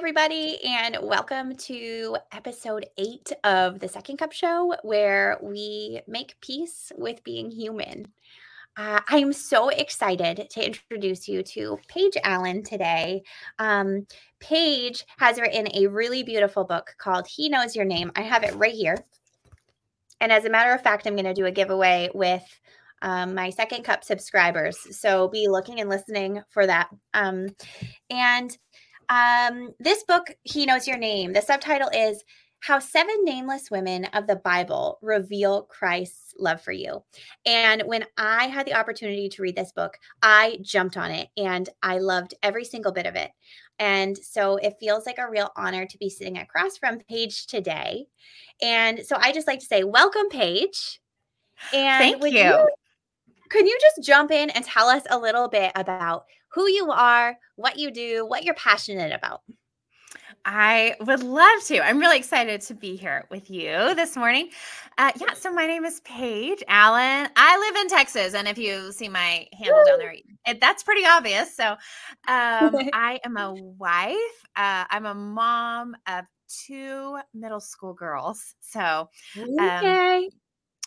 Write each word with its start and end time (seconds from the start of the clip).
everybody, 0.00 0.56
and 0.64 0.96
welcome 1.02 1.54
to 1.54 2.16
episode 2.32 2.86
eight 2.96 3.30
of 3.44 3.80
the 3.80 3.86
Second 3.86 4.16
Cup 4.16 4.32
Show, 4.32 4.74
where 4.82 5.36
we 5.42 6.00
make 6.08 6.40
peace 6.40 6.90
with 6.96 7.22
being 7.22 7.50
human. 7.50 8.06
Uh, 8.78 9.00
I 9.06 9.18
am 9.18 9.34
so 9.34 9.68
excited 9.68 10.48
to 10.48 10.66
introduce 10.66 11.28
you 11.28 11.42
to 11.42 11.78
Paige 11.86 12.16
Allen 12.24 12.62
today. 12.62 13.22
Um, 13.58 14.06
Paige 14.40 15.04
has 15.18 15.38
written 15.38 15.68
a 15.74 15.88
really 15.88 16.22
beautiful 16.22 16.64
book 16.64 16.94
called 16.96 17.26
He 17.28 17.50
Knows 17.50 17.76
Your 17.76 17.84
Name. 17.84 18.10
I 18.16 18.22
have 18.22 18.42
it 18.42 18.54
right 18.54 18.72
here. 18.72 18.96
And 20.18 20.32
as 20.32 20.46
a 20.46 20.50
matter 20.50 20.72
of 20.72 20.82
fact, 20.82 21.06
I'm 21.06 21.14
going 21.14 21.26
to 21.26 21.34
do 21.34 21.44
a 21.44 21.52
giveaway 21.52 22.08
with 22.14 22.44
um, 23.02 23.34
my 23.34 23.50
Second 23.50 23.84
Cup 23.84 24.02
subscribers. 24.02 24.78
So 24.98 25.28
be 25.28 25.46
looking 25.46 25.80
and 25.80 25.90
listening 25.90 26.42
for 26.48 26.66
that. 26.66 26.88
Um, 27.12 27.48
and 28.08 28.56
um, 29.10 29.74
this 29.80 30.04
book, 30.04 30.28
He 30.44 30.64
Knows 30.64 30.86
Your 30.86 30.96
Name, 30.96 31.32
the 31.32 31.42
subtitle 31.42 31.90
is 31.92 32.22
How 32.60 32.78
Seven 32.78 33.24
Nameless 33.24 33.70
Women 33.70 34.04
of 34.06 34.26
the 34.26 34.36
Bible 34.36 34.98
Reveal 35.02 35.64
Christ's 35.64 36.32
Love 36.38 36.62
for 36.62 36.72
You. 36.72 37.02
And 37.44 37.82
when 37.82 38.04
I 38.16 38.46
had 38.46 38.66
the 38.66 38.74
opportunity 38.74 39.28
to 39.28 39.42
read 39.42 39.56
this 39.56 39.72
book, 39.72 39.98
I 40.22 40.58
jumped 40.62 40.96
on 40.96 41.10
it 41.10 41.28
and 41.36 41.68
I 41.82 41.98
loved 41.98 42.34
every 42.42 42.64
single 42.64 42.92
bit 42.92 43.06
of 43.06 43.16
it. 43.16 43.32
And 43.80 44.16
so 44.16 44.56
it 44.56 44.76
feels 44.78 45.06
like 45.06 45.18
a 45.18 45.28
real 45.28 45.50
honor 45.56 45.86
to 45.86 45.98
be 45.98 46.08
sitting 46.08 46.38
across 46.38 46.78
from 46.78 47.00
Paige 47.00 47.46
today. 47.46 48.06
And 48.62 49.00
so 49.04 49.16
I 49.18 49.32
just 49.32 49.46
like 49.48 49.58
to 49.58 49.66
say, 49.66 49.82
welcome, 49.84 50.28
Paige. 50.28 51.00
And 51.74 52.20
thank 52.20 52.22
you. 52.22 52.40
you 52.40 52.68
could 53.50 53.66
you 53.66 53.76
just 53.80 54.06
jump 54.06 54.30
in 54.30 54.48
and 54.50 54.64
tell 54.64 54.88
us 54.88 55.02
a 55.10 55.18
little 55.18 55.48
bit 55.48 55.72
about 55.74 56.24
who 56.52 56.68
you 56.68 56.90
are, 56.90 57.36
what 57.56 57.78
you 57.78 57.90
do, 57.90 58.26
what 58.26 58.44
you're 58.44 58.54
passionate 58.54 59.12
about? 59.12 59.42
I 60.44 60.96
would 61.00 61.22
love 61.22 61.62
to. 61.66 61.84
I'm 61.84 61.98
really 61.98 62.16
excited 62.16 62.60
to 62.62 62.74
be 62.74 62.96
here 62.96 63.26
with 63.30 63.50
you 63.50 63.94
this 63.94 64.16
morning. 64.16 64.50
Uh, 64.96 65.12
yeah, 65.16 65.34
so 65.34 65.52
my 65.52 65.66
name 65.66 65.84
is 65.84 66.00
Paige 66.00 66.62
Allen. 66.66 67.28
I 67.36 67.58
live 67.58 67.76
in 67.76 67.88
Texas, 67.88 68.34
and 68.34 68.48
if 68.48 68.56
you 68.56 68.92
see 68.92 69.08
my 69.08 69.46
handle 69.52 69.82
down 69.86 69.98
there, 69.98 70.14
it, 70.46 70.60
that's 70.60 70.82
pretty 70.82 71.06
obvious. 71.06 71.54
So, 71.54 71.72
um, 71.72 71.78
I 72.92 73.20
am 73.24 73.36
a 73.36 73.52
wife. 73.54 74.16
Uh, 74.56 74.84
I'm 74.90 75.06
a 75.06 75.14
mom 75.14 75.94
of 76.06 76.24
two 76.66 77.18
middle 77.34 77.60
school 77.60 77.94
girls. 77.94 78.54
So, 78.60 79.08
um, 79.58 79.68
okay. 79.68 80.30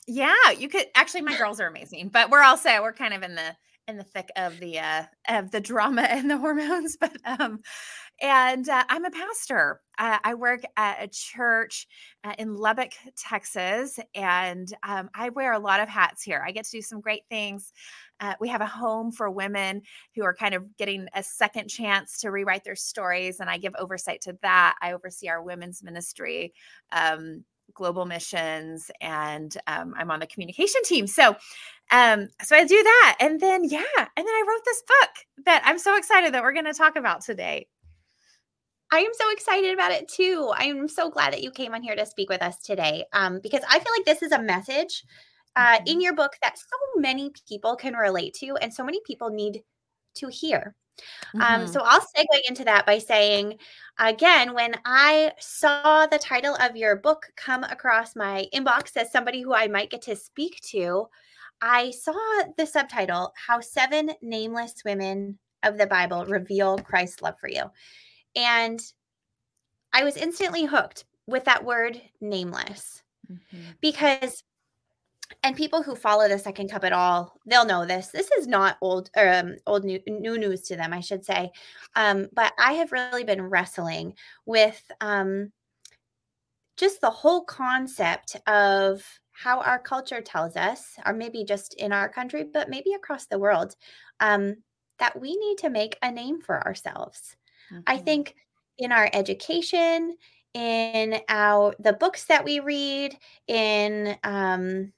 Yeah, 0.08 0.52
you 0.58 0.68
could 0.68 0.88
actually 0.96 1.22
my 1.22 1.38
girls 1.38 1.60
are 1.62 1.68
amazing, 1.68 2.10
but 2.10 2.30
we're 2.30 2.44
also 2.44 2.82
we're 2.82 2.94
kind 2.94 3.14
of 3.14 3.24
in 3.24 3.36
the 3.36 3.56
in 3.88 3.98
the 3.98 4.04
thick 4.04 4.30
of 4.36 4.60
the 4.60 4.80
uh 4.80 5.04
of 5.30 5.52
the 5.52 5.62
drama 5.62 6.02
and 6.10 6.30
the 6.30 6.38
hormones, 6.38 6.98
but 7.00 7.16
um 7.26 7.62
and 8.22 8.68
uh, 8.70 8.84
I'm 8.90 9.06
a 9.06 9.12
pastor. 9.12 9.82
Uh, 9.98 10.18
I 10.24 10.36
work 10.36 10.62
at 10.78 11.04
a 11.04 11.08
church 11.08 11.88
uh, 12.24 12.34
in 12.40 12.56
Lubbock, 12.56 12.94
Texas, 13.18 14.00
and 14.16 14.74
um, 14.84 15.10
I 15.16 15.30
wear 15.30 15.54
a 15.54 15.60
lot 15.60 15.82
of 15.82 15.90
hats 15.90 16.24
here. 16.24 16.44
I 16.46 16.52
get 16.52 16.66
to 16.66 16.72
do 16.72 16.82
some 16.82 17.02
great 17.02 17.24
things. 17.30 17.74
Uh, 18.20 18.36
we 18.40 18.48
have 18.50 18.62
a 18.62 18.66
home 18.66 19.12
for 19.12 19.30
women 19.30 19.82
who 20.16 20.24
are 20.24 20.34
kind 20.34 20.56
of 20.56 20.76
getting 20.78 21.08
a 21.14 21.24
second 21.24 21.68
chance 21.70 22.20
to 22.22 22.32
rewrite 22.32 22.64
their 22.64 22.76
stories, 22.76 23.40
and 23.40 23.50
I 23.50 23.58
give 23.58 23.74
oversight 23.78 24.22
to 24.22 24.38
that. 24.42 24.76
I 24.82 24.94
oversee 24.94 25.28
our 25.28 25.42
women's 25.44 25.84
ministry. 25.84 26.54
Um, 26.92 27.44
global 27.74 28.06
missions 28.06 28.92
and 29.02 29.58
um, 29.68 29.94
i'm 29.98 30.12
on 30.12 30.20
the 30.20 30.28
communication 30.28 30.82
team 30.84 31.08
so 31.08 31.36
um 31.92 32.28
so 32.42 32.56
i 32.56 32.64
do 32.64 32.82
that 32.84 33.18
and 33.20 33.40
then 33.40 33.64
yeah 33.64 33.82
and 33.98 34.08
then 34.16 34.28
i 34.28 34.46
wrote 34.48 34.64
this 34.66 34.84
book 34.88 35.46
that 35.46 35.62
i'm 35.66 35.80
so 35.80 35.98
excited 35.98 36.34
that 36.34 36.44
we're 36.44 36.54
going 36.54 36.66
to 36.66 36.74
talk 36.74 36.96
about 36.96 37.22
today 37.22 37.68
I 38.92 39.00
am 39.00 39.12
so 39.14 39.32
excited 39.32 39.74
about 39.74 39.92
it 39.92 40.08
too. 40.08 40.52
I 40.56 40.66
am 40.66 40.88
so 40.88 41.10
glad 41.10 41.34
that 41.34 41.42
you 41.42 41.50
came 41.50 41.74
on 41.74 41.82
here 41.82 41.96
to 41.96 42.06
speak 42.06 42.30
with 42.30 42.44
us 42.44 42.62
today 42.62 43.06
um, 43.12 43.40
because 43.42 43.64
I 43.68 43.80
feel 43.80 43.92
like 43.98 44.06
this 44.06 44.22
is 44.22 44.32
a 44.32 44.40
message 44.40 45.04
uh, 45.56 45.78
mm-hmm. 45.78 45.88
in 45.88 46.00
your 46.00 46.14
book 46.14 46.34
that 46.44 46.60
so 46.60 47.02
many 47.02 47.32
people 47.50 47.76
can 47.76 47.96
relate 47.96 48.36
to 48.36 48.56
and 48.58 48.72
so 48.72 48.84
many 48.84 49.00
people 49.04 49.32
need 49.32 49.64
to 50.18 50.28
hear. 50.28 50.76
Um, 51.34 51.42
mm-hmm. 51.42 51.62
Um, 51.62 51.68
so 51.68 51.82
I'll 51.84 52.00
segue 52.00 52.42
into 52.48 52.64
that 52.66 52.86
by 52.86 52.98
saying, 52.98 53.58
again, 54.00 54.54
when 54.54 54.76
I 54.86 55.32
saw 55.40 56.06
the 56.06 56.20
title 56.20 56.56
of 56.56 56.76
your 56.76 56.96
book 56.96 57.28
come 57.36 57.64
across 57.64 58.16
my 58.16 58.46
inbox 58.54 58.96
as 58.96 59.12
somebody 59.12 59.42
who 59.42 59.54
I 59.54 59.68
might 59.68 59.90
get 59.90 60.02
to 60.04 60.16
speak 60.16 60.62
to, 60.72 61.08
I 61.62 61.92
saw 61.92 62.14
the 62.58 62.66
subtitle, 62.66 63.34
How 63.48 63.60
Seven 63.62 64.12
Nameless 64.22 64.76
Women 64.86 65.40
of 65.64 65.78
the 65.78 65.88
Bible 65.88 66.26
Reveal 66.26 66.78
Christ's 66.80 67.22
Love 67.22 67.40
for 67.40 67.50
You. 67.50 67.72
And 68.36 68.82
I 69.94 70.04
was 70.04 70.18
instantly 70.18 70.66
hooked 70.66 71.06
with 71.28 71.46
that 71.46 71.64
word 71.64 72.02
nameless 72.20 73.04
mm-hmm. 73.32 73.62
because 73.80 74.44
and 75.42 75.56
people 75.56 75.82
who 75.82 75.96
follow 75.96 76.28
the 76.28 76.38
second 76.38 76.70
cup 76.70 76.84
at 76.84 76.94
all 76.94 77.40
they'll 77.46 77.66
know 77.66 77.86
this. 77.86 78.08
This 78.08 78.30
is 78.38 78.48
not 78.48 78.78
old 78.82 79.10
um 79.18 79.56
old 79.66 79.84
new, 79.84 80.00
new 80.08 80.38
news 80.38 80.62
to 80.64 80.76
them 80.76 80.94
i 80.94 81.00
should 81.00 81.26
say. 81.26 81.52
Um 81.96 82.28
but 82.34 82.54
i 82.60 82.74
have 82.74 82.92
really 82.92 83.24
been 83.24 83.42
wrestling 83.42 84.14
with 84.46 84.82
um 85.02 85.52
just 86.78 87.02
the 87.02 87.10
whole 87.10 87.44
concept 87.46 88.36
of 88.48 89.04
how 89.32 89.62
our 89.62 89.80
culture 89.80 90.22
tells 90.22 90.56
us 90.56 90.96
or 91.06 91.14
maybe 91.14 91.44
just 91.44 91.74
in 91.76 91.92
our 91.92 92.10
country 92.10 92.44
but 92.52 92.70
maybe 92.70 92.94
across 92.94 93.26
the 93.26 93.40
world 93.40 93.76
um 94.20 94.56
that 95.00 95.20
we 95.20 95.36
need 95.36 95.58
to 95.58 95.70
make 95.70 95.98
a 96.02 96.12
name 96.12 96.40
for 96.40 96.64
ourselves. 96.66 97.36
Mm-hmm. 97.72 97.82
i 97.88 97.98
think 97.98 98.36
in 98.78 98.92
our 98.92 99.10
education 99.14 100.16
in 100.54 101.20
our 101.30 101.74
the 101.80 101.94
books 101.94 102.26
that 102.26 102.44
we 102.44 102.60
read 102.60 103.18
in 103.48 104.16
um 104.24 104.92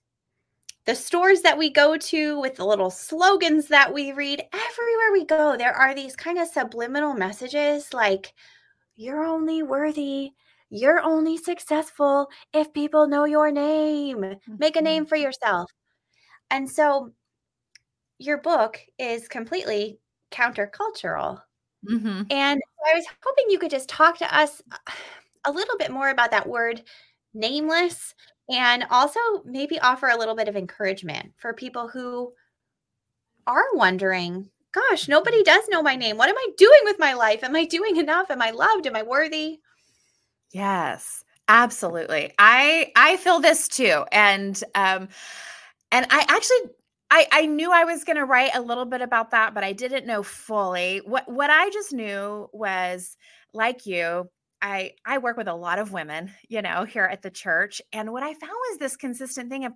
the 0.85 0.95
stores 0.95 1.41
that 1.41 1.57
we 1.57 1.69
go 1.69 1.97
to 1.97 2.39
with 2.39 2.55
the 2.55 2.65
little 2.65 2.91
slogans 2.91 3.67
that 3.67 3.93
we 3.93 4.11
read 4.11 4.41
everywhere 4.53 5.11
we 5.11 5.25
go 5.25 5.57
there 5.57 5.73
are 5.73 5.93
these 5.93 6.15
kind 6.15 6.37
of 6.37 6.47
subliminal 6.47 7.13
messages 7.13 7.93
like 7.93 8.33
you're 8.95 9.23
only 9.23 9.63
worthy 9.63 10.31
you're 10.69 11.01
only 11.01 11.37
successful 11.37 12.27
if 12.53 12.73
people 12.73 13.07
know 13.07 13.25
your 13.25 13.51
name 13.51 14.17
mm-hmm. 14.17 14.55
make 14.59 14.75
a 14.75 14.81
name 14.81 15.03
mm-hmm. 15.03 15.09
for 15.09 15.15
yourself 15.15 15.71
and 16.49 16.69
so 16.69 17.11
your 18.17 18.37
book 18.37 18.79
is 18.97 19.27
completely 19.27 19.99
countercultural 20.31 21.41
mm-hmm. 21.89 22.21
and 22.29 22.61
i 22.91 22.95
was 22.95 23.05
hoping 23.23 23.45
you 23.49 23.59
could 23.59 23.71
just 23.71 23.89
talk 23.89 24.17
to 24.17 24.37
us 24.37 24.61
a 25.45 25.51
little 25.51 25.77
bit 25.77 25.91
more 25.91 26.09
about 26.09 26.31
that 26.31 26.47
word 26.47 26.81
nameless 27.33 28.13
and 28.49 28.85
also 28.89 29.19
maybe 29.45 29.79
offer 29.79 30.07
a 30.07 30.17
little 30.17 30.35
bit 30.35 30.47
of 30.47 30.55
encouragement 30.55 31.33
for 31.37 31.53
people 31.53 31.87
who 31.87 32.31
are 33.47 33.65
wondering 33.73 34.49
gosh 34.71 35.07
nobody 35.07 35.41
does 35.43 35.63
know 35.69 35.81
my 35.81 35.95
name. 35.95 36.17
What 36.17 36.29
am 36.29 36.37
i 36.37 36.47
doing 36.57 36.79
with 36.83 36.99
my 36.99 37.13
life? 37.13 37.43
Am 37.43 37.55
i 37.55 37.65
doing 37.65 37.97
enough? 37.97 38.29
Am 38.29 38.41
i 38.41 38.51
loved? 38.51 38.87
Am 38.87 38.95
i 38.95 39.03
worthy? 39.03 39.59
Yes 40.51 41.23
absolutely. 41.47 42.33
I 42.37 42.91
i 42.95 43.17
feel 43.17 43.39
this 43.39 43.67
too 43.67 44.03
and 44.11 44.61
um 44.73 45.09
and 45.91 46.07
i 46.09 46.25
actually 46.27 46.71
I, 47.11 47.27
I 47.31 47.45
knew 47.45 47.71
I 47.71 47.83
was 47.83 48.03
going 48.03 48.17
to 48.17 48.25
write 48.25 48.55
a 48.55 48.61
little 48.61 48.83
bit 48.83 49.01
about 49.01 49.29
that, 49.31 49.53
but 49.53 49.63
I 49.63 49.73
didn't 49.73 50.07
know 50.07 50.23
fully. 50.23 51.01
What 51.05 51.31
what 51.31 51.51
I 51.51 51.69
just 51.69 51.93
knew 51.93 52.49
was 52.51 53.15
like 53.53 53.85
you, 53.85 54.27
I 54.61 54.91
I 55.05 55.17
work 55.19 55.37
with 55.37 55.47
a 55.47 55.53
lot 55.53 55.79
of 55.79 55.91
women, 55.91 56.31
you 56.49 56.61
know, 56.61 56.83
here 56.85 57.05
at 57.05 57.21
the 57.21 57.31
church, 57.31 57.81
and 57.93 58.11
what 58.11 58.23
I 58.23 58.33
found 58.33 58.53
was 58.69 58.77
this 58.79 58.97
consistent 58.97 59.49
thing 59.49 59.65
of 59.65 59.73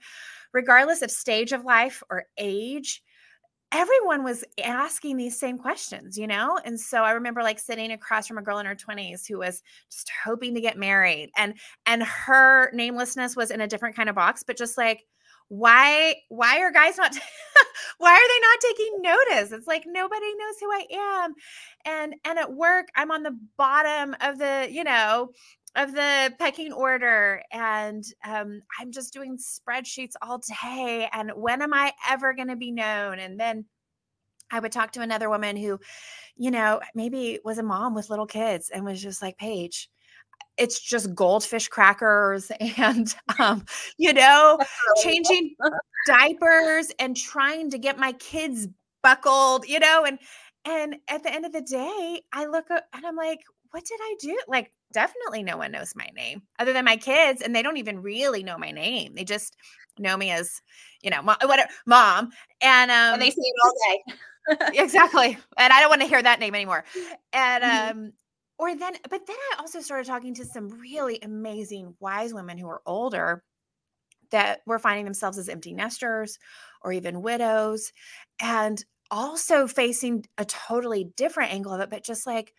regardless 0.54 1.02
of 1.02 1.12
stage 1.12 1.52
of 1.52 1.66
life 1.66 2.02
or 2.10 2.26
age, 2.38 3.02
everyone 3.72 4.24
was 4.24 4.44
asking 4.64 5.18
these 5.18 5.40
same 5.40 5.58
questions, 5.58 6.18
you 6.18 6.28
know? 6.28 6.60
And 6.66 6.80
so 6.80 7.04
I 7.04 7.12
remember 7.12 7.44
like 7.44 7.60
sitting 7.60 7.92
across 7.92 8.28
from 8.28 8.38
a 8.40 8.42
girl 8.42 8.58
in 8.60 8.66
her 8.66 8.76
20s 8.76 9.28
who 9.28 9.38
was 9.40 9.62
just 9.92 10.10
hoping 10.24 10.56
to 10.56 10.62
get 10.62 10.78
married 10.78 11.30
and 11.38 11.56
and 11.86 12.04
her 12.04 12.72
namelessness 12.74 13.36
was 13.36 13.52
in 13.52 13.62
a 13.62 13.68
different 13.68 13.96
kind 13.96 14.10
of 14.10 14.16
box, 14.16 14.44
but 14.46 14.58
just 14.58 14.78
like 14.78 15.06
why 15.50 16.16
why 16.30 16.60
are 16.60 16.72
guys 16.72 16.98
not 16.98 17.14
why 17.98 18.12
are 18.12 18.16
they 18.16 18.40
not 18.42 18.60
taking 18.62 19.02
notice? 19.02 19.52
It's 19.52 19.68
like 19.68 19.84
nobody 19.86 20.34
knows 20.36 20.56
who 20.60 20.72
i 20.72 20.86
am. 20.92 21.34
And 21.86 22.16
and 22.24 22.40
at 22.40 22.54
work 22.54 22.88
i'm 22.96 23.12
on 23.12 23.24
the 23.24 23.38
bottom 23.58 24.16
of 24.22 24.38
the 24.38 24.68
you 24.72 24.84
know 24.84 25.30
of 25.76 25.94
the 25.94 26.34
pecking 26.40 26.72
order 26.74 27.44
and 27.52 28.04
um, 28.26 28.62
i'm 28.80 28.92
just 28.92 29.14
doing 29.14 29.38
spreadsheets 29.38 30.14
all 30.22 30.42
day 30.64 31.08
and 31.14 31.32
when 31.36 31.62
am 31.62 31.74
i 31.74 31.94
ever 32.10 32.34
going 32.34 32.48
to 32.48 32.56
be 32.56 32.72
known? 32.72 33.20
And 33.20 33.40
then 33.40 33.66
i 34.52 34.60
would 34.60 34.72
talk 34.72 34.92
to 34.94 35.02
another 35.02 35.30
woman 35.30 35.56
who 35.58 35.80
you 36.36 36.52
know 36.52 36.80
maybe 36.96 37.40
was 37.44 37.58
a 37.58 37.64
mom 37.64 37.96
with 37.96 38.10
little 38.10 38.28
kids 38.28 38.70
and 38.70 38.86
was 38.86 39.02
just 39.02 39.22
like 39.22 39.38
paige 39.38 39.90
it's 40.60 40.80
just 40.80 41.16
goldfish 41.16 41.68
crackers 41.68 42.52
and 42.78 43.16
um, 43.40 43.66
you 43.98 44.14
know 44.14 44.60
changing 45.02 45.56
diapers 46.08 46.92
and 47.00 47.16
trying 47.16 47.70
to 47.70 47.78
get 47.78 47.98
my 47.98 48.12
kids 48.14 48.68
buckled 49.02 49.68
you 49.68 49.80
know 49.80 50.06
and 50.06 50.20
and 50.66 50.98
at 51.08 51.24
the 51.24 51.34
end 51.34 51.46
of 51.46 51.54
the 51.54 51.62
day 51.62 52.22
i 52.34 52.46
look 52.46 52.70
up 52.70 52.84
and 52.94 53.06
i'm 53.06 53.16
like 53.16 53.40
what 53.72 53.86
did 53.86 54.00
I 54.02 54.16
do? 54.20 54.40
Like, 54.48 54.72
definitely 54.92 55.44
no 55.44 55.58
one 55.58 55.72
knows 55.72 55.94
my 55.96 56.10
name 56.16 56.42
other 56.58 56.74
than 56.74 56.86
my 56.86 56.98
kids, 56.98 57.42
and 57.42 57.56
they 57.56 57.62
don't 57.62 57.78
even 57.78 58.02
really 58.02 58.44
know 58.44 58.58
my 58.58 58.72
name. 58.72 59.14
They 59.16 59.24
just 59.24 59.56
know 59.98 60.18
me 60.18 60.32
as, 60.32 60.62
you 61.02 61.10
know, 61.10 61.22
mom, 61.22 61.38
whatever, 61.44 61.70
mom. 61.86 62.32
And 62.62 62.90
um, 62.92 63.14
and 63.14 63.22
they 63.22 63.32
see 63.32 63.42
it 63.42 63.56
all 63.64 63.74
day. 63.90 64.80
exactly. 64.82 65.38
And 65.58 65.74
I 65.74 65.80
don't 65.80 65.90
want 65.90 66.02
to 66.02 66.08
hear 66.08 66.22
that 66.22 66.40
name 66.40 66.56
anymore. 66.56 66.84
And 67.34 67.64
mm-hmm. 67.64 68.00
um, 68.00 68.14
or 68.60 68.76
then, 68.76 68.94
but 69.10 69.26
then 69.26 69.38
I 69.54 69.62
also 69.62 69.80
started 69.80 70.06
talking 70.06 70.36
to 70.36 70.46
some 70.46 70.68
really 70.68 71.18
amazing 71.24 71.96
wise 72.02 72.34
women 72.34 72.58
who 72.58 72.68
are 72.68 72.82
older 72.86 73.42
that 74.32 74.60
were 74.68 74.78
finding 74.78 75.06
themselves 75.06 75.38
as 75.38 75.50
empty 75.50 75.74
nesters 75.74 76.38
or 76.84 76.92
even 76.92 77.22
widows 77.22 77.94
and 78.40 78.84
also 79.10 79.66
facing 79.66 80.26
a 80.38 80.46
totally 80.46 81.06
different 81.16 81.52
angle 81.52 81.74
of 81.74 81.80
it 81.82 81.90
but 81.90 82.04
just 82.04 82.28
like 82.28 82.54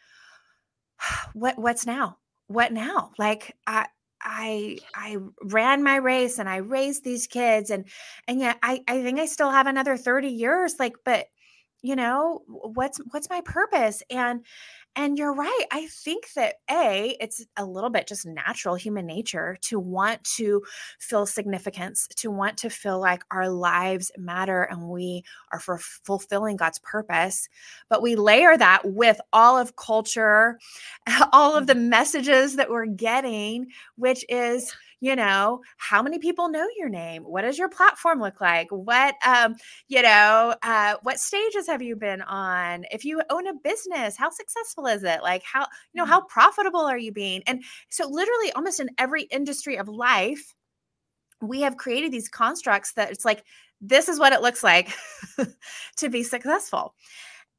what 1.35 1.59
what's 1.59 1.87
now? 1.87 2.17
What 2.47 2.73
now? 2.73 3.13
Like 3.19 3.55
i 3.67 3.87
i 4.23 4.79
i 4.95 5.17
ran 5.45 5.83
my 5.83 5.97
race 5.97 6.39
and 6.39 6.47
i 6.47 6.57
raised 6.57 7.05
these 7.05 7.27
kids 7.27 7.71
and 7.71 7.87
and 8.29 8.39
yet 8.39 8.59
i 8.63 8.83
i 8.87 9.03
think 9.03 9.19
i 9.19 9.25
still 9.25 9.51
have 9.51 9.67
another 9.67 9.97
30 9.97 10.29
years 10.29 10.75
like 10.79 10.93
but 11.07 11.29
you 11.83 11.97
know 11.97 12.43
what's 12.47 12.99
what's 13.11 13.31
my 13.31 13.41
purpose? 13.43 14.03
And 14.11 14.45
and 14.97 15.17
you're 15.17 15.35
right. 15.35 15.65
I 15.71 15.87
think 15.87 16.33
that 16.35 16.57
A, 16.71 17.17
it's 17.21 17.45
a 17.57 17.65
little 17.65 17.91
bit 17.91 18.07
just 18.07 18.27
natural 18.27 18.75
human 18.75 19.07
nature 19.07 19.57
to 19.63 19.79
want 19.79 20.23
to 20.37 20.63
feel 20.99 21.27
significance, 21.27 22.09
to 22.17 22.31
want 22.31 22.57
to 22.59 22.71
feel 22.71 22.99
like 22.99 23.23
our 23.31 23.49
lives 23.49 24.11
matter 24.19 24.63
and 24.65 24.89
we 24.89 25.23
are 25.53 25.61
for 25.61 25.79
fulfilling 25.79 26.57
God's 26.57 26.81
purpose. 26.81 27.49
But 27.89 28.03
we 28.03 28.17
layer 28.17 28.57
that 28.57 28.83
with 28.85 29.21
all 29.33 29.57
of 29.57 29.77
culture, 29.77 30.59
all 31.33 31.57
of 31.57 31.67
the 31.67 31.75
mm-hmm. 31.75 31.89
messages 31.89 32.57
that 32.57 32.71
we're 32.71 32.87
getting, 32.87 33.69
which 33.97 34.25
is, 34.29 34.75
you 35.01 35.17
know 35.17 35.61
how 35.79 36.03
many 36.03 36.19
people 36.19 36.49
know 36.49 36.67
your 36.77 36.89
name? 36.89 37.25
What 37.25 37.43
does 37.43 37.59
your 37.59 37.69
platform 37.69 38.21
look 38.21 38.41
like? 38.41 38.69
What 38.71 39.15
um 39.27 39.57
you 39.89 40.03
know 40.03 40.55
uh 40.63 40.95
what 41.03 41.19
stages 41.19 41.67
have 41.67 41.83
you 41.83 41.97
been 41.97 42.23
on? 42.23 42.85
If 42.91 43.05
you 43.05 43.21
own 43.31 43.47
a 43.47 43.55
business 43.55 44.17
how 44.17 44.31
successful 44.31 44.87
is 44.87 45.03
it? 45.03 45.23
Like 45.23 45.43
how 45.43 45.63
you 45.93 46.01
know 46.01 46.05
how 46.05 46.21
mm-hmm. 46.21 46.29
profitable 46.29 46.81
are 46.81 46.99
you 46.99 47.13
being? 47.13 47.43
And 47.47 47.65
so 47.89 48.09
literally 48.09 48.53
almost 48.53 48.81
in 48.81 48.91
every 48.99 49.23
industry 49.25 49.77
of 49.77 49.89
life 49.89 50.55
we 51.43 51.63
have 51.63 51.77
created 51.77 52.13
these 52.13 52.29
constructs 52.29 52.93
that 52.93 53.11
it's 53.11 53.25
like 53.25 53.45
this 53.81 54.09
is 54.09 54.19
what 54.19 54.33
it 54.33 54.43
looks 54.43 54.63
like 54.63 54.93
to 55.97 56.09
be 56.11 56.23
successful. 56.23 56.95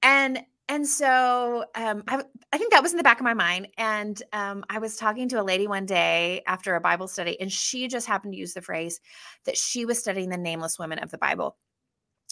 And 0.03 0.41
and 0.71 0.87
so 0.87 1.65
um, 1.75 2.01
I, 2.07 2.23
I, 2.53 2.57
think 2.57 2.71
that 2.71 2.81
was 2.81 2.93
in 2.93 2.97
the 2.97 3.03
back 3.03 3.19
of 3.19 3.25
my 3.25 3.33
mind. 3.33 3.67
And 3.77 4.23
um, 4.31 4.63
I 4.69 4.79
was 4.79 4.95
talking 4.95 5.27
to 5.27 5.41
a 5.41 5.43
lady 5.43 5.67
one 5.67 5.85
day 5.85 6.43
after 6.47 6.75
a 6.75 6.79
Bible 6.79 7.09
study, 7.09 7.37
and 7.41 7.51
she 7.51 7.89
just 7.89 8.07
happened 8.07 8.31
to 8.31 8.39
use 8.39 8.53
the 8.53 8.61
phrase 8.61 9.01
that 9.43 9.57
she 9.57 9.83
was 9.83 9.99
studying 9.99 10.29
the 10.29 10.37
nameless 10.37 10.79
women 10.79 10.99
of 10.99 11.11
the 11.11 11.17
Bible. 11.17 11.57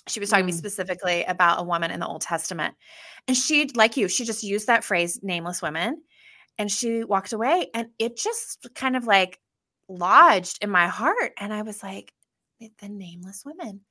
She 0.07 0.21
was 0.21 0.29
talking 0.29 0.45
mm. 0.45 0.47
to 0.47 0.53
me 0.53 0.57
specifically 0.57 1.25
about 1.25 1.59
a 1.59 1.63
woman 1.63 1.91
in 1.91 1.99
the 1.99 2.07
Old 2.07 2.21
Testament. 2.21 2.75
And 3.27 3.35
she, 3.35 3.71
like 3.75 3.97
you, 3.97 4.07
she 4.07 4.23
just 4.23 4.41
used 4.41 4.67
that 4.67 4.85
phrase, 4.85 5.19
nameless 5.21 5.61
women. 5.61 6.01
And 6.57 6.71
she 6.71 7.03
walked 7.03 7.33
away, 7.33 7.67
and 7.73 7.89
it 7.99 8.15
just 8.15 8.69
kind 8.73 8.95
of 8.95 9.05
like 9.05 9.37
lodged 9.89 10.63
in 10.63 10.69
my 10.69 10.87
heart. 10.87 11.33
And 11.37 11.53
I 11.53 11.63
was 11.63 11.83
like, 11.83 12.13
the 12.61 12.87
nameless 12.87 13.43
women 13.45 13.81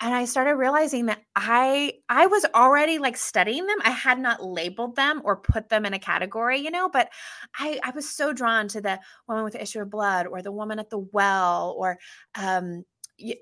and 0.00 0.14
i 0.14 0.24
started 0.24 0.54
realizing 0.54 1.06
that 1.06 1.20
i 1.36 1.92
i 2.08 2.26
was 2.26 2.44
already 2.54 2.98
like 2.98 3.16
studying 3.16 3.66
them. 3.66 3.78
I 3.84 3.90
had 3.90 4.18
not 4.18 4.42
labeled 4.42 4.96
them 4.96 5.22
or 5.24 5.36
put 5.36 5.68
them 5.68 5.84
in 5.84 5.94
a 5.94 5.98
category 5.98 6.58
you 6.58 6.70
know 6.70 6.88
but 6.88 7.10
i 7.58 7.78
i 7.84 7.90
was 7.90 8.08
so 8.08 8.32
drawn 8.32 8.68
to 8.68 8.80
the 8.80 8.98
woman 9.28 9.44
with 9.44 9.52
the 9.54 9.62
issue 9.62 9.80
of 9.80 9.90
blood 9.90 10.26
or 10.26 10.42
the 10.42 10.52
woman 10.52 10.78
at 10.78 10.90
the 10.90 10.98
well 10.98 11.74
or 11.78 11.98
um 12.34 12.84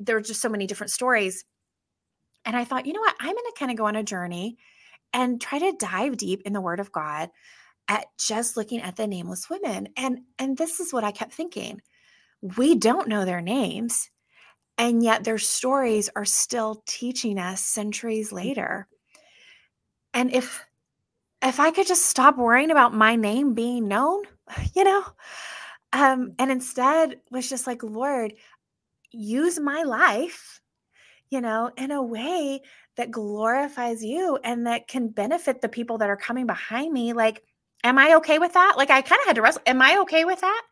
there 0.00 0.16
were 0.16 0.22
just 0.22 0.40
so 0.40 0.48
many 0.48 0.66
different 0.66 0.90
stories. 0.90 1.44
And 2.44 2.56
i 2.56 2.64
thought 2.64 2.86
you 2.86 2.92
know 2.92 3.00
what? 3.00 3.16
I'm 3.20 3.32
going 3.32 3.36
to 3.36 3.58
kind 3.58 3.70
of 3.70 3.76
go 3.76 3.86
on 3.86 3.96
a 3.96 4.02
journey 4.02 4.56
and 5.12 5.40
try 5.40 5.58
to 5.58 5.76
dive 5.78 6.16
deep 6.16 6.42
in 6.44 6.52
the 6.52 6.60
word 6.60 6.80
of 6.80 6.92
god 6.92 7.30
at 7.88 8.06
just 8.18 8.56
looking 8.56 8.80
at 8.80 8.96
the 8.96 9.06
nameless 9.06 9.48
women. 9.48 9.88
And 9.96 10.20
and 10.38 10.56
this 10.56 10.80
is 10.80 10.92
what 10.92 11.04
i 11.04 11.12
kept 11.12 11.32
thinking. 11.32 11.80
We 12.56 12.76
don't 12.76 13.08
know 13.08 13.24
their 13.24 13.40
names 13.40 14.10
and 14.78 15.02
yet 15.02 15.24
their 15.24 15.38
stories 15.38 16.08
are 16.16 16.24
still 16.24 16.82
teaching 16.86 17.38
us 17.38 17.60
centuries 17.60 18.30
mm. 18.30 18.34
later. 18.34 18.88
And 20.14 20.32
if 20.32 20.64
if 21.42 21.60
i 21.60 21.70
could 21.70 21.86
just 21.86 22.06
stop 22.06 22.36
worrying 22.36 22.70
about 22.70 22.94
my 22.94 23.16
name 23.16 23.54
being 23.54 23.88
known 23.88 24.22
you 24.74 24.84
know 24.84 25.04
um 25.92 26.32
and 26.38 26.50
instead 26.50 27.20
was 27.30 27.48
just 27.48 27.66
like 27.66 27.82
lord 27.82 28.32
use 29.10 29.58
my 29.58 29.82
life 29.82 30.60
you 31.30 31.40
know 31.40 31.70
in 31.76 31.90
a 31.90 32.02
way 32.02 32.60
that 32.96 33.10
glorifies 33.10 34.02
you 34.02 34.38
and 34.42 34.66
that 34.66 34.88
can 34.88 35.08
benefit 35.08 35.60
the 35.60 35.68
people 35.68 35.98
that 35.98 36.10
are 36.10 36.16
coming 36.16 36.46
behind 36.46 36.92
me 36.92 37.12
like 37.12 37.42
am 37.84 37.98
i 37.98 38.14
okay 38.16 38.38
with 38.38 38.52
that? 38.54 38.74
Like 38.76 38.90
i 38.90 39.00
kind 39.00 39.20
of 39.20 39.26
had 39.26 39.36
to 39.36 39.42
wrestle 39.42 39.62
am 39.66 39.80
i 39.80 39.98
okay 40.00 40.24
with 40.24 40.40
that 40.40 40.62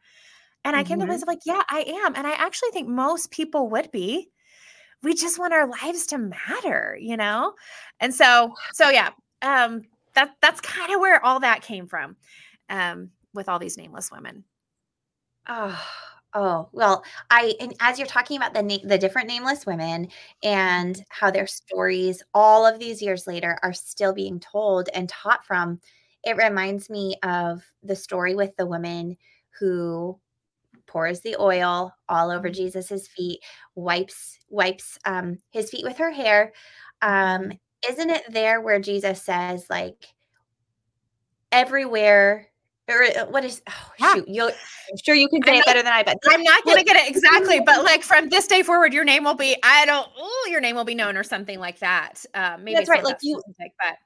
and 0.67 0.75
I 0.77 0.83
came 0.83 0.99
to 0.99 1.05
mm-hmm. 1.05 1.13
myself 1.13 1.29
like, 1.29 1.47
yeah, 1.47 1.63
I 1.71 2.01
am. 2.05 2.17
And 2.17 2.27
I 2.27 2.33
actually 2.33 2.71
think 2.73 2.89
most 2.89 3.31
people 3.31 3.71
would 3.71 3.91
be. 3.93 4.29
We 5.03 5.15
just 5.15 5.39
want 5.39 5.53
our 5.53 5.69
lives 5.69 6.07
to 6.09 6.19
matter, 6.19 6.99
you 7.01 7.17
know? 7.17 7.53
And 8.01 8.13
so, 8.13 8.53
so 8.75 8.91
yeah, 8.91 9.11
um, 9.43 9.83
that 10.15 10.35
that's 10.43 10.61
kind 10.61 10.93
of 10.93 11.01
where 11.01 11.25
all 11.25 11.39
that 11.41 11.63
came 11.63 11.87
from. 11.87 12.17
Um, 12.69 13.11
with 13.33 13.49
all 13.49 13.61
these 13.61 13.77
nameless 13.77 14.11
women. 14.11 14.43
Oh, 15.49 15.81
oh, 16.35 16.69
well, 16.73 17.05
I 17.31 17.55
and 17.61 17.75
as 17.79 17.99
you're 17.99 18.09
talking 18.09 18.37
about 18.37 18.55
the 18.55 18.63
na- 18.63 18.79
the 18.83 18.99
different 18.99 19.29
nameless 19.29 19.65
women 19.67 20.09
and 20.43 21.01
how 21.11 21.31
their 21.31 21.47
stories 21.47 22.25
all 22.35 22.67
of 22.67 22.81
these 22.81 23.01
years 23.01 23.29
later 23.29 23.59
are 23.63 23.73
still 23.73 24.13
being 24.13 24.41
told 24.41 24.89
and 24.95 25.09
taught 25.09 25.47
from, 25.47 25.79
it 26.25 26.37
reminds 26.37 26.91
me 26.91 27.15
of 27.23 27.63
the 27.85 27.95
story 27.95 28.35
with 28.35 28.57
the 28.57 28.67
woman 28.67 29.17
who 29.61 30.19
pours 30.96 31.20
the 31.20 31.37
oil 31.38 31.93
all 32.08 32.31
over 32.31 32.48
mm-hmm. 32.48 32.54
Jesus's 32.54 33.06
feet, 33.06 33.40
wipes 33.75 34.38
wipes 34.48 34.98
um, 35.04 35.37
his 35.50 35.69
feet 35.69 35.84
with 35.84 35.98
her 35.98 36.10
hair. 36.10 36.54
Um, 37.02 37.52
isn't 37.87 38.08
it 38.08 38.22
there 38.31 38.62
where 38.62 38.81
Jesus 38.81 39.22
says 39.22 39.66
like 39.69 40.06
everywhere 41.52 42.46
or 42.88 43.02
uh, 43.02 43.26
what 43.26 43.44
is 43.44 43.60
oh, 43.69 43.93
yeah. 43.98 44.14
shoot 44.14 44.28
you 44.28 44.44
I'm 44.44 44.96
sure 45.04 45.15
you 45.15 45.29
can 45.29 45.43
say 45.43 45.56
I'm 45.56 45.58
it 45.58 45.67
better 45.67 45.82
than 45.82 45.93
I 45.93 46.03
but 46.03 46.17
I'm 46.29 46.43
not 46.43 46.65
gonna 46.65 46.82
get 46.82 46.96
it 46.96 47.08
exactly 47.15 47.60
but 47.60 47.84
like 47.84 48.03
from 48.03 48.31
this 48.31 48.46
day 48.46 48.62
forward 48.62 48.94
your 48.94 49.05
name 49.05 49.24
will 49.24 49.34
be 49.34 49.56
I 49.62 49.84
don't 49.84 50.08
oh 50.19 50.48
your 50.50 50.60
name 50.60 50.76
will 50.76 50.84
be 50.84 50.94
known 50.94 51.17
or 51.17 51.22
something 51.22 51.58
like 51.58 51.79
that 51.81 52.24
uh, 52.34 52.56
maybe 52.58 52.76
that's 52.76 52.88
right 52.88 53.05
like 53.05 53.19
you 53.22 53.43
but 53.58 53.96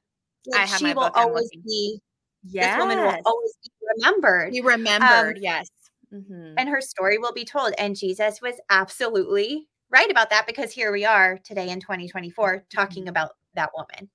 like 0.55 0.61
I 0.63 0.67
have 0.67 0.79
she 0.79 0.93
will 0.93 1.11
always 1.15 1.51
be 1.65 2.01
yes. 2.45 2.75
this 2.75 2.81
woman 2.81 2.99
will 2.99 3.21
always 3.25 3.55
be 3.63 3.71
remembered 3.97 4.53
be 4.53 4.61
remembered 4.61 5.37
um, 5.37 5.43
yes 5.43 5.69
mm-hmm. 6.13 6.55
and 6.57 6.69
her 6.69 6.81
story 6.81 7.19
will 7.19 7.33
be 7.33 7.45
told. 7.45 7.73
And 7.79 7.97
Jesus 7.97 8.41
was 8.41 8.55
absolutely 8.71 9.69
right 9.91 10.11
about 10.11 10.31
that 10.31 10.47
because 10.47 10.73
here 10.73 10.93
we 10.93 11.05
are 11.05 11.39
today 11.45 11.71
in 11.71 11.81
2024 11.81 12.65
talking 12.71 13.03
mm-hmm. 13.03 13.09
about 13.09 13.31
that 13.55 13.71
woman. 13.77 14.09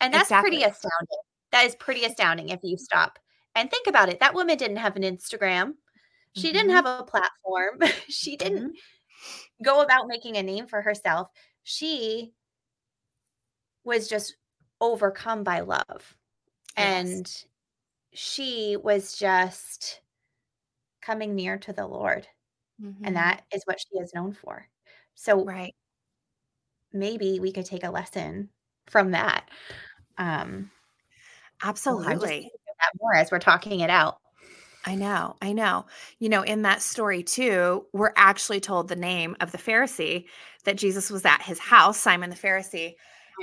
And 0.00 0.12
that's 0.12 0.24
exactly. 0.24 0.50
pretty 0.50 0.64
astounding. 0.64 1.18
That 1.52 1.66
is 1.66 1.74
pretty 1.76 2.04
astounding 2.04 2.50
if 2.50 2.60
you 2.62 2.76
stop 2.76 3.18
and 3.54 3.70
think 3.70 3.86
about 3.86 4.08
it. 4.08 4.20
That 4.20 4.34
woman 4.34 4.56
didn't 4.56 4.76
have 4.76 4.96
an 4.96 5.02
Instagram. 5.02 5.74
She 6.34 6.48
mm-hmm. 6.48 6.56
didn't 6.56 6.70
have 6.70 6.86
a 6.86 7.04
platform. 7.04 7.80
she 8.08 8.36
didn't 8.36 8.68
mm-hmm. 8.68 9.64
go 9.64 9.82
about 9.82 10.08
making 10.08 10.36
a 10.36 10.42
name 10.42 10.66
for 10.66 10.82
herself. 10.82 11.28
She 11.64 12.32
was 13.84 14.08
just 14.08 14.36
overcome 14.80 15.42
by 15.44 15.60
love. 15.60 16.16
Yes. 16.76 17.08
And 17.08 17.44
she 18.12 18.76
was 18.76 19.16
just 19.16 20.00
coming 21.08 21.34
near 21.34 21.56
to 21.56 21.72
the 21.72 21.86
Lord. 21.86 22.26
Mm-hmm. 22.82 23.04
And 23.04 23.16
that 23.16 23.42
is 23.52 23.62
what 23.64 23.80
she 23.80 23.98
is 23.98 24.12
known 24.14 24.32
for. 24.32 24.68
So 25.14 25.42
right. 25.42 25.74
maybe 26.92 27.40
we 27.40 27.50
could 27.50 27.64
take 27.64 27.84
a 27.84 27.90
lesson 27.90 28.50
from 28.86 29.12
that. 29.12 29.48
Um 30.18 30.70
absolutely. 31.62 32.50
that 32.78 32.92
more 33.00 33.14
as 33.14 33.30
we're 33.30 33.38
talking 33.38 33.80
it 33.80 33.90
out. 33.90 34.18
I 34.84 34.94
know, 34.94 35.34
I 35.42 35.52
know. 35.52 35.86
You 36.18 36.28
know, 36.28 36.42
in 36.42 36.62
that 36.62 36.82
story 36.82 37.22
too, 37.22 37.86
we're 37.92 38.12
actually 38.16 38.60
told 38.60 38.88
the 38.88 38.96
name 38.96 39.34
of 39.40 39.50
the 39.50 39.58
Pharisee 39.58 40.26
that 40.64 40.76
Jesus 40.76 41.10
was 41.10 41.24
at 41.24 41.42
his 41.42 41.58
house, 41.58 41.98
Simon 41.98 42.30
the 42.30 42.36
Pharisee. 42.36 42.94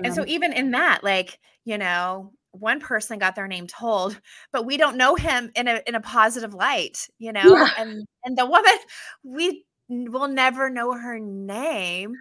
And 0.03 0.13
so 0.13 0.23
even 0.27 0.53
in 0.53 0.71
that, 0.71 1.03
like, 1.03 1.39
you 1.63 1.77
know, 1.77 2.31
one 2.59 2.79
person 2.79 3.19
got 3.19 3.35
their 3.35 3.47
name 3.47 3.67
told, 3.67 4.19
but 4.51 4.65
we 4.65 4.77
don't 4.77 4.97
know 4.97 5.15
him 5.15 5.51
in 5.55 5.67
a 5.67 5.81
in 5.87 5.95
a 5.95 6.01
positive 6.01 6.53
light, 6.53 7.07
you 7.17 7.31
know. 7.31 7.41
Yeah. 7.43 7.69
And 7.77 8.05
and 8.23 8.37
the 8.37 8.45
woman 8.45 8.73
we 9.23 9.65
will 9.89 10.27
never 10.27 10.69
know 10.69 10.93
her 10.93 11.19
name, 11.19 12.15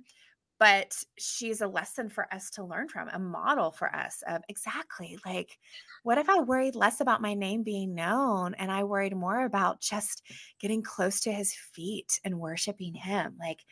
but 0.59 0.97
she's 1.19 1.61
a 1.61 1.67
lesson 1.67 2.09
for 2.09 2.33
us 2.33 2.51
to 2.51 2.65
learn 2.65 2.89
from, 2.89 3.09
a 3.09 3.19
model 3.19 3.71
for 3.71 3.95
us 3.95 4.23
of 4.29 4.43
exactly 4.49 5.19
like, 5.27 5.59
what 6.05 6.19
if 6.19 6.29
I 6.29 6.41
worried 6.41 6.75
less 6.75 7.01
about 7.01 7.23
my 7.23 7.35
name 7.35 7.63
being 7.63 7.95
known 7.95 8.55
and 8.55 8.71
I 8.71 8.85
worried 8.85 9.17
more 9.17 9.45
about 9.45 9.81
just 9.81 10.23
getting 10.61 10.83
close 10.83 11.21
to 11.23 11.33
his 11.33 11.55
feet 11.55 12.21
and 12.25 12.39
worshiping 12.39 12.95
him? 12.95 13.35
Like, 13.39 13.65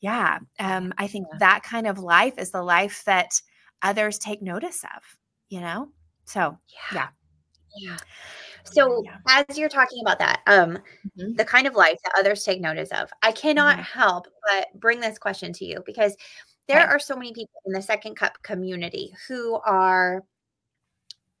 yeah, 0.00 0.38
um, 0.58 0.92
I 0.98 1.06
think 1.06 1.26
that 1.38 1.62
kind 1.62 1.86
of 1.86 1.98
life 1.98 2.34
is 2.38 2.50
the 2.50 2.62
life 2.62 3.04
that 3.04 3.40
others 3.82 4.18
take 4.18 4.42
notice 4.42 4.82
of, 4.84 5.02
you 5.48 5.60
know? 5.60 5.88
So, 6.24 6.58
yeah. 6.92 7.08
Yeah. 7.76 7.96
So 8.64 9.02
yeah. 9.04 9.44
as 9.48 9.58
you're 9.58 9.68
talking 9.68 10.00
about 10.02 10.18
that, 10.18 10.40
um, 10.46 10.78
mm-hmm. 11.18 11.34
the 11.34 11.44
kind 11.44 11.66
of 11.66 11.74
life 11.74 11.98
that 12.04 12.14
others 12.18 12.42
take 12.42 12.60
notice 12.60 12.90
of, 12.92 13.10
I 13.22 13.32
cannot 13.32 13.76
mm-hmm. 13.76 13.98
help 13.98 14.26
but 14.48 14.68
bring 14.80 15.00
this 15.00 15.18
question 15.18 15.52
to 15.54 15.64
you 15.64 15.82
because 15.84 16.16
there 16.66 16.80
okay. 16.80 16.86
are 16.86 16.98
so 16.98 17.14
many 17.14 17.32
people 17.32 17.60
in 17.66 17.72
the 17.72 17.82
second 17.82 18.16
cup 18.16 18.42
community 18.42 19.12
who 19.28 19.56
are 19.66 20.22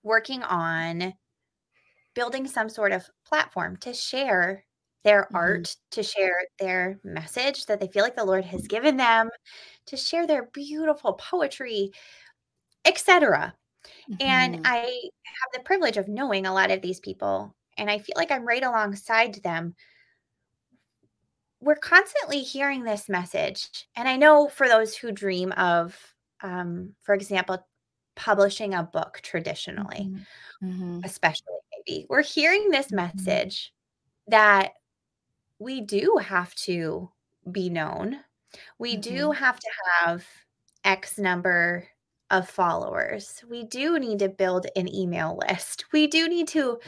working 0.02 0.42
on 0.42 1.14
building 2.14 2.46
some 2.46 2.68
sort 2.68 2.92
of 2.92 3.08
platform 3.26 3.76
to 3.78 3.92
share 3.94 4.64
their 5.02 5.22
mm-hmm. 5.24 5.36
art, 5.36 5.76
to 5.92 6.02
share 6.02 6.42
their 6.58 7.00
message 7.04 7.66
that 7.66 7.80
they 7.80 7.88
feel 7.88 8.02
like 8.02 8.16
the 8.16 8.24
Lord 8.24 8.44
has 8.44 8.66
given 8.66 8.96
them, 8.96 9.30
to 9.86 9.96
share 9.96 10.26
their 10.26 10.50
beautiful 10.52 11.14
poetry, 11.14 11.90
etc. 12.84 13.54
Mm-hmm. 14.10 14.14
And 14.20 14.60
I 14.64 14.78
have 14.78 15.52
the 15.52 15.64
privilege 15.64 15.96
of 15.96 16.08
knowing 16.08 16.46
a 16.46 16.54
lot 16.54 16.70
of 16.70 16.82
these 16.82 17.00
people, 17.00 17.54
and 17.76 17.90
I 17.90 17.98
feel 17.98 18.14
like 18.16 18.30
I'm 18.30 18.46
right 18.46 18.62
alongside 18.62 19.34
them. 19.42 19.74
We're 21.60 21.76
constantly 21.76 22.40
hearing 22.40 22.84
this 22.84 23.08
message. 23.08 23.86
And 23.96 24.06
I 24.06 24.16
know 24.16 24.48
for 24.48 24.68
those 24.68 24.94
who 24.94 25.12
dream 25.12 25.52
of, 25.52 25.98
um, 26.42 26.94
for 27.02 27.14
example, 27.14 27.66
publishing 28.16 28.74
a 28.74 28.82
book 28.82 29.20
traditionally, 29.22 30.10
mm-hmm. 30.10 30.66
Mm-hmm. 30.66 31.00
especially 31.04 31.54
maybe, 31.86 32.06
we're 32.08 32.22
hearing 32.22 32.68
this 32.68 32.86
mm-hmm. 32.86 32.96
message 32.96 33.72
that 34.28 34.72
we 35.58 35.80
do 35.80 36.18
have 36.22 36.54
to 36.54 37.10
be 37.50 37.70
known. 37.70 38.20
We 38.78 38.96
do 38.96 39.28
mm-hmm. 39.28 39.44
have 39.44 39.58
to 39.58 39.68
have 39.98 40.26
X 40.84 41.18
number 41.18 41.88
of 42.34 42.48
followers. 42.48 43.42
We 43.48 43.62
do 43.62 43.98
need 43.98 44.18
to 44.18 44.28
build 44.28 44.66
an 44.74 44.92
email 44.92 45.38
list. 45.48 45.84
We 45.92 46.08
do 46.08 46.28
need 46.28 46.48
to 46.48 46.80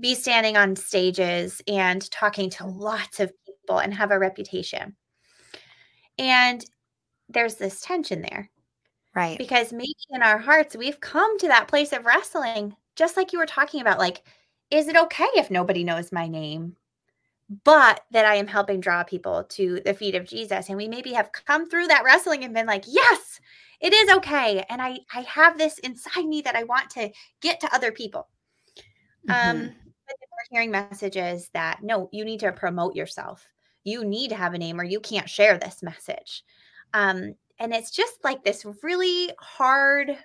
be 0.00 0.14
standing 0.14 0.56
on 0.56 0.74
stages 0.74 1.62
and 1.68 2.08
talking 2.10 2.50
to 2.50 2.66
lots 2.66 3.20
of 3.20 3.32
people 3.46 3.78
and 3.78 3.94
have 3.94 4.10
a 4.10 4.18
reputation. 4.18 4.96
And 6.18 6.64
there's 7.28 7.54
this 7.54 7.80
tension 7.80 8.22
there. 8.22 8.50
Right. 9.14 9.38
Because 9.38 9.72
maybe 9.72 9.94
in 10.10 10.22
our 10.22 10.38
hearts, 10.38 10.76
we've 10.76 11.00
come 11.00 11.38
to 11.38 11.48
that 11.48 11.68
place 11.68 11.92
of 11.92 12.04
wrestling, 12.04 12.74
just 12.96 13.16
like 13.16 13.32
you 13.32 13.38
were 13.38 13.46
talking 13.46 13.80
about. 13.80 13.98
Like, 13.98 14.22
is 14.70 14.88
it 14.88 14.96
okay 14.96 15.28
if 15.36 15.50
nobody 15.50 15.84
knows 15.84 16.10
my 16.10 16.26
name? 16.26 16.76
But 17.64 18.00
that 18.10 18.26
I 18.26 18.34
am 18.34 18.48
helping 18.48 18.80
draw 18.80 19.04
people 19.04 19.44
to 19.44 19.80
the 19.84 19.94
feet 19.94 20.16
of 20.16 20.26
Jesus. 20.26 20.68
And 20.68 20.76
we 20.76 20.88
maybe 20.88 21.12
have 21.12 21.30
come 21.32 21.68
through 21.68 21.86
that 21.86 22.04
wrestling 22.04 22.44
and 22.44 22.52
been 22.52 22.66
like, 22.66 22.84
yes, 22.86 23.40
it 23.80 23.92
is 23.92 24.10
okay 24.10 24.64
and 24.68 24.80
i 24.82 24.98
i 25.14 25.20
have 25.22 25.58
this 25.58 25.78
inside 25.80 26.26
me 26.26 26.42
that 26.42 26.56
i 26.56 26.64
want 26.64 26.90
to 26.90 27.10
get 27.40 27.60
to 27.60 27.74
other 27.74 27.92
people 27.92 28.28
mm-hmm. 29.28 29.50
um 29.50 29.62
we're 29.66 30.46
hearing 30.50 30.70
messages 30.70 31.50
that 31.52 31.82
no 31.82 32.08
you 32.12 32.24
need 32.24 32.40
to 32.40 32.52
promote 32.52 32.94
yourself 32.94 33.46
you 33.84 34.04
need 34.04 34.28
to 34.28 34.36
have 34.36 34.54
a 34.54 34.58
name 34.58 34.80
or 34.80 34.84
you 34.84 35.00
can't 35.00 35.28
share 35.28 35.58
this 35.58 35.82
message 35.82 36.44
um 36.94 37.34
and 37.58 37.74
it's 37.74 37.90
just 37.90 38.22
like 38.24 38.44
this 38.44 38.64
really 38.82 39.30
hard 39.40 40.16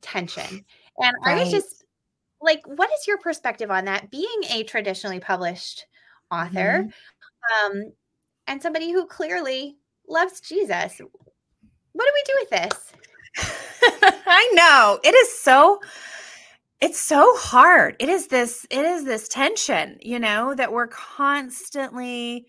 tension 0.00 0.64
and 0.98 1.16
right. 1.24 1.36
i 1.36 1.40
was 1.40 1.50
just 1.50 1.84
like 2.40 2.60
what 2.66 2.90
is 2.98 3.06
your 3.06 3.18
perspective 3.18 3.70
on 3.70 3.84
that 3.84 4.10
being 4.10 4.42
a 4.52 4.62
traditionally 4.64 5.20
published 5.20 5.86
author 6.30 6.86
mm-hmm. 6.86 7.66
um 7.66 7.92
and 8.46 8.62
somebody 8.62 8.92
who 8.92 9.06
clearly 9.06 9.76
loves 10.08 10.40
jesus 10.40 11.00
what 11.96 12.06
do 12.06 12.12
we 12.14 12.22
do 12.26 12.34
with 12.40 12.50
this? 12.50 12.92
I 14.26 14.50
know. 14.54 15.00
It 15.02 15.14
is 15.14 15.38
so 15.38 15.80
it's 16.80 17.00
so 17.00 17.34
hard. 17.36 17.96
It 17.98 18.08
is 18.08 18.26
this 18.28 18.66
it 18.70 18.84
is 18.84 19.04
this 19.04 19.28
tension, 19.28 19.98
you 20.02 20.18
know, 20.18 20.54
that 20.54 20.72
we're 20.72 20.88
constantly 20.88 22.46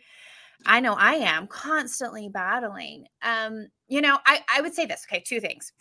I 0.65 0.79
know 0.79 0.93
I 0.93 1.13
am 1.13 1.47
constantly 1.47 2.29
battling. 2.29 3.05
Um, 3.21 3.67
you 3.87 4.01
know, 4.01 4.17
I 4.25 4.41
I 4.53 4.61
would 4.61 4.73
say 4.73 4.85
this. 4.85 5.05
Okay, 5.09 5.23
two 5.25 5.39
things. 5.39 5.71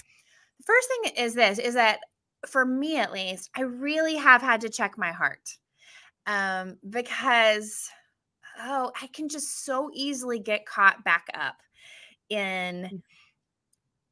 The 0.58 0.64
first 0.64 0.88
thing 0.88 1.24
is 1.24 1.34
this 1.34 1.58
is 1.58 1.74
that 1.74 2.00
for 2.46 2.64
me 2.64 2.98
at 2.98 3.12
least, 3.12 3.50
I 3.56 3.62
really 3.62 4.16
have 4.16 4.42
had 4.42 4.60
to 4.60 4.68
check 4.68 4.96
my 4.96 5.10
heart. 5.10 5.58
Um, 6.26 6.78
because 6.88 7.88
oh, 8.60 8.92
I 9.00 9.08
can 9.08 9.28
just 9.28 9.64
so 9.64 9.90
easily 9.92 10.38
get 10.38 10.66
caught 10.66 11.04
back 11.04 11.26
up 11.34 11.56
in 12.28 13.02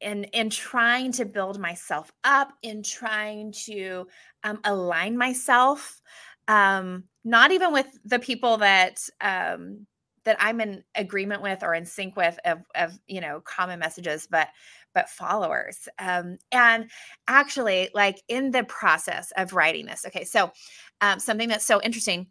in 0.01 0.25
in 0.25 0.49
trying 0.49 1.11
to 1.13 1.25
build 1.25 1.59
myself 1.59 2.11
up 2.23 2.53
in 2.61 2.83
trying 2.83 3.51
to 3.51 4.07
um, 4.43 4.59
align 4.63 5.17
myself 5.17 6.01
um, 6.47 7.03
not 7.23 7.51
even 7.51 7.73
with 7.73 7.87
the 8.05 8.19
people 8.19 8.57
that 8.57 8.99
um, 9.21 9.85
that 10.25 10.35
i'm 10.39 10.59
in 10.59 10.83
agreement 10.95 11.41
with 11.41 11.63
or 11.63 11.73
in 11.73 11.85
sync 11.85 12.15
with 12.15 12.37
of, 12.45 12.59
of 12.75 12.97
you 13.07 13.21
know 13.21 13.41
common 13.45 13.79
messages 13.79 14.27
but 14.29 14.49
but 14.93 15.09
followers 15.09 15.87
um, 15.99 16.37
and 16.51 16.89
actually 17.27 17.89
like 17.93 18.21
in 18.27 18.51
the 18.51 18.63
process 18.65 19.31
of 19.37 19.53
writing 19.53 19.85
this 19.85 20.05
okay 20.05 20.23
so 20.23 20.51
um, 21.01 21.19
something 21.19 21.49
that's 21.49 21.65
so 21.65 21.81
interesting 21.81 22.27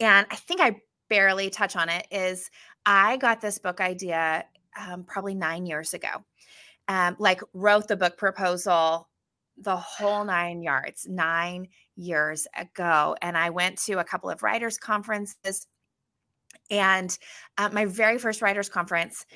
and 0.00 0.26
i 0.30 0.36
think 0.36 0.60
i 0.60 0.76
barely 1.08 1.50
touch 1.50 1.74
on 1.74 1.88
it 1.88 2.06
is 2.10 2.50
i 2.86 3.16
got 3.16 3.40
this 3.40 3.58
book 3.58 3.80
idea 3.80 4.44
um, 4.78 5.02
probably 5.04 5.34
nine 5.34 5.66
years 5.66 5.94
ago 5.94 6.08
um, 6.88 7.16
like 7.18 7.40
wrote 7.52 7.86
the 7.86 7.96
book 7.96 8.16
proposal 8.16 9.08
the 9.60 9.76
whole 9.76 10.24
nine 10.24 10.62
yards 10.62 11.06
nine 11.08 11.68
years 11.96 12.46
ago 12.56 13.16
and 13.22 13.36
i 13.36 13.50
went 13.50 13.76
to 13.76 13.94
a 13.94 14.04
couple 14.04 14.30
of 14.30 14.42
writers 14.42 14.78
conferences 14.78 15.66
and 16.70 17.18
at 17.56 17.72
my 17.72 17.84
very 17.84 18.18
first 18.18 18.40
writers 18.40 18.68
conference 18.68 19.26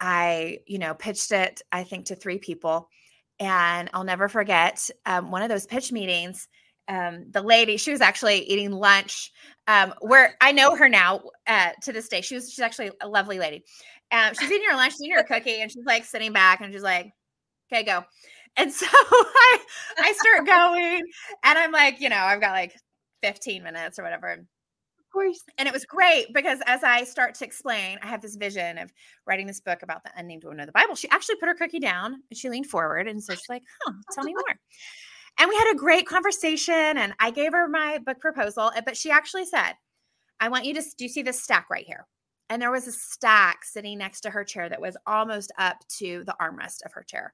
i 0.00 0.58
you 0.66 0.78
know 0.78 0.94
pitched 0.94 1.32
it 1.32 1.62
i 1.72 1.82
think 1.82 2.06
to 2.06 2.14
three 2.14 2.38
people 2.38 2.88
and 3.38 3.88
i'll 3.94 4.04
never 4.04 4.28
forget 4.28 4.88
um, 5.06 5.30
one 5.30 5.42
of 5.42 5.48
those 5.48 5.66
pitch 5.66 5.92
meetings 5.92 6.48
um, 6.88 7.26
the 7.30 7.42
lady 7.42 7.76
she 7.76 7.92
was 7.92 8.00
actually 8.00 8.40
eating 8.42 8.72
lunch 8.72 9.32
um, 9.66 9.94
where 10.00 10.36
i 10.40 10.52
know 10.52 10.76
her 10.76 10.88
now 10.88 11.22
uh, 11.46 11.70
to 11.82 11.92
this 11.92 12.08
day 12.08 12.20
she 12.20 12.34
was 12.34 12.50
she's 12.50 12.60
actually 12.60 12.90
a 13.00 13.08
lovely 13.08 13.38
lady 13.38 13.64
um, 14.12 14.34
she's 14.34 14.50
eating 14.50 14.68
her 14.70 14.76
lunch, 14.76 14.92
she's 14.94 15.02
eating 15.02 15.16
her 15.16 15.22
cookie, 15.22 15.60
and 15.60 15.70
she's 15.70 15.84
like 15.84 16.04
sitting 16.04 16.32
back 16.32 16.60
and 16.60 16.72
she's 16.72 16.82
like, 16.82 17.12
okay, 17.72 17.84
go. 17.84 18.04
And 18.56 18.72
so 18.72 18.86
I, 18.90 19.58
I 19.98 20.12
start 20.12 20.46
going 20.46 21.02
and 21.44 21.58
I'm 21.58 21.72
like, 21.72 22.00
you 22.00 22.08
know, 22.08 22.16
I've 22.16 22.40
got 22.40 22.52
like 22.52 22.74
15 23.22 23.62
minutes 23.62 23.98
or 23.98 24.02
whatever. 24.02 24.32
Of 24.32 25.12
course. 25.12 25.42
And 25.58 25.66
it 25.66 25.74
was 25.74 25.84
great 25.84 26.26
because 26.32 26.60
as 26.66 26.84
I 26.84 27.04
start 27.04 27.34
to 27.36 27.44
explain, 27.44 27.98
I 28.02 28.06
have 28.06 28.22
this 28.22 28.36
vision 28.36 28.78
of 28.78 28.92
writing 29.26 29.46
this 29.46 29.60
book 29.60 29.82
about 29.82 30.04
the 30.04 30.10
unnamed 30.16 30.44
woman 30.44 30.60
of 30.60 30.66
the 30.66 30.72
Bible. 30.72 30.94
She 30.94 31.08
actually 31.10 31.36
put 31.36 31.48
her 31.48 31.54
cookie 31.54 31.80
down 31.80 32.14
and 32.30 32.38
she 32.38 32.48
leaned 32.48 32.66
forward 32.66 33.08
and 33.08 33.22
so 33.22 33.34
she's 33.34 33.48
like, 33.48 33.62
huh, 33.84 33.92
tell 34.12 34.24
me 34.24 34.34
more. 34.34 34.56
And 35.38 35.48
we 35.48 35.56
had 35.56 35.72
a 35.72 35.78
great 35.78 36.06
conversation 36.06 36.74
and 36.74 37.14
I 37.18 37.30
gave 37.30 37.52
her 37.52 37.68
my 37.68 37.98
book 37.98 38.20
proposal, 38.20 38.70
but 38.84 38.96
she 38.96 39.10
actually 39.10 39.46
said, 39.46 39.72
I 40.38 40.48
want 40.48 40.64
you 40.64 40.74
to 40.74 40.82
do 40.96 41.04
you 41.04 41.08
see 41.08 41.22
this 41.22 41.42
stack 41.42 41.68
right 41.70 41.84
here? 41.86 42.06
And 42.50 42.60
there 42.60 42.72
was 42.72 42.88
a 42.88 42.92
stack 42.92 43.64
sitting 43.64 43.96
next 43.96 44.22
to 44.22 44.30
her 44.30 44.44
chair 44.44 44.68
that 44.68 44.80
was 44.80 44.96
almost 45.06 45.52
up 45.56 45.78
to 45.98 46.24
the 46.26 46.34
armrest 46.40 46.84
of 46.84 46.92
her 46.92 47.04
chair. 47.04 47.32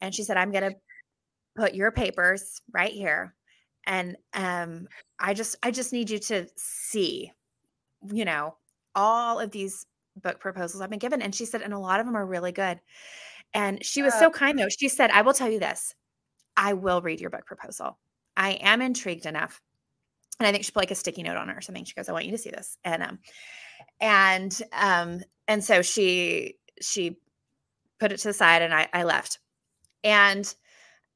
And 0.00 0.14
she 0.14 0.22
said, 0.22 0.36
I'm 0.36 0.52
going 0.52 0.70
to 0.70 0.76
put 1.56 1.74
your 1.74 1.90
papers 1.90 2.60
right 2.72 2.92
here. 2.92 3.34
And 3.86 4.16
um, 4.34 4.86
I 5.18 5.34
just, 5.34 5.56
I 5.62 5.72
just 5.72 5.92
need 5.92 6.10
you 6.10 6.18
to 6.20 6.46
see, 6.56 7.32
you 8.12 8.24
know, 8.24 8.56
all 8.94 9.40
of 9.40 9.50
these 9.50 9.84
book 10.22 10.38
proposals 10.40 10.80
I've 10.80 10.90
been 10.90 10.98
given. 10.98 11.22
And 11.22 11.34
she 11.34 11.44
said, 11.44 11.62
and 11.62 11.74
a 11.74 11.78
lot 11.78 12.00
of 12.00 12.06
them 12.06 12.16
are 12.16 12.24
really 12.24 12.52
good. 12.52 12.80
And 13.52 13.84
she 13.84 14.02
was 14.02 14.14
so 14.14 14.30
kind 14.30 14.58
though. 14.58 14.68
She 14.68 14.88
said, 14.88 15.10
I 15.10 15.22
will 15.22 15.34
tell 15.34 15.50
you 15.50 15.58
this. 15.58 15.94
I 16.56 16.74
will 16.74 17.02
read 17.02 17.20
your 17.20 17.30
book 17.30 17.46
proposal. 17.46 17.98
I 18.36 18.52
am 18.52 18.80
intrigued 18.80 19.26
enough. 19.26 19.60
And 20.38 20.46
I 20.46 20.52
think 20.52 20.64
she 20.64 20.72
put 20.72 20.80
like 20.82 20.90
a 20.90 20.94
sticky 20.94 21.22
note 21.22 21.36
on 21.36 21.48
it 21.48 21.56
or 21.56 21.60
something. 21.60 21.84
She 21.84 21.94
goes, 21.94 22.08
I 22.08 22.12
want 22.12 22.26
you 22.26 22.32
to 22.32 22.38
see 22.38 22.50
this. 22.50 22.76
And 22.84 23.02
um, 23.02 23.18
and 24.00 24.62
um 24.72 25.20
and 25.48 25.62
so 25.62 25.82
she 25.82 26.54
she 26.80 27.16
put 27.98 28.12
it 28.12 28.18
to 28.18 28.28
the 28.28 28.34
side 28.34 28.62
and 28.62 28.74
I, 28.74 28.88
I 28.92 29.04
left 29.04 29.38
and 30.04 30.54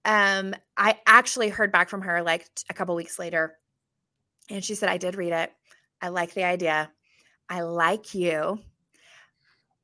um 0.05 0.55
I 0.77 0.99
actually 1.07 1.51
heard 1.51 1.73
back 1.73 1.89
from 1.89 2.03
her 2.03 2.23
like 2.23 2.47
a 2.69 2.75
couple 2.75 2.95
weeks 2.95 3.19
later 3.19 3.59
and 4.49 4.65
she 4.65 4.75
said 4.75 4.89
I 4.89 4.97
did 4.97 5.17
read 5.17 5.33
it 5.33 5.53
I 6.01 6.09
like 6.09 6.35
the 6.35 6.45
idea 6.45 6.91
I 7.49 7.63
like 7.63 8.15
you 8.15 8.61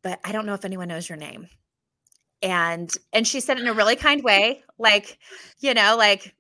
but 0.07 0.21
I 0.23 0.31
don't 0.31 0.47
know 0.47 0.55
if 0.55 0.65
anyone 0.65 0.87
knows 0.87 1.09
your 1.09 1.19
name. 1.19 1.49
And 2.41 2.88
and 3.12 3.26
she 3.26 3.41
said 3.41 3.59
in 3.59 3.67
a 3.67 3.73
really 3.73 3.97
kind 3.97 4.23
way, 4.23 4.62
like, 4.79 5.19
you 5.59 5.75
know, 5.75 5.97
like 5.99 6.33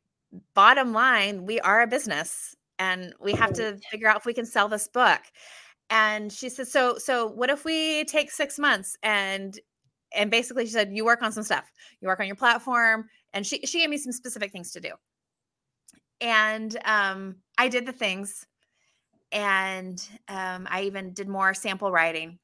bottom 0.54 0.92
line, 0.92 1.46
we 1.46 1.58
are 1.58 1.82
a 1.82 1.88
business 1.88 2.54
and 2.78 3.12
we 3.20 3.32
have 3.32 3.52
to 3.54 3.76
figure 3.90 4.06
out 4.06 4.18
if 4.18 4.24
we 4.24 4.34
can 4.34 4.46
sell 4.46 4.68
this 4.68 4.86
book. 4.86 5.20
And 5.90 6.32
she 6.32 6.48
said, 6.48 6.68
so 6.68 6.98
so 6.98 7.26
what 7.28 7.50
if 7.50 7.64
we 7.64 8.04
take 8.04 8.30
6 8.30 8.58
months 8.58 8.96
and 9.02 9.58
and 10.14 10.30
basically 10.30 10.66
she 10.66 10.72
said 10.72 10.92
you 10.92 11.04
work 11.04 11.22
on 11.22 11.32
some 11.32 11.44
stuff. 11.44 11.70
You 12.00 12.08
work 12.08 12.20
on 12.20 12.26
your 12.26 12.36
platform 12.36 13.08
and 13.32 13.46
she 13.46 13.60
she 13.66 13.80
gave 13.80 13.90
me 13.90 13.98
some 13.98 14.12
specific 14.12 14.52
things 14.52 14.72
to 14.72 14.80
do. 14.80 14.92
And 16.20 16.76
um 16.84 17.36
I 17.58 17.68
did 17.68 17.86
the 17.86 17.92
things 17.92 18.46
and 19.32 20.02
um 20.28 20.66
I 20.70 20.82
even 20.82 21.12
did 21.12 21.28
more 21.28 21.54
sample 21.54 21.90
writing 21.92 22.38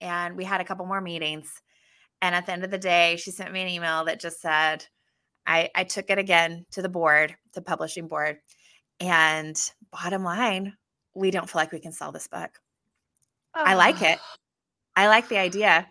and 0.00 0.36
we 0.36 0.44
had 0.44 0.60
a 0.60 0.64
couple 0.64 0.86
more 0.86 1.00
meetings. 1.00 1.62
And 2.22 2.34
at 2.34 2.46
the 2.46 2.52
end 2.52 2.64
of 2.64 2.70
the 2.70 2.78
day, 2.78 3.16
she 3.16 3.30
sent 3.30 3.52
me 3.52 3.62
an 3.62 3.68
email 3.68 4.04
that 4.06 4.20
just 4.20 4.40
said, 4.40 4.86
I, 5.46 5.70
I 5.74 5.84
took 5.84 6.10
it 6.10 6.18
again 6.18 6.66
to 6.72 6.82
the 6.82 6.88
board, 6.88 7.36
the 7.54 7.62
publishing 7.62 8.08
board. 8.08 8.38
And 9.00 9.56
bottom 9.92 10.24
line, 10.24 10.74
we 11.14 11.30
don't 11.30 11.48
feel 11.48 11.60
like 11.60 11.72
we 11.72 11.80
can 11.80 11.92
sell 11.92 12.12
this 12.12 12.28
book. 12.28 12.50
Oh. 13.56 13.62
I 13.64 13.74
like 13.74 14.02
it. 14.02 14.18
I 14.94 15.08
like 15.08 15.28
the 15.28 15.38
idea. 15.38 15.88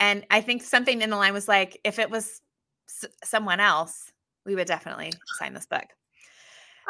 And 0.00 0.26
I 0.30 0.40
think 0.40 0.62
something 0.62 1.02
in 1.02 1.10
the 1.10 1.16
line 1.16 1.32
was 1.32 1.46
like, 1.46 1.78
if 1.84 1.98
it 1.98 2.10
was 2.10 2.40
s- 2.88 3.10
someone 3.22 3.60
else, 3.60 4.12
we 4.44 4.54
would 4.56 4.66
definitely 4.66 5.12
sign 5.38 5.54
this 5.54 5.66
book. 5.66 5.84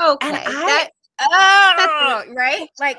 Okay. 0.02 0.26
And 0.26 0.37
I, 0.37 0.42
that, 0.42 0.88
oh, 1.21 2.23
right? 2.35 2.69
Like, 2.78 2.99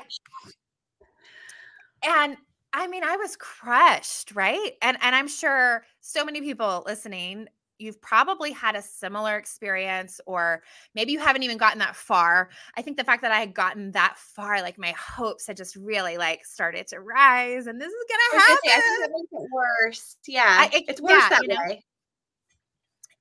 and 2.04 2.36
I 2.72 2.86
mean, 2.86 3.02
I 3.04 3.16
was 3.16 3.36
crushed, 3.36 4.32
right? 4.34 4.72
And 4.80 4.96
and 5.02 5.16
I'm 5.16 5.28
sure 5.28 5.84
so 6.00 6.24
many 6.24 6.40
people 6.40 6.84
listening, 6.86 7.48
you've 7.82 8.00
probably 8.00 8.52
had 8.52 8.76
a 8.76 8.82
similar 8.82 9.36
experience 9.36 10.20
or 10.26 10.62
maybe 10.94 11.12
you 11.12 11.18
haven't 11.18 11.42
even 11.42 11.56
gotten 11.56 11.78
that 11.80 11.96
far. 11.96 12.50
I 12.76 12.82
think 12.82 12.96
the 12.96 13.04
fact 13.04 13.22
that 13.22 13.32
I 13.32 13.40
had 13.40 13.52
gotten 13.54 13.90
that 13.92 14.16
far, 14.16 14.62
like 14.62 14.78
my 14.78 14.94
hopes 14.98 15.46
had 15.46 15.56
just 15.56 15.76
really 15.76 16.16
like 16.16 16.46
started 16.46 16.86
to 16.88 17.00
rise 17.00 17.66
and 17.66 17.80
this 17.80 17.92
is 17.92 18.04
gonna 18.08 18.42
happen. 18.42 18.58
I 18.64 18.80
think 18.80 19.04
it 19.04 19.10
makes 19.12 19.44
it 19.44 19.50
worse. 19.52 20.16
Yeah. 20.26 20.44
I, 20.46 20.70
it, 20.72 20.84
it's 20.88 21.00
worse 21.00 21.12
yeah, 21.12 21.28
that 21.28 21.42
you 21.42 21.48
know? 21.48 21.60
way. 21.66 21.84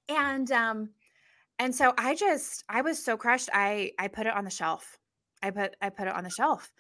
And 0.10 0.52
um 0.52 0.90
and 1.60 1.76
so 1.76 1.94
I 1.98 2.16
just 2.16 2.64
I 2.70 2.82
was 2.82 3.04
so 3.04 3.18
crushed. 3.18 3.50
I 3.54 3.92
I 4.00 4.08
put 4.08 4.28
it 4.28 4.34
on 4.34 4.46
the 4.46 4.52
shelf. 4.52 4.98
I 5.42 5.52
put 5.52 5.76
I 5.82 5.90
put 5.90 6.08
it 6.08 6.14
on 6.14 6.24
the 6.24 6.30
shelf 6.30 6.72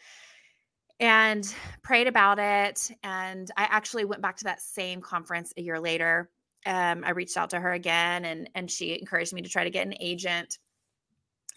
and 1.01 1.53
prayed 1.81 2.07
about 2.07 2.39
it. 2.39 2.91
And 3.03 3.49
I 3.57 3.63
actually 3.63 4.05
went 4.05 4.21
back 4.21 4.37
to 4.37 4.43
that 4.45 4.61
same 4.61 5.01
conference 5.01 5.51
a 5.57 5.61
year 5.61 5.79
later. 5.79 6.29
Um, 6.65 7.03
I 7.03 7.11
reached 7.11 7.37
out 7.37 7.49
to 7.51 7.59
her 7.59 7.71
again 7.71 8.25
and 8.25 8.49
and 8.53 8.69
she 8.69 8.97
encouraged 8.99 9.33
me 9.33 9.41
to 9.41 9.49
try 9.49 9.63
to 9.63 9.69
get 9.69 9.87
an 9.87 9.95
agent. 9.99 10.59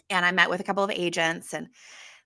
And 0.09 0.25
I 0.25 0.31
met 0.31 0.49
with 0.49 0.59
a 0.59 0.63
couple 0.63 0.83
of 0.83 0.91
agents 0.91 1.53
and 1.53 1.67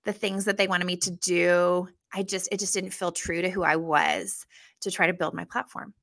the 0.05 0.13
things 0.13 0.45
that 0.45 0.57
they 0.57 0.67
wanted 0.67 0.86
me 0.86 0.98
to 0.98 1.12
do, 1.12 1.88
I 2.13 2.24
just 2.24 2.50
it 2.51 2.59
just 2.59 2.74
didn't 2.74 2.91
feel 2.91 3.12
true 3.12 3.41
to 3.41 3.50
who 3.50 3.63
I 3.63 3.75
was 3.75 4.45
to 4.81 4.91
try 4.91 5.07
to 5.07 5.13
build 5.13 5.33
my 5.33 5.43
platform. 5.43 5.93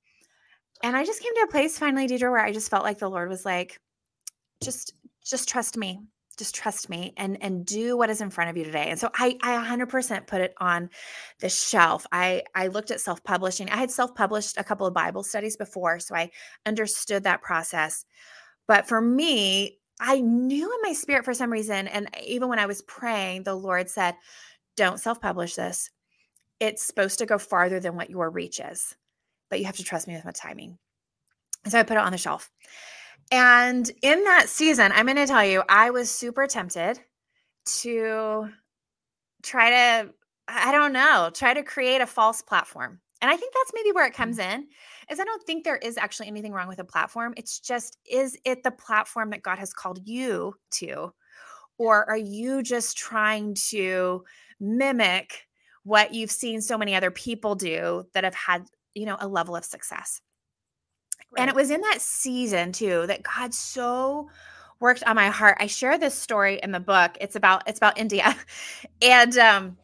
And 0.82 0.96
I 0.96 1.04
just 1.04 1.22
came 1.22 1.34
to 1.34 1.46
a 1.48 1.50
place 1.50 1.78
finally, 1.78 2.06
Deidre, 2.06 2.30
where 2.30 2.44
I 2.44 2.52
just 2.52 2.70
felt 2.70 2.84
like 2.84 2.98
the 2.98 3.08
Lord 3.08 3.28
was 3.28 3.44
like, 3.44 3.80
just 4.62 4.94
just 5.24 5.48
trust 5.48 5.76
me 5.76 6.00
just 6.36 6.54
trust 6.54 6.88
me 6.88 7.12
and 7.16 7.42
and 7.42 7.64
do 7.64 7.96
what 7.96 8.10
is 8.10 8.20
in 8.20 8.30
front 8.30 8.50
of 8.50 8.56
you 8.56 8.64
today. 8.64 8.88
And 8.90 8.98
so 8.98 9.10
i 9.14 9.38
i 9.42 9.56
100% 9.56 10.26
put 10.26 10.40
it 10.40 10.54
on 10.58 10.90
the 11.40 11.48
shelf. 11.48 12.06
I 12.12 12.42
i 12.54 12.66
looked 12.68 12.90
at 12.90 13.00
self-publishing. 13.00 13.70
I 13.70 13.76
had 13.76 13.90
self-published 13.90 14.56
a 14.58 14.64
couple 14.64 14.86
of 14.86 14.94
bible 14.94 15.22
studies 15.22 15.56
before 15.56 15.98
so 15.98 16.14
i 16.14 16.30
understood 16.66 17.24
that 17.24 17.42
process. 17.42 18.04
But 18.66 18.86
for 18.88 19.00
me 19.00 19.78
i 20.00 20.20
knew 20.20 20.64
in 20.72 20.78
my 20.82 20.92
spirit 20.92 21.24
for 21.24 21.34
some 21.34 21.50
reason 21.50 21.88
and 21.88 22.08
even 22.22 22.48
when 22.48 22.58
i 22.58 22.66
was 22.66 22.82
praying 22.82 23.44
the 23.44 23.54
lord 23.54 23.88
said 23.88 24.14
don't 24.76 25.00
self-publish 25.00 25.54
this. 25.54 25.90
It's 26.60 26.86
supposed 26.86 27.18
to 27.18 27.26
go 27.26 27.38
farther 27.38 27.80
than 27.80 27.96
what 27.96 28.10
your 28.10 28.30
reach 28.30 28.60
is 28.60 28.94
but 29.48 29.58
you 29.58 29.66
have 29.66 29.76
to 29.76 29.84
trust 29.84 30.08
me 30.08 30.14
with 30.14 30.24
my 30.24 30.32
timing. 30.32 30.78
And 31.64 31.72
so 31.72 31.78
i 31.78 31.82
put 31.82 31.96
it 31.96 32.02
on 32.02 32.12
the 32.12 32.18
shelf 32.18 32.50
and 33.30 33.90
in 34.02 34.24
that 34.24 34.48
season, 34.48 34.92
I'm 34.92 35.06
going 35.06 35.16
to 35.16 35.26
tell 35.26 35.44
you, 35.44 35.62
I 35.68 35.90
was 35.90 36.10
super 36.10 36.46
tempted 36.46 37.00
to 37.80 38.48
try 39.42 39.70
to, 39.70 40.10
I 40.48 40.72
don't 40.72 40.92
know, 40.92 41.30
try 41.34 41.54
to 41.54 41.62
create 41.62 42.00
a 42.00 42.06
false 42.06 42.42
platform. 42.42 43.00
And 43.22 43.30
I 43.30 43.36
think 43.36 43.52
that's 43.54 43.72
maybe 43.74 43.92
where 43.92 44.06
it 44.06 44.14
comes 44.14 44.38
mm. 44.38 44.54
in 44.54 44.66
is 45.10 45.18
I 45.18 45.24
don't 45.24 45.42
think 45.44 45.64
there 45.64 45.76
is 45.76 45.96
actually 45.96 46.28
anything 46.28 46.52
wrong 46.52 46.68
with 46.68 46.78
a 46.78 46.84
platform. 46.84 47.34
It's 47.36 47.58
just 47.60 47.98
is 48.10 48.36
it 48.44 48.62
the 48.62 48.70
platform 48.70 49.30
that 49.30 49.42
God 49.42 49.58
has 49.58 49.72
called 49.72 50.00
you 50.04 50.54
to 50.72 51.12
or 51.78 52.08
are 52.08 52.16
you 52.16 52.62
just 52.62 52.96
trying 52.96 53.54
to 53.70 54.24
mimic 54.60 55.46
what 55.84 56.14
you've 56.14 56.30
seen 56.30 56.60
so 56.60 56.78
many 56.78 56.94
other 56.94 57.10
people 57.10 57.54
do 57.54 58.04
that 58.14 58.24
have 58.24 58.34
had, 58.34 58.66
you 58.94 59.06
know, 59.06 59.16
a 59.20 59.28
level 59.28 59.56
of 59.56 59.64
success? 59.64 60.20
Right. 61.36 61.42
And 61.42 61.50
it 61.50 61.56
was 61.56 61.70
in 61.70 61.80
that 61.82 62.00
season 62.00 62.72
too 62.72 63.06
that 63.06 63.22
God 63.22 63.54
so 63.54 64.28
worked 64.80 65.04
on 65.04 65.16
my 65.16 65.28
heart. 65.28 65.56
I 65.60 65.66
share 65.66 65.98
this 65.98 66.14
story 66.14 66.60
in 66.62 66.72
the 66.72 66.80
book. 66.80 67.16
It's 67.20 67.36
about 67.36 67.62
it's 67.66 67.78
about 67.78 67.98
India. 67.98 68.36
And 69.02 69.36
um 69.38 69.76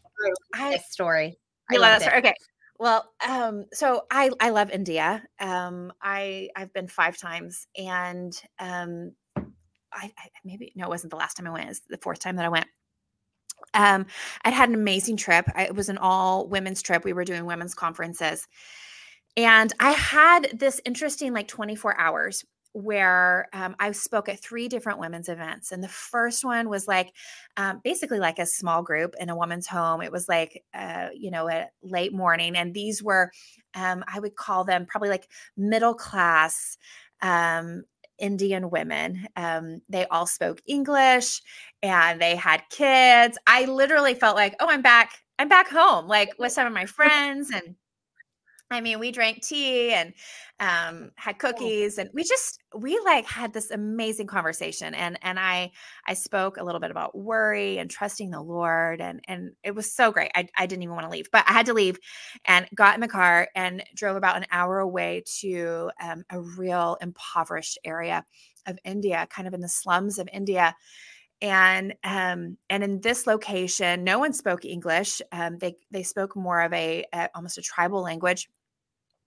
I 0.55 0.71
this 0.71 0.91
story. 0.91 1.39
I 1.71 1.77
love 1.77 1.99
that 1.99 2.03
story. 2.03 2.19
Okay. 2.19 2.35
Well, 2.79 3.13
um, 3.29 3.67
so 3.73 4.07
I 4.11 4.31
I 4.41 4.51
love 4.51 4.71
India. 4.71 5.23
Um, 5.39 5.93
I 6.03 6.49
I've 6.57 6.73
been 6.73 6.89
five 6.89 7.17
times, 7.17 7.69
and 7.77 8.33
um, 8.59 9.13
I, 9.37 10.13
I 10.19 10.29
maybe 10.45 10.73
no, 10.75 10.87
it 10.87 10.89
wasn't 10.89 11.11
the 11.13 11.17
last 11.17 11.37
time 11.37 11.47
I 11.47 11.51
went. 11.51 11.71
It's 11.71 11.83
the 11.89 11.99
fourth 11.99 12.19
time 12.19 12.35
that 12.37 12.45
I 12.45 12.49
went. 12.49 12.67
Um, 13.75 14.07
I'd 14.45 14.53
had 14.53 14.69
an 14.69 14.75
amazing 14.75 15.17
trip. 15.17 15.47
I, 15.55 15.67
it 15.67 15.77
was 15.77 15.91
an 15.91 15.99
all 15.99 16.49
women's 16.49 16.83
trip. 16.83 17.05
We 17.05 17.13
were 17.13 17.25
doing 17.25 17.45
women's 17.45 17.75
conferences, 17.75 18.49
and 19.37 19.73
I 19.81 19.93
had 19.93 20.59
this 20.59 20.81
interesting 20.85 21.33
like 21.33 21.49
24 21.49 21.99
hours 21.99 22.45
where 22.75 23.49
um, 23.53 23.77
I 23.79 23.93
spoke 23.93 24.29
at 24.29 24.41
three 24.41 24.67
different 24.67 24.99
women's 24.99 25.29
events. 25.29 25.73
And 25.73 25.85
the 25.85 25.89
first 25.89 26.45
one 26.45 26.69
was 26.69 26.89
like 26.89 27.13
um, 27.57 27.81
basically 27.85 28.19
like 28.19 28.39
a 28.39 28.47
small 28.47 28.83
group 28.83 29.15
in 29.21 29.29
a 29.29 29.37
woman's 29.37 29.67
home. 29.67 30.01
It 30.01 30.11
was 30.11 30.29
like, 30.29 30.63
uh, 30.73 31.09
you 31.15 31.31
know, 31.31 31.49
a 31.51 31.69
late 31.83 32.15
morning. 32.15 32.57
And 32.57 32.73
these 32.73 33.03
were, 33.03 33.31
um, 33.75 34.05
I 34.09 34.21
would 34.21 34.37
call 34.37 34.65
them 34.65 34.87
probably 34.87 35.11
like 35.11 35.29
middle 35.57 35.95
class 35.95 36.79
um, 37.21 37.85
Indian 38.19 38.71
women. 38.71 39.27
Um, 39.37 39.83
they 39.89 40.07
all 40.07 40.27
spoke 40.27 40.63
English 40.67 41.43
and 41.83 42.21
they 42.21 42.37
had 42.37 42.63
kids. 42.71 43.37
I 43.47 43.67
literally 43.67 44.15
felt 44.15 44.37
like, 44.37 44.55
oh, 44.61 44.69
I'm 44.69 44.83
back. 44.83 45.13
I'm 45.39 45.49
back 45.49 45.69
home, 45.69 46.07
like 46.07 46.31
with 46.39 46.53
some 46.53 46.67
of 46.67 46.73
my 46.73 46.87
friends 46.87 47.51
and 47.51 47.75
I 48.73 48.81
mean, 48.81 48.99
we 48.99 49.11
drank 49.11 49.43
tea 49.43 49.93
and 49.93 50.13
um, 50.61 51.11
had 51.17 51.39
cookies, 51.39 51.99
and 51.99 52.11
we 52.13 52.25
just 52.25 52.61
we 52.77 52.99
like 53.05 53.27
had 53.27 53.53
this 53.53 53.71
amazing 53.71 54.27
conversation. 54.27 54.95
And 54.95 55.19
and 55.23 55.39
I 55.39 55.73
I 56.07 56.15
spoke 56.15 56.57
a 56.57 56.65
little 56.65 56.81
bit 56.81 56.91
about 56.91 57.17
worry 57.17 57.79
and 57.79 57.91
trusting 57.91 58.31
the 58.31 58.41
Lord, 58.41 59.01
and 59.01 59.21
and 59.29 59.53
it 59.63 59.75
was 59.75 59.93
so 59.93 60.13
great. 60.13 60.31
I 60.35 60.47
I 60.57 60.67
didn't 60.67 60.83
even 60.83 60.95
want 60.95 61.07
to 61.07 61.11
leave, 61.11 61.31
but 61.33 61.45
I 61.49 61.53
had 61.53 61.67
to 61.67 61.75
leave, 61.75 61.99
and 62.45 62.67
got 62.75 62.95
in 62.95 63.01
the 63.01 63.09
car 63.09 63.49
and 63.55 63.83
drove 63.95 64.17
about 64.17 64.37
an 64.37 64.47
hour 64.51 64.79
away 64.79 65.25
to 65.41 65.91
um, 66.01 66.25
a 66.31 66.41
real 66.41 66.97
impoverished 67.01 67.79
area 67.85 68.25
of 68.67 68.79
India, 68.85 69.27
kind 69.31 69.49
of 69.49 69.55
in 69.55 69.61
the 69.61 69.69
slums 69.69 70.19
of 70.19 70.29
India 70.33 70.75
and 71.43 71.95
um, 72.05 72.57
and 72.71 72.85
in 72.85 73.01
this 73.01 73.27
location 73.27 74.05
no 74.05 74.19
one 74.19 74.33
spoke 74.33 74.65
english 74.65 75.21
um, 75.33 75.59
they 75.59 75.75
they 75.91 76.05
spoke 76.05 76.37
more 76.37 76.63
of 76.63 76.73
a, 76.73 77.05
a, 77.13 77.29
almost 77.35 77.59
a 77.59 77.63
tribal 77.63 78.01
language 78.01 78.49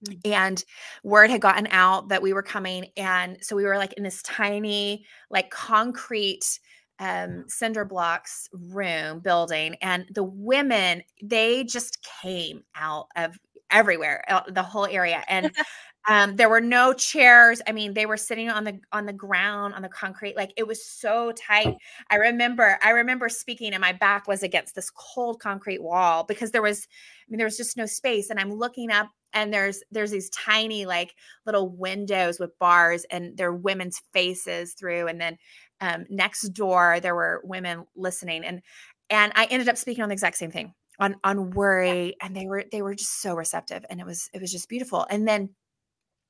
Mm. 0.08 0.20
and 0.26 0.64
word 1.04 1.30
had 1.30 1.42
gotten 1.42 1.68
out 1.72 2.10
that 2.10 2.22
we 2.22 2.34
were 2.34 2.44
coming 2.44 2.88
and 2.98 3.38
so 3.42 3.56
we 3.56 3.64
were 3.66 3.78
like 3.78 3.94
in 3.94 4.04
this 4.04 4.22
tiny 4.24 5.06
like 5.30 5.50
concrete 5.50 6.60
um 7.00 7.44
cinder 7.48 7.86
blocks 7.86 8.50
room 8.54 9.20
building 9.20 9.76
and 9.82 10.06
the 10.14 10.24
women 10.24 11.02
they 11.24 11.64
just 11.64 12.06
came 12.22 12.64
out 12.76 13.08
of 13.16 13.38
everywhere 13.72 14.24
uh, 14.30 14.42
the 14.50 14.64
whole 14.64 14.86
area 14.88 15.24
and 15.28 15.52
um 16.08 16.36
there 16.36 16.50
were 16.50 16.62
no 16.62 16.94
chairs 16.94 17.62
i 17.68 17.72
mean 17.72 17.94
they 17.94 18.06
were 18.06 18.18
sitting 18.18 18.50
on 18.50 18.64
the 18.64 18.80
on 18.92 19.06
the 19.06 19.14
ground 19.14 19.74
on 19.74 19.82
the 19.82 19.90
concrete 19.90 20.36
like 20.38 20.52
it 20.56 20.68
was 20.68 20.86
so 20.86 21.32
tight 21.34 21.76
i 22.12 22.16
remember 22.16 22.78
i 22.84 22.92
remember 22.92 23.28
speaking 23.28 23.74
and 23.74 23.82
my 23.82 23.92
back 23.92 24.28
was 24.28 24.44
against 24.44 24.76
this 24.76 24.92
cold 24.92 25.40
concrete 25.40 25.82
wall 25.82 26.24
because 26.24 26.52
there 26.52 26.62
was 26.62 26.88
i 27.28 27.32
mean 27.32 27.38
there 27.38 27.48
was 27.48 27.58
just 27.58 27.78
no 27.78 27.86
space 27.86 28.30
and 28.30 28.40
i'm 28.40 28.54
looking 28.54 28.92
up 28.92 29.10
and 29.34 29.54
there's 29.54 29.84
there's 29.92 30.12
these 30.12 30.30
tiny 30.32 30.86
like 30.86 31.14
little 31.46 31.70
windows 31.70 32.40
with 32.40 32.58
bars 32.58 33.06
and 33.12 33.38
there 33.38 33.50
are 33.50 33.56
women's 33.56 34.02
faces 34.14 34.74
through 34.74 35.08
and 35.08 35.20
then 35.22 35.38
um, 35.82 36.06
next 36.10 36.50
door 36.50 37.00
there 37.02 37.16
were 37.16 37.42
women 37.44 37.86
listening 37.96 38.44
and 38.44 38.62
and 39.10 39.32
i 39.36 39.46
ended 39.46 39.70
up 39.70 39.78
speaking 39.78 40.02
on 40.02 40.10
the 40.10 40.14
exact 40.14 40.38
same 40.38 40.52
thing 40.52 40.74
on 41.00 41.16
on 41.24 41.52
worry 41.52 42.16
and 42.22 42.36
they 42.36 42.48
were 42.48 42.64
they 42.72 42.82
were 42.82 42.96
just 42.96 43.22
so 43.22 43.36
receptive 43.36 43.86
and 43.90 44.00
it 44.00 44.06
was 44.06 44.30
it 44.34 44.42
was 44.42 44.52
just 44.52 44.70
beautiful 44.70 45.06
and 45.10 45.28
then 45.28 45.50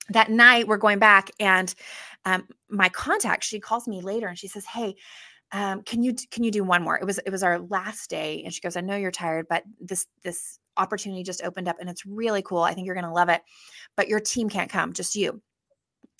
that 0.09 0.29
night 0.29 0.67
we're 0.67 0.77
going 0.77 0.99
back 0.99 1.31
and 1.39 1.73
um, 2.25 2.47
my 2.69 2.89
contact 2.89 3.43
she 3.43 3.59
calls 3.59 3.87
me 3.87 4.01
later 4.01 4.27
and 4.27 4.37
she 4.37 4.47
says 4.47 4.65
hey 4.65 4.95
um, 5.51 5.83
can 5.83 6.03
you 6.03 6.15
can 6.31 6.43
you 6.43 6.51
do 6.51 6.63
one 6.63 6.83
more? 6.83 6.97
It 6.97 7.05
was 7.05 7.19
it 7.19 7.29
was 7.29 7.43
our 7.43 7.59
last 7.59 8.09
day 8.09 8.41
and 8.43 8.53
she 8.53 8.61
goes 8.61 8.75
i 8.75 8.81
know 8.81 8.95
you're 8.95 9.11
tired 9.11 9.45
but 9.47 9.63
this 9.79 10.07
this 10.23 10.59
opportunity 10.77 11.23
just 11.23 11.43
opened 11.43 11.67
up 11.67 11.77
and 11.79 11.89
it's 11.89 12.05
really 12.05 12.41
cool 12.41 12.61
i 12.61 12.73
think 12.73 12.85
you're 12.85 12.95
going 12.95 13.05
to 13.05 13.11
love 13.11 13.29
it 13.29 13.41
but 13.95 14.07
your 14.07 14.19
team 14.19 14.49
can't 14.49 14.71
come 14.71 14.93
just 14.93 15.15
you. 15.15 15.41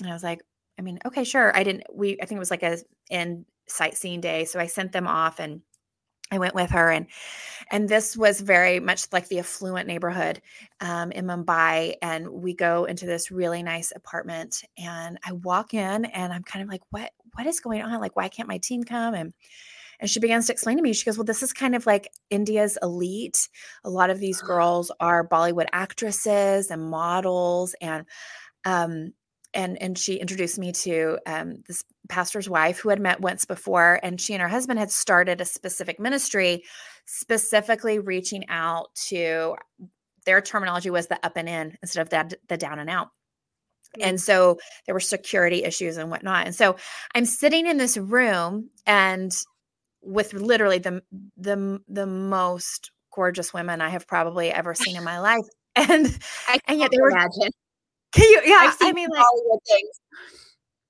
And 0.01 0.09
i 0.09 0.13
was 0.13 0.23
like 0.23 0.41
i 0.79 0.81
mean 0.81 0.99
okay 1.05 1.23
sure. 1.23 1.55
I 1.55 1.63
didn't 1.63 1.83
we 1.93 2.13
i 2.21 2.25
think 2.25 2.37
it 2.37 2.39
was 2.39 2.51
like 2.51 2.63
a 2.63 2.77
in 3.09 3.45
sightseeing 3.67 4.21
day 4.21 4.45
so 4.45 4.59
i 4.59 4.67
sent 4.67 4.91
them 4.91 5.07
off 5.07 5.39
and 5.39 5.61
I 6.31 6.39
went 6.39 6.55
with 6.55 6.71
her 6.71 6.89
and 6.89 7.05
and 7.71 7.87
this 7.87 8.17
was 8.17 8.41
very 8.41 8.79
much 8.79 9.05
like 9.11 9.27
the 9.27 9.39
affluent 9.39 9.87
neighborhood 9.87 10.41
um, 10.81 11.11
in 11.11 11.25
Mumbai 11.25 11.95
and 12.01 12.27
we 12.27 12.55
go 12.55 12.85
into 12.85 13.05
this 13.05 13.29
really 13.29 13.61
nice 13.61 13.91
apartment 13.95 14.63
and 14.77 15.19
I 15.23 15.33
walk 15.33 15.73
in 15.73 16.05
and 16.05 16.33
I'm 16.33 16.43
kind 16.43 16.63
of 16.63 16.69
like 16.69 16.81
what 16.89 17.11
what 17.35 17.45
is 17.45 17.59
going 17.59 17.83
on? 17.83 18.01
Like 18.01 18.15
why 18.15 18.27
can't 18.27 18.49
my 18.49 18.57
team 18.57 18.83
come? 18.83 19.13
And 19.13 19.33
and 19.99 20.09
she 20.09 20.19
begins 20.19 20.47
to 20.47 20.53
explain 20.53 20.77
to 20.77 20.83
me 20.83 20.93
she 20.93 21.05
goes 21.05 21.17
well 21.17 21.25
this 21.25 21.43
is 21.43 21.53
kind 21.53 21.75
of 21.75 21.85
like 21.85 22.09
India's 22.29 22.77
elite. 22.81 23.49
A 23.83 23.89
lot 23.89 24.09
of 24.09 24.19
these 24.19 24.41
girls 24.41 24.91
are 24.99 25.27
Bollywood 25.27 25.67
actresses 25.73 26.71
and 26.71 26.89
models 26.89 27.75
and 27.81 28.05
um 28.65 29.13
and 29.55 29.81
and 29.81 29.97
she 29.97 30.15
introduced 30.15 30.59
me 30.59 30.71
to 30.73 31.17
um, 31.25 31.63
this 31.67 31.83
pastor's 32.09 32.49
wife 32.49 32.79
who 32.79 32.89
had 32.89 32.99
met 32.99 33.21
once 33.21 33.45
before 33.45 33.99
and 34.03 34.19
she 34.21 34.33
and 34.33 34.41
her 34.41 34.49
husband 34.49 34.77
had 34.77 34.91
started 34.91 35.41
a 35.41 35.45
specific 35.45 35.99
ministry 35.99 36.63
specifically 37.05 37.97
reaching 37.97 38.47
out 38.49 38.93
to 38.95 39.55
their 40.25 40.41
terminology 40.41 40.89
was 40.89 41.07
the 41.07 41.23
up 41.25 41.37
and 41.37 41.47
in 41.47 41.77
instead 41.81 42.01
of 42.01 42.09
that 42.09 42.33
the 42.49 42.57
down 42.57 42.79
and 42.79 42.89
out. 42.89 43.09
And 44.01 44.19
so 44.19 44.59
there 44.85 44.93
were 44.93 44.99
security 44.99 45.63
issues 45.63 45.95
and 45.95 46.11
whatnot. 46.11 46.45
And 46.45 46.55
so 46.55 46.75
i'm 47.15 47.25
sitting 47.25 47.65
in 47.65 47.77
this 47.77 47.97
room 47.97 48.69
and 48.85 49.31
with 50.05 50.33
literally 50.33 50.77
the 50.77 51.01
the 51.37 51.81
the 51.87 52.05
most 52.05 52.91
gorgeous 53.13 53.53
women 53.53 53.81
i 53.81 53.89
have 53.89 54.07
probably 54.07 54.51
ever 54.51 54.73
seen 54.73 54.95
in 54.95 55.03
my 55.03 55.19
life 55.19 55.45
and 55.75 56.19
I 56.47 56.59
and 56.67 56.79
yet 56.79 56.91
they 56.91 56.97
were 56.99 57.11
imagine 57.11 57.51
can 58.15 58.29
you? 58.29 58.41
Yeah, 58.45 58.73
i 58.81 58.93
mean, 58.93 59.09
like 59.09 59.21
Hollywood 59.21 59.59
things. 59.67 59.99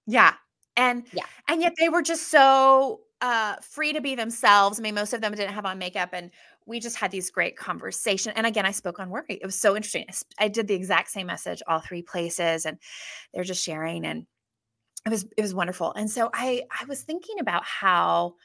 Yeah, 0.06 0.34
and 0.78 1.06
yeah, 1.12 1.25
and 1.49 1.62
yet 1.62 1.73
they 1.80 1.89
were 1.89 2.04
just 2.04 2.30
so 2.30 3.01
uh 3.21 3.56
free 3.62 3.93
to 3.93 4.01
be 4.01 4.13
themselves. 4.13 4.80
I 4.80 4.84
mean, 4.84 4.93
most 4.93 5.13
of 5.13 5.21
them 5.21 5.34
didn't 5.34 5.54
have 5.54 5.65
on 5.65 5.80
makeup, 5.80 6.10
and 6.13 6.30
we 6.67 6.80
just 6.80 6.97
had 6.97 7.10
these 7.10 7.32
great 7.32 7.58
conversation. 7.58 8.34
And 8.36 8.45
again, 8.45 8.65
I 8.65 8.71
spoke 8.71 8.99
on 8.99 9.10
worry. 9.10 9.25
It 9.30 9.45
was 9.45 9.60
so 9.60 9.75
interesting. 9.75 10.06
I 10.38 10.49
did 10.49 10.67
the 10.67 10.75
exact 10.75 11.10
same 11.10 11.25
message 11.25 11.63
all 11.67 11.80
three 11.80 12.04
places, 12.04 12.67
and 12.67 12.78
they're 13.34 13.43
just 13.43 13.63
sharing, 13.63 14.06
and 14.06 14.28
it 15.04 15.10
was 15.10 15.25
it 15.36 15.41
was 15.41 15.56
wonderful. 15.56 15.93
And 15.93 16.10
so 16.10 16.30
I 16.32 16.62
I 16.80 16.86
was 16.86 17.01
thinking 17.01 17.39
about 17.39 17.63
how 17.63 18.36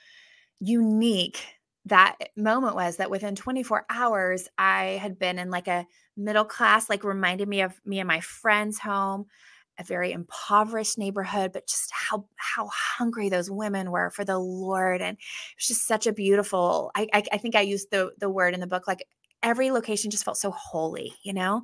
unique 0.60 1.42
that 1.86 2.16
moment 2.36 2.74
was 2.76 2.96
that 2.96 3.10
within 3.10 3.34
24 3.34 3.86
hours 3.88 4.48
i 4.58 4.98
had 5.00 5.18
been 5.18 5.38
in 5.38 5.50
like 5.50 5.66
a 5.66 5.86
middle 6.16 6.44
class 6.44 6.90
like 6.90 7.02
reminded 7.02 7.48
me 7.48 7.62
of 7.62 7.74
me 7.84 7.98
and 7.98 8.06
my 8.06 8.20
friend's 8.20 8.78
home 8.78 9.24
a 9.78 9.84
very 9.84 10.12
impoverished 10.12 10.98
neighborhood 10.98 11.52
but 11.52 11.66
just 11.66 11.90
how 11.90 12.26
how 12.36 12.68
hungry 12.72 13.30
those 13.30 13.50
women 13.50 13.90
were 13.90 14.10
for 14.10 14.24
the 14.24 14.38
lord 14.38 15.00
and 15.00 15.16
it 15.16 15.56
was 15.56 15.66
just 15.66 15.86
such 15.86 16.06
a 16.06 16.12
beautiful 16.12 16.90
i 16.94 17.06
i, 17.14 17.22
I 17.32 17.38
think 17.38 17.56
i 17.56 17.62
used 17.62 17.90
the 17.90 18.10
the 18.18 18.28
word 18.28 18.52
in 18.52 18.60
the 18.60 18.66
book 18.66 18.86
like 18.86 19.06
every 19.42 19.70
location 19.70 20.10
just 20.10 20.24
felt 20.24 20.36
so 20.36 20.50
holy 20.50 21.14
you 21.22 21.32
know? 21.32 21.62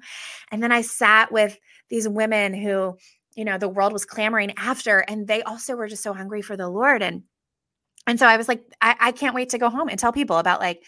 And 0.50 0.62
then 0.62 0.72
i 0.72 0.80
sat 0.80 1.30
with 1.30 1.58
these 1.90 2.08
women 2.08 2.54
who 2.54 2.96
you 3.34 3.44
know 3.44 3.58
the 3.58 3.68
world 3.68 3.92
was 3.92 4.06
clamoring 4.06 4.54
after 4.56 5.00
and 5.00 5.28
they 5.28 5.42
also 5.42 5.76
were 5.76 5.88
just 5.88 6.02
so 6.02 6.14
hungry 6.14 6.40
for 6.40 6.56
the 6.56 6.70
lord 6.70 7.02
and 7.02 7.22
and 8.06 8.18
so 8.18 8.26
I 8.26 8.36
was 8.36 8.48
like, 8.48 8.62
I, 8.80 8.96
I 9.00 9.12
can't 9.12 9.34
wait 9.34 9.50
to 9.50 9.58
go 9.58 9.68
home 9.68 9.88
and 9.88 9.98
tell 9.98 10.12
people 10.12 10.38
about 10.38 10.60
like, 10.60 10.82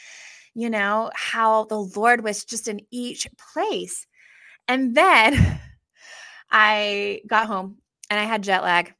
you 0.54 0.70
know, 0.70 1.10
how 1.14 1.64
the 1.64 1.78
Lord 1.78 2.22
was 2.22 2.44
just 2.44 2.68
in 2.68 2.80
each 2.90 3.26
place. 3.52 4.06
And 4.68 4.94
then 4.94 5.60
I 6.50 7.22
got 7.26 7.46
home 7.46 7.78
and 8.10 8.18
I 8.18 8.24
had 8.24 8.42
jet 8.42 8.62
lag. 8.62 8.94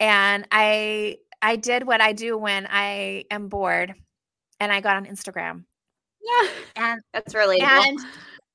And 0.00 0.46
I 0.50 1.18
I 1.40 1.56
did 1.56 1.86
what 1.86 2.00
I 2.00 2.12
do 2.12 2.36
when 2.38 2.66
I 2.70 3.24
am 3.30 3.48
bored 3.48 3.94
and 4.60 4.72
I 4.72 4.80
got 4.80 4.96
on 4.96 5.04
Instagram. 5.04 5.64
Yeah. 6.22 6.50
And 6.76 7.00
that's 7.12 7.34
relatable. 7.34 7.62
And 7.62 7.98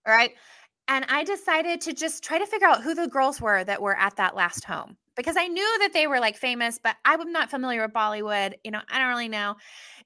right. 0.08 0.32
And 0.88 1.06
I 1.08 1.24
decided 1.24 1.82
to 1.82 1.94
just 1.94 2.24
try 2.24 2.40
to 2.40 2.48
figure 2.48 2.68
out 2.68 2.82
who 2.82 2.96
the 2.96 3.08
girls 3.08 3.40
were 3.40 3.64
that 3.64 3.82
were 3.82 3.96
at 3.96 4.16
that 4.16 4.36
last 4.36 4.66
home 4.66 4.98
because 5.20 5.38
I 5.38 5.48
knew 5.48 5.78
that 5.80 5.92
they 5.94 6.08
were 6.08 6.20
like 6.20 6.38
famous, 6.38 6.80
but 6.82 6.96
I'm 7.04 7.32
not 7.32 7.50
familiar 7.50 7.82
with 7.82 7.92
Bollywood. 7.92 8.54
You 8.64 8.72
know, 8.72 8.82
I 8.90 9.00
don't 9.00 9.10
really 9.10 9.28
know. 9.28 9.56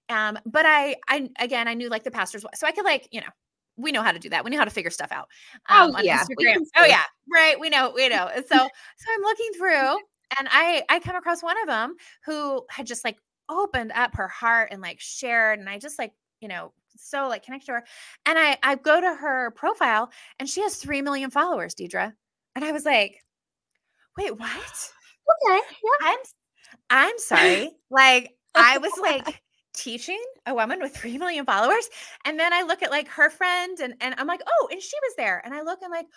Um, 0.10 0.40
but 0.46 0.66
I, 0.66 0.96
I 1.08 1.30
again, 1.40 1.68
I 1.68 1.76
knew 1.76 1.90
like 1.90 2.04
the 2.04 2.12
pastor's 2.12 2.44
wife, 2.44 2.56
so 2.56 2.68
I 2.68 2.72
could 2.72 2.86
like, 2.86 3.08
you 3.12 3.22
know, 3.22 3.28
we 3.78 3.92
know 3.92 4.02
how 4.02 4.12
to 4.12 4.20
do 4.20 4.30
that. 4.30 4.44
We 4.44 4.52
know 4.52 4.58
how 4.58 4.66
to 4.66 4.72
figure 4.72 4.92
stuff 4.92 5.12
out. 5.12 5.28
Oh, 5.70 5.86
um, 5.86 5.96
oh 5.98 6.02
yeah, 6.02 6.24
oh 6.78 6.86
yeah, 6.86 7.04
right. 7.32 7.60
We 7.60 7.70
know, 7.70 7.92
we 7.96 8.10
know. 8.10 8.30
so, 8.36 8.42
so 8.48 8.58
I'm 8.58 9.22
looking 9.22 9.52
through, 9.58 9.98
and 10.40 10.48
I, 10.52 10.84
I 10.90 11.00
come 11.00 11.16
across 11.16 11.44
one 11.44 11.60
of 11.62 11.68
them 11.68 11.96
who 12.26 12.66
had 12.70 12.88
just 12.88 13.04
like 13.04 13.18
opened 13.50 13.92
up 13.94 14.16
her 14.16 14.28
heart 14.28 14.70
and 14.72 14.82
like 14.82 15.00
shared, 15.00 15.60
and 15.60 15.70
I 15.70 15.80
just 15.80 16.00
like, 16.00 16.14
you 16.42 16.48
know, 16.48 16.74
so 16.98 17.28
like 17.28 17.44
connect 17.44 17.66
to 17.68 17.74
her. 17.74 17.84
And 18.26 18.38
I, 18.38 18.58
I 18.64 18.76
go 18.76 19.00
to 19.00 19.14
her 19.16 19.52
profile, 19.52 20.10
and 20.40 20.50
she 20.50 20.62
has 20.62 20.76
three 20.76 21.02
million 21.02 21.30
followers, 21.30 21.76
Deidre. 21.76 22.14
And 22.56 22.66
I 22.66 22.72
was 22.72 22.86
like, 22.86 23.24
wait, 24.18 24.38
what? 24.38 24.92
Okay. 25.30 25.60
Yeah. 25.84 26.08
I'm 26.10 26.18
I'm 26.90 27.18
sorry. 27.20 27.72
like 27.90 28.36
I 28.56 28.78
was 28.78 28.92
like 29.02 29.42
teaching 29.74 30.22
a 30.46 30.54
woman 30.54 30.80
with 30.80 30.96
3 30.96 31.18
million 31.18 31.46
followers 31.46 31.90
and 32.26 32.40
then 32.40 32.54
I 32.54 32.62
look 32.62 32.84
at 32.84 32.92
like 32.92 33.08
her 33.10 33.30
friend 33.30 33.78
and 33.80 33.96
and 34.02 34.16
I'm 34.18 34.28
like, 34.28 34.42
"Oh, 34.48 34.70
and 34.72 34.82
she 34.82 34.98
was 35.02 35.16
there." 35.18 35.42
And 35.44 35.54
I 35.54 35.62
look 35.62 35.82
and 35.82 35.92
like, 35.92 36.08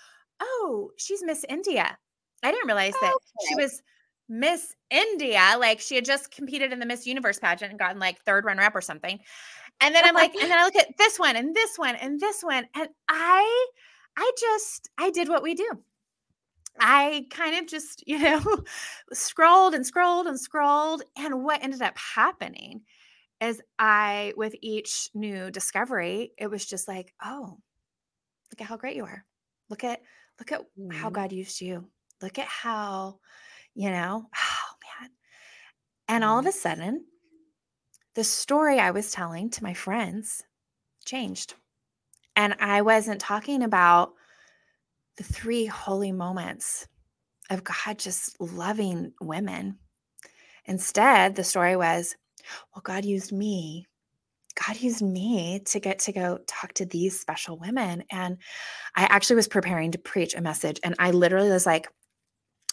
"Oh, 0.40 0.90
she's 0.96 1.22
Miss 1.22 1.44
India." 1.48 1.96
I 2.42 2.50
didn't 2.50 2.66
realize 2.66 2.94
that 3.00 3.14
okay. 3.14 3.46
she 3.48 3.54
was 3.54 3.82
Miss 4.28 4.74
India. 4.90 5.56
Like 5.58 5.80
she 5.80 5.94
had 5.94 6.04
just 6.04 6.30
competed 6.30 6.72
in 6.72 6.78
the 6.78 6.86
Miss 6.86 7.06
Universe 7.06 7.38
pageant 7.38 7.70
and 7.70 7.78
gotten 7.78 7.98
like 7.98 8.20
third 8.20 8.44
runner 8.44 8.62
up 8.62 8.74
or 8.74 8.80
something. 8.80 9.18
And 9.80 9.94
then 9.94 10.04
I'm 10.04 10.14
like, 10.14 10.34
and 10.34 10.50
then 10.50 10.58
I 10.58 10.64
look 10.64 10.76
at 10.76 10.96
this 10.96 11.18
one 11.18 11.36
and 11.36 11.54
this 11.54 11.76
one 11.76 11.96
and 11.96 12.18
this 12.18 12.42
one. 12.42 12.66
And 12.74 12.88
I 13.08 13.66
I 14.16 14.32
just 14.38 14.90
I 14.98 15.10
did 15.10 15.28
what 15.28 15.42
we 15.42 15.54
do. 15.54 15.68
I 16.80 17.26
kind 17.30 17.56
of 17.56 17.66
just, 17.66 18.02
you 18.06 18.18
know, 18.18 18.42
scrolled 19.12 19.74
and 19.74 19.86
scrolled 19.86 20.26
and 20.26 20.38
scrolled. 20.38 21.02
And 21.16 21.44
what 21.44 21.62
ended 21.62 21.82
up 21.82 21.96
happening 21.96 22.82
is 23.40 23.60
I, 23.78 24.32
with 24.36 24.54
each 24.62 25.10
new 25.14 25.50
discovery, 25.50 26.32
it 26.38 26.48
was 26.48 26.64
just 26.64 26.88
like, 26.88 27.12
oh, 27.24 27.58
look 28.50 28.60
at 28.60 28.66
how 28.66 28.76
great 28.76 28.96
you 28.96 29.04
are. 29.04 29.24
Look 29.68 29.84
at, 29.84 30.00
look 30.38 30.52
at 30.52 30.62
mm-hmm. 30.78 30.90
how 30.90 31.10
God 31.10 31.32
used 31.32 31.60
you. 31.60 31.86
Look 32.22 32.38
at 32.38 32.46
how, 32.46 33.18
you 33.74 33.90
know, 33.90 34.28
oh 34.36 35.00
man. 35.00 35.10
And 36.08 36.24
all 36.24 36.38
of 36.38 36.46
a 36.46 36.52
sudden, 36.52 37.04
the 38.14 38.24
story 38.24 38.78
I 38.78 38.92
was 38.92 39.10
telling 39.10 39.50
to 39.50 39.62
my 39.62 39.74
friends 39.74 40.42
changed. 41.04 41.54
And 42.34 42.54
I 42.60 42.82
wasn't 42.82 43.20
talking 43.20 43.62
about 43.62 44.12
the 45.16 45.24
three 45.24 45.66
holy 45.66 46.12
moments 46.12 46.86
of 47.50 47.64
God 47.64 47.98
just 47.98 48.40
loving 48.40 49.12
women. 49.20 49.78
Instead, 50.64 51.34
the 51.34 51.44
story 51.44 51.76
was, 51.76 52.16
well, 52.74 52.82
God 52.82 53.04
used 53.04 53.32
me. 53.32 53.86
God 54.66 54.80
used 54.80 55.02
me 55.02 55.60
to 55.66 55.80
get 55.80 55.98
to 56.00 56.12
go 56.12 56.38
talk 56.46 56.72
to 56.74 56.86
these 56.86 57.20
special 57.20 57.58
women. 57.58 58.04
And 58.10 58.38
I 58.94 59.04
actually 59.04 59.36
was 59.36 59.48
preparing 59.48 59.92
to 59.92 59.98
preach 59.98 60.34
a 60.34 60.40
message. 60.40 60.80
And 60.82 60.94
I 60.98 61.10
literally 61.10 61.50
was 61.50 61.66
like, 61.66 61.88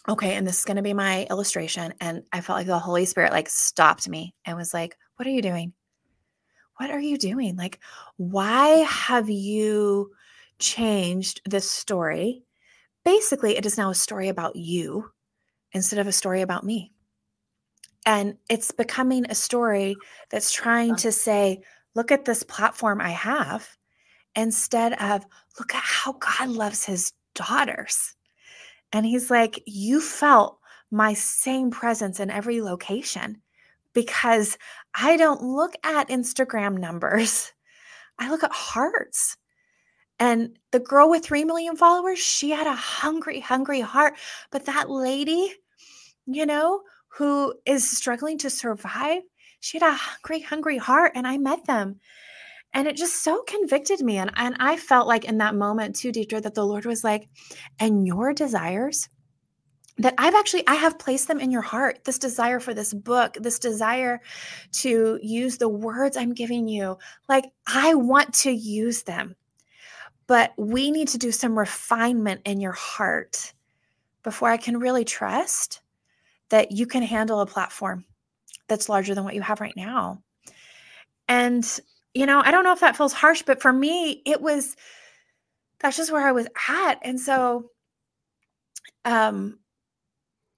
okay, 0.08 0.34
and 0.34 0.46
this 0.46 0.58
is 0.58 0.64
going 0.64 0.76
to 0.76 0.82
be 0.82 0.94
my 0.94 1.26
illustration. 1.30 1.94
And 2.00 2.22
I 2.32 2.40
felt 2.40 2.58
like 2.58 2.66
the 2.66 2.78
Holy 2.78 3.04
Spirit 3.04 3.32
like 3.32 3.48
stopped 3.48 4.08
me 4.08 4.34
and 4.44 4.56
was 4.56 4.74
like, 4.74 4.96
what 5.16 5.26
are 5.26 5.30
you 5.30 5.42
doing? 5.42 5.72
What 6.78 6.90
are 6.90 7.00
you 7.00 7.16
doing? 7.16 7.56
Like, 7.56 7.78
why 8.16 8.68
have 8.88 9.30
you 9.30 10.10
changed 10.64 11.42
this 11.44 11.70
story. 11.70 12.42
Basically, 13.04 13.56
it 13.56 13.66
is 13.66 13.76
now 13.76 13.90
a 13.90 13.94
story 13.94 14.28
about 14.28 14.56
you 14.56 15.10
instead 15.72 15.98
of 15.98 16.06
a 16.06 16.12
story 16.12 16.40
about 16.40 16.64
me. 16.64 16.92
And 18.06 18.36
it's 18.48 18.70
becoming 18.70 19.26
a 19.28 19.34
story 19.34 19.96
that's 20.30 20.52
trying 20.52 20.96
to 20.96 21.12
say, 21.12 21.62
look 21.94 22.10
at 22.10 22.24
this 22.24 22.42
platform 22.42 23.00
I 23.00 23.10
have, 23.10 23.68
instead 24.34 24.94
of 24.94 25.24
look 25.58 25.74
at 25.74 25.82
how 25.82 26.12
God 26.14 26.48
loves 26.48 26.84
his 26.84 27.12
daughters. 27.34 28.14
And 28.92 29.06
he's 29.06 29.30
like, 29.30 29.62
you 29.66 30.00
felt 30.00 30.58
my 30.90 31.14
same 31.14 31.70
presence 31.70 32.20
in 32.20 32.30
every 32.30 32.60
location 32.60 33.40
because 33.92 34.58
I 34.94 35.16
don't 35.16 35.42
look 35.42 35.74
at 35.82 36.08
Instagram 36.08 36.78
numbers. 36.78 37.52
I 38.18 38.30
look 38.30 38.44
at 38.44 38.52
hearts. 38.52 39.36
And 40.24 40.58
the 40.70 40.80
girl 40.80 41.10
with 41.10 41.22
3 41.22 41.44
million 41.44 41.76
followers, 41.76 42.18
she 42.18 42.48
had 42.48 42.66
a 42.66 42.74
hungry, 42.74 43.40
hungry 43.40 43.82
heart. 43.82 44.14
But 44.50 44.64
that 44.64 44.88
lady, 44.88 45.52
you 46.24 46.46
know, 46.46 46.80
who 47.08 47.52
is 47.66 47.90
struggling 47.90 48.38
to 48.38 48.48
survive, 48.48 49.20
she 49.60 49.78
had 49.78 49.86
a 49.86 49.92
hungry, 49.92 50.40
hungry 50.40 50.78
heart. 50.78 51.12
And 51.14 51.26
I 51.26 51.36
met 51.36 51.66
them. 51.66 52.00
And 52.72 52.88
it 52.88 52.96
just 52.96 53.22
so 53.22 53.42
convicted 53.42 54.00
me. 54.00 54.16
And, 54.16 54.30
and 54.36 54.56
I 54.60 54.78
felt 54.78 55.06
like 55.06 55.26
in 55.26 55.36
that 55.38 55.56
moment 55.56 55.94
too, 55.94 56.10
Deidre, 56.10 56.40
that 56.40 56.54
the 56.54 56.64
Lord 56.64 56.86
was 56.86 57.04
like, 57.04 57.28
and 57.78 58.06
your 58.06 58.32
desires 58.32 59.10
that 59.98 60.14
I've 60.16 60.34
actually 60.34 60.66
I 60.66 60.76
have 60.76 60.98
placed 60.98 61.28
them 61.28 61.38
in 61.38 61.50
your 61.50 61.60
heart. 61.60 62.02
This 62.04 62.18
desire 62.18 62.60
for 62.60 62.72
this 62.72 62.94
book, 62.94 63.36
this 63.38 63.58
desire 63.58 64.22
to 64.80 65.18
use 65.22 65.58
the 65.58 65.68
words 65.68 66.16
I'm 66.16 66.32
giving 66.32 66.66
you. 66.66 66.96
Like 67.28 67.44
I 67.66 67.94
want 67.94 68.32
to 68.36 68.50
use 68.50 69.02
them. 69.02 69.36
But 70.26 70.52
we 70.56 70.90
need 70.90 71.08
to 71.08 71.18
do 71.18 71.32
some 71.32 71.58
refinement 71.58 72.40
in 72.44 72.60
your 72.60 72.72
heart 72.72 73.52
before 74.22 74.48
I 74.48 74.56
can 74.56 74.78
really 74.78 75.04
trust 75.04 75.82
that 76.48 76.72
you 76.72 76.86
can 76.86 77.02
handle 77.02 77.40
a 77.40 77.46
platform 77.46 78.04
that's 78.68 78.88
larger 78.88 79.14
than 79.14 79.24
what 79.24 79.34
you 79.34 79.42
have 79.42 79.60
right 79.60 79.76
now. 79.76 80.22
And 81.28 81.64
you 82.14 82.26
know, 82.26 82.40
I 82.44 82.52
don't 82.52 82.64
know 82.64 82.72
if 82.72 82.80
that 82.80 82.96
feels 82.96 83.12
harsh, 83.12 83.42
but 83.42 83.60
for 83.60 83.72
me, 83.72 84.22
it 84.24 84.40
was 84.40 84.76
that's 85.80 85.96
just 85.96 86.12
where 86.12 86.26
I 86.26 86.32
was 86.32 86.46
at. 86.68 86.98
And 87.02 87.20
so 87.20 87.70
um 89.04 89.58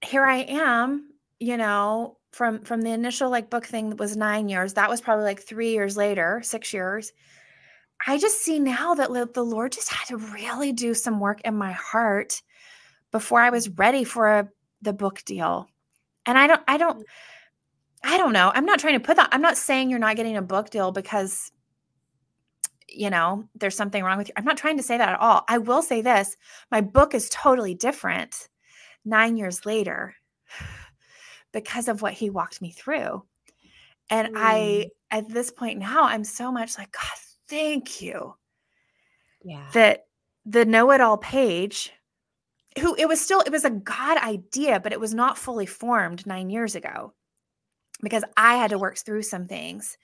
here 0.05 0.25
I 0.25 0.39
am, 0.39 1.11
you 1.41 1.57
know, 1.57 2.19
from 2.33 2.63
from 2.63 2.83
the 2.83 2.91
initial 2.91 3.31
like 3.31 3.51
book 3.51 3.67
thing 3.67 3.91
that 3.91 3.99
was 3.99 4.17
9 4.17 4.49
years, 4.49 4.75
that 4.75 4.91
was 4.91 5.01
probably 5.01 5.25
like 5.25 5.41
3 5.43 5.71
years 5.71 5.97
later, 5.97 6.41
6 6.45 6.73
years. 6.73 7.13
I 8.05 8.19
just 8.19 8.43
see 8.43 8.59
now 8.59 8.95
that 8.95 9.11
the 9.35 9.45
Lord 9.45 9.73
just 9.73 9.89
had 9.89 10.07
to 10.09 10.17
really 10.17 10.73
do 10.73 10.95
some 10.95 11.21
work 11.21 11.41
in 11.43 11.57
my 11.57 11.73
heart 11.73 12.43
before 13.13 13.41
I 13.41 13.51
was 13.51 13.69
ready 13.69 14.05
for 14.05 14.29
a, 14.29 14.49
the 14.83 14.93
book 14.93 15.23
deal. 15.25 15.69
And 16.27 16.37
I 16.37 16.47
don't 16.47 16.63
I 16.69 16.77
don't 16.77 17.01
mm. 17.01 17.05
I 18.03 18.19
don't 18.19 18.33
know. 18.33 18.53
I'm 18.55 18.67
not 18.67 18.79
trying 18.79 18.99
to 18.99 19.05
put 19.05 19.17
that. 19.17 19.31
I'm 19.33 19.41
not 19.41 19.57
saying 19.57 19.91
you're 19.91 19.99
not 19.99 20.17
getting 20.17 20.37
a 20.37 20.43
book 20.43 20.71
deal 20.71 20.93
because 20.93 21.51
you 22.89 23.11
know, 23.11 23.47
there's 23.55 23.77
something 23.77 24.03
wrong 24.03 24.17
with 24.17 24.29
you. 24.29 24.35
I'm 24.37 24.45
not 24.45 24.57
trying 24.57 24.77
to 24.77 24.83
say 24.83 24.97
that 24.97 25.09
at 25.09 25.21
all. 25.21 25.45
I 25.49 25.59
will 25.59 25.83
say 25.83 26.01
this, 26.01 26.37
my 26.71 26.81
book 26.81 27.15
is 27.15 27.29
totally 27.29 27.75
different 27.75 28.49
9 29.05 29.37
years 29.37 29.67
later 29.67 30.15
because 31.53 31.89
of 31.89 32.01
what 32.01 32.15
he 32.15 32.31
walked 32.31 32.63
me 32.63 32.71
through. 32.71 33.23
And 34.09 34.29
mm. 34.29 34.33
I 34.37 34.87
at 35.11 35.29
this 35.29 35.51
point 35.51 35.79
now 35.79 36.05
I'm 36.05 36.25
so 36.25 36.51
much 36.51 36.79
like 36.79 36.93
god 36.93 37.19
thank 37.49 38.01
you. 38.01 38.35
Yeah. 39.45 39.69
That 39.75 40.07
the 40.45 40.65
know 40.65 40.91
it 40.91 41.01
all 41.01 41.19
Paige, 41.19 41.93
who 42.79 42.95
it 42.97 43.09
was 43.09 43.21
still, 43.21 43.41
it 43.41 43.53
was 43.53 43.65
a 43.65 43.71
God 43.71 44.19
idea, 44.19 44.81
but 44.81 44.93
it 44.93 45.01
was 45.01 45.15
not 45.15 45.39
fully 45.39 45.67
formed 45.67 46.27
nine 46.27 46.51
years 46.51 46.75
ago 46.75 47.13
because 48.03 48.25
I 48.37 48.57
had 48.57 48.71
to 48.71 48.79
work 48.79 48.99
through 48.99 49.23
some 49.23 49.47
things. 49.47 49.97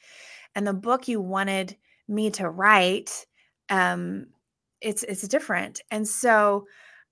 And 0.55 0.67
the 0.67 0.75
book 0.75 1.09
you 1.09 1.21
wanted 1.21 1.77
me 2.09 2.31
to 2.33 2.49
write, 2.49 3.27
um, 3.69 4.27
it's 4.81 5.03
it's 5.05 5.27
different. 5.29 5.81
And 5.91 6.07
so 6.07 6.67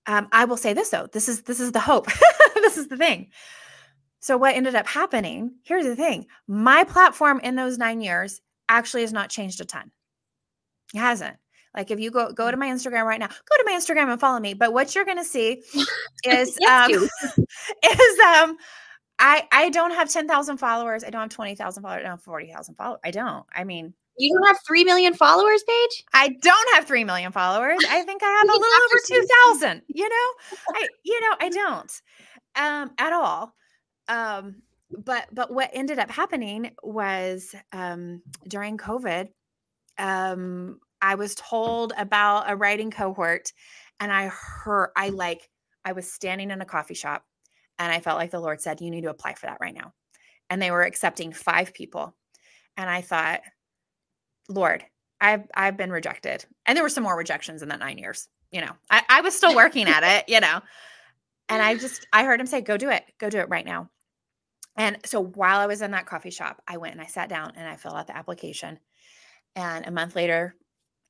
um, 0.07 0.27
I 0.31 0.45
will 0.45 0.57
say 0.57 0.73
this 0.73 0.89
though, 0.89 1.07
this 1.11 1.29
is 1.29 1.43
this 1.43 1.59
is 1.59 1.71
the 1.71 1.79
hope. 1.79 2.07
this 2.55 2.77
is 2.77 2.87
the 2.87 2.97
thing. 2.97 3.29
So 4.19 4.37
what 4.37 4.55
ended 4.55 4.75
up 4.75 4.87
happening, 4.87 5.55
here's 5.63 5.85
the 5.85 5.95
thing. 5.95 6.27
My 6.47 6.83
platform 6.83 7.39
in 7.43 7.55
those 7.55 7.77
nine 7.79 8.01
years 8.01 8.39
actually 8.69 9.01
has 9.01 9.11
not 9.11 9.31
changed 9.31 9.59
a 9.61 9.65
ton. 9.65 9.91
It 10.93 10.99
hasn't. 10.99 11.37
Like 11.75 11.91
if 11.91 11.99
you 11.99 12.11
go 12.11 12.31
go 12.31 12.51
to 12.51 12.57
mm. 12.57 12.61
my 12.61 12.67
Instagram 12.67 13.05
right 13.05 13.19
now, 13.19 13.27
go 13.27 13.57
to 13.57 13.63
my 13.65 13.73
Instagram 13.73 14.11
and 14.11 14.19
follow 14.19 14.39
me. 14.39 14.53
But 14.53 14.73
what 14.73 14.93
you're 14.93 15.05
gonna 15.05 15.23
see 15.23 15.63
is 16.25 16.57
um, 16.69 16.91
is 16.91 18.19
um 18.19 18.57
I 19.19 19.47
I 19.51 19.69
don't 19.69 19.91
have 19.91 20.09
10,000 20.09 20.57
followers. 20.57 21.03
I 21.03 21.09
don't 21.09 21.21
have 21.21 21.29
20,000 21.29 21.83
followers. 21.83 21.99
I 21.99 22.03
don't 22.03 22.11
have 22.11 22.23
40,000 22.23 22.75
followers. 22.75 22.99
I 23.05 23.11
don't. 23.11 23.45
I 23.55 23.63
mean, 23.63 23.93
you 24.17 24.35
don't 24.35 24.47
have 24.47 24.57
3 24.67 24.83
million 24.83 25.13
followers, 25.13 25.63
Paige? 25.63 26.03
I 26.13 26.29
don't 26.41 26.75
have 26.75 26.85
3 26.85 27.03
million 27.03 27.31
followers. 27.31 27.79
I 27.89 28.03
think 28.03 28.21
I 28.23 28.29
have 28.29 28.49
a 28.49 28.51
little 28.51 28.67
over 28.85 29.27
2,000, 29.59 29.81
you 29.87 30.09
know? 30.09 30.57
I 30.75 30.87
you 31.05 31.21
know, 31.21 31.35
I 31.39 31.49
don't. 31.49 32.01
Um 32.55 32.91
at 32.97 33.13
all. 33.13 33.53
Um 34.07 34.55
but 34.91 35.27
but 35.31 35.53
what 35.53 35.69
ended 35.71 35.99
up 35.99 36.11
happening 36.11 36.71
was 36.83 37.55
um 37.71 38.21
during 38.47 38.77
COVID 38.77 39.29
um 39.97 40.79
I 41.01 41.15
was 41.15 41.35
told 41.35 41.93
about 41.97 42.49
a 42.49 42.55
writing 42.55 42.91
cohort 42.91 43.51
and 43.99 44.11
I 44.11 44.27
heard 44.27 44.89
I 44.95 45.09
like 45.09 45.49
I 45.83 45.93
was 45.93 46.11
standing 46.11 46.51
in 46.51 46.61
a 46.61 46.65
coffee 46.65 46.93
shop 46.93 47.25
and 47.79 47.91
I 47.91 47.99
felt 47.99 48.19
like 48.19 48.31
the 48.31 48.39
Lord 48.39 48.61
said 48.61 48.81
you 48.81 48.91
need 48.91 49.01
to 49.01 49.09
apply 49.09 49.33
for 49.33 49.47
that 49.47 49.57
right 49.59 49.73
now. 49.73 49.93
And 50.49 50.61
they 50.61 50.69
were 50.69 50.83
accepting 50.83 51.31
5 51.33 51.73
people. 51.73 52.13
And 52.77 52.89
I 52.89 53.01
thought, 53.01 53.41
Lord, 54.49 54.83
I've 55.19 55.47
I've 55.55 55.77
been 55.77 55.91
rejected. 55.91 56.45
And 56.65 56.75
there 56.75 56.83
were 56.83 56.89
some 56.89 57.03
more 57.03 57.17
rejections 57.17 57.61
in 57.61 57.69
that 57.69 57.79
9 57.79 57.97
years, 57.97 58.27
you 58.51 58.61
know. 58.61 58.73
I 58.89 59.03
I 59.09 59.21
was 59.21 59.35
still 59.35 59.55
working 59.55 59.87
at 59.87 60.03
it, 60.03 60.29
you 60.31 60.39
know. 60.39 60.61
And 61.49 61.61
I 61.61 61.75
just 61.75 62.05
I 62.13 62.23
heard 62.23 62.39
him 62.39 62.47
say 62.47 62.61
go 62.61 62.77
do 62.77 62.89
it. 62.89 63.03
Go 63.17 63.29
do 63.29 63.39
it 63.39 63.49
right 63.49 63.65
now. 63.65 63.89
And 64.77 64.97
so 65.05 65.21
while 65.21 65.59
I 65.59 65.67
was 65.67 65.81
in 65.81 65.91
that 65.91 66.05
coffee 66.05 66.29
shop, 66.29 66.61
I 66.67 66.77
went 66.77 66.93
and 66.93 67.01
I 67.01 67.07
sat 67.07 67.29
down 67.29 67.53
and 67.55 67.67
I 67.67 67.75
filled 67.75 67.95
out 67.95 68.07
the 68.07 68.15
application 68.15 68.79
and 69.55 69.85
a 69.85 69.91
month 69.91 70.15
later 70.15 70.55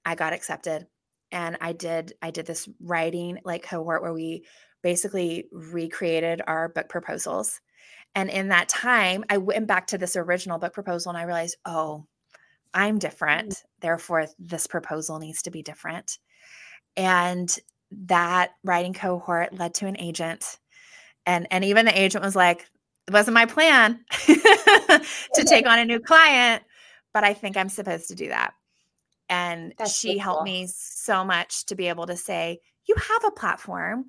i 0.06 0.16
got 0.16 0.34
accepted. 0.34 0.88
And 1.32 1.58
i 1.62 1.74
did 1.74 2.14
i 2.22 2.32
did 2.32 2.46
this 2.46 2.68
writing 2.82 3.40
like 3.44 3.64
cohort 3.64 4.02
where 4.02 4.14
we 4.14 4.46
basically 4.84 5.46
recreated 5.52 6.42
our 6.48 6.70
book 6.70 6.90
proposals. 6.90 7.62
And 8.16 8.30
in 8.30 8.50
that 8.50 8.70
time 8.70 9.24
i 9.30 9.38
went 9.38 9.68
back 9.68 9.88
to 9.88 9.98
this 9.98 10.16
original 10.16 10.60
book 10.60 10.74
proposal 10.74 11.10
and 11.10 11.18
i 11.18 11.24
realized 11.24 11.58
oh 11.66 12.06
i'm 12.74 13.00
different. 13.00 13.50
Mm-hmm. 13.50 13.82
therefore 13.82 14.28
this 14.40 14.68
proposal 14.68 15.20
needs 15.20 15.42
to 15.44 15.52
be 15.52 15.62
different. 15.62 16.18
And 16.98 17.56
that 17.92 18.52
writing 18.64 18.94
cohort 18.94 19.54
led 19.54 19.74
to 19.76 19.88
an 19.88 20.00
agent. 20.00 20.58
And 21.26 21.48
and 21.52 21.64
even 21.64 21.86
the 21.86 22.00
agent 22.00 22.24
was 22.24 22.36
like 22.36 22.68
it 23.08 23.14
wasn't 23.14 23.36
my 23.36 23.46
plan 23.46 24.04
to 24.26 25.44
take 25.46 25.68
on 25.68 25.80
a 25.80 25.86
new 25.86 26.00
client 26.00 26.64
but 27.14 27.24
I 27.24 27.34
think 27.34 27.58
I'm 27.58 27.70
supposed 27.70 28.08
to 28.10 28.16
do 28.16 28.30
that. 28.30 28.54
And 29.30 29.74
That's 29.78 29.98
she 29.98 30.18
helped 30.18 30.44
me 30.44 30.68
so 30.68 31.24
much 31.24 31.66
to 31.68 31.76
be 31.76 31.88
able 31.88 32.08
to 32.08 32.18
say, 32.18 32.60
you 32.86 32.96
have 32.96 33.24
a 33.26 33.32
platform. 33.32 34.06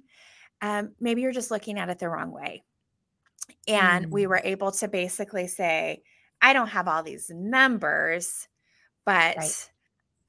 Um, 0.61 0.93
maybe 1.01 1.23
you're 1.23 1.33
just 1.33 1.51
looking 1.51 1.79
at 1.79 1.89
it 1.91 1.99
the 1.99 2.09
wrong 2.09 2.33
way. 2.33 2.65
And 3.69 4.07
mm. 4.07 4.11
we 4.11 4.27
were 4.27 4.41
able 4.43 4.73
to 4.73 4.89
basically 4.89 5.47
say, 5.47 6.03
I 6.41 6.53
don't 6.53 6.69
have 6.69 6.89
all 6.89 7.03
these 7.03 7.31
numbers, 7.31 8.49
but 9.05 9.37
right. 9.37 9.71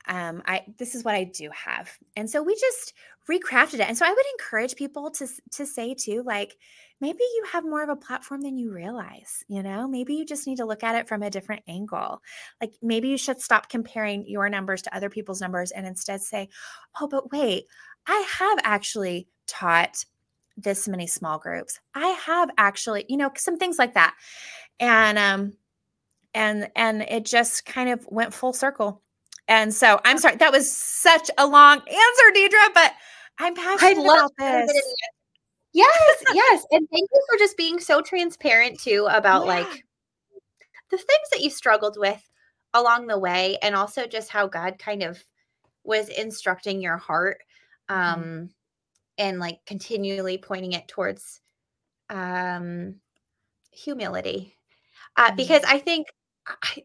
um, 0.08 0.44
I 0.46 0.64
this 0.78 0.94
is 0.94 1.04
what 1.04 1.16
I 1.16 1.24
do 1.24 1.50
have. 1.54 1.92
And 2.16 2.30
so 2.30 2.44
we 2.44 2.54
just 2.56 2.94
recrafted 3.30 3.76
it. 3.76 3.88
And 3.88 3.98
so 3.98 4.06
I 4.06 4.12
would 4.12 4.26
encourage 4.40 4.76
people 4.76 5.10
to 5.12 5.28
to 5.54 5.66
say 5.66 5.96
too, 5.96 6.24
like, 6.24 6.56
maybe 7.04 7.20
you 7.36 7.44
have 7.52 7.66
more 7.66 7.84
of 7.84 7.90
a 7.90 7.98
platform 7.98 8.40
than 8.40 8.58
you 8.58 8.72
realize, 8.72 9.44
you 9.50 9.62
know? 9.62 9.90
Maybe 9.90 10.14
you 10.16 10.26
just 10.26 10.48
need 10.48 10.56
to 10.60 10.66
look 10.66 10.86
at 10.86 10.96
it 10.96 11.06
from 11.06 11.22
a 11.22 11.30
different 11.30 11.62
angle. 11.68 12.22
Like 12.62 12.76
maybe 12.82 13.10
you 13.10 13.18
should 13.18 13.42
stop 13.42 13.68
comparing 13.68 14.26
your 14.26 14.48
numbers 14.48 14.82
to 14.84 14.96
other 14.96 15.10
people's 15.10 15.42
numbers 15.42 15.72
and 15.72 15.86
instead 15.86 16.22
say, 16.22 16.48
"Oh, 17.02 17.08
but 17.10 17.30
wait, 17.30 17.66
I 18.08 18.26
have 18.40 18.58
actually 18.64 19.28
taught 19.48 20.06
this 20.56 20.88
many 20.88 21.06
small 21.06 21.40
groups. 21.40 21.78
I 21.94 22.08
have 22.26 22.50
actually, 22.58 23.06
you 23.10 23.18
know, 23.18 23.32
some 23.36 23.58
things 23.58 23.78
like 23.78 23.96
that." 23.96 24.16
And 24.80 25.18
um 25.18 25.54
and 26.34 26.72
and 26.74 27.02
it 27.02 27.26
just 27.26 27.66
kind 27.66 27.90
of 27.90 28.08
went 28.10 28.34
full 28.34 28.54
circle. 28.54 29.02
And 29.50 29.74
so 29.74 30.00
I'm 30.06 30.18
sorry, 30.20 30.38
that 30.38 30.54
was 30.54 30.72
such 30.72 31.30
a 31.38 31.46
long 31.46 31.80
answer, 31.80 32.28
Deidre, 32.34 32.74
but 32.74 32.94
I'm 33.40 33.56
passionate 33.56 33.98
I 34.00 34.02
love 34.02 34.32
about 34.40 34.68
this. 34.68 34.96
Yes, 35.74 36.24
yes. 36.34 36.66
And 36.72 36.88
thank 36.92 37.10
you 37.12 37.22
for 37.30 37.38
just 37.38 37.58
being 37.58 37.80
so 37.80 38.02
transparent 38.02 38.80
too 38.80 39.08
about 39.10 39.46
yeah. 39.46 39.54
like 39.54 39.86
the 40.92 40.98
things 40.98 41.30
that 41.32 41.42
you 41.42 41.50
struggled 41.50 41.98
with 41.98 42.22
along 42.74 43.08
the 43.08 43.18
way 43.18 43.58
and 43.62 43.76
also 43.76 44.06
just 44.06 44.30
how 44.30 44.48
God 44.48 44.78
kind 44.78 45.04
of 45.04 45.24
was 45.84 46.10
instructing 46.10 46.82
your 46.82 46.98
heart 46.98 47.40
mm-hmm. 47.90 48.20
um 48.20 48.24
mm-hmm. 48.24 48.46
and 49.18 49.40
like 49.40 49.60
continually 49.66 50.38
pointing 50.38 50.74
it 50.74 50.88
towards 50.88 51.42
um 52.10 52.96
humility. 53.72 54.56
Uh 55.18 55.28
mm-hmm. 55.28 55.36
because 55.36 55.64
I 55.64 55.80
think 55.80 56.08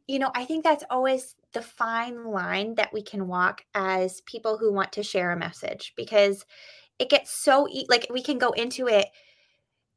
you 0.07 0.18
know, 0.18 0.31
I 0.35 0.44
think 0.44 0.64
that's 0.64 0.85
always 0.88 1.35
the 1.53 1.62
fine 1.62 2.24
line 2.24 2.74
that 2.77 2.92
we 2.92 3.03
can 3.03 3.27
walk 3.27 3.64
as 3.74 4.20
people 4.22 4.57
who 4.57 4.72
want 4.72 4.92
to 4.92 5.03
share 5.03 5.33
a 5.33 5.37
message 5.37 5.94
because 5.96 6.44
it 6.98 7.11
gets 7.11 7.30
so 7.30 7.68
e- 7.68 7.87
like 7.88 8.06
we 8.11 8.22
can 8.22 8.38
go 8.38 8.50
into 8.50 8.87
it 8.88 9.06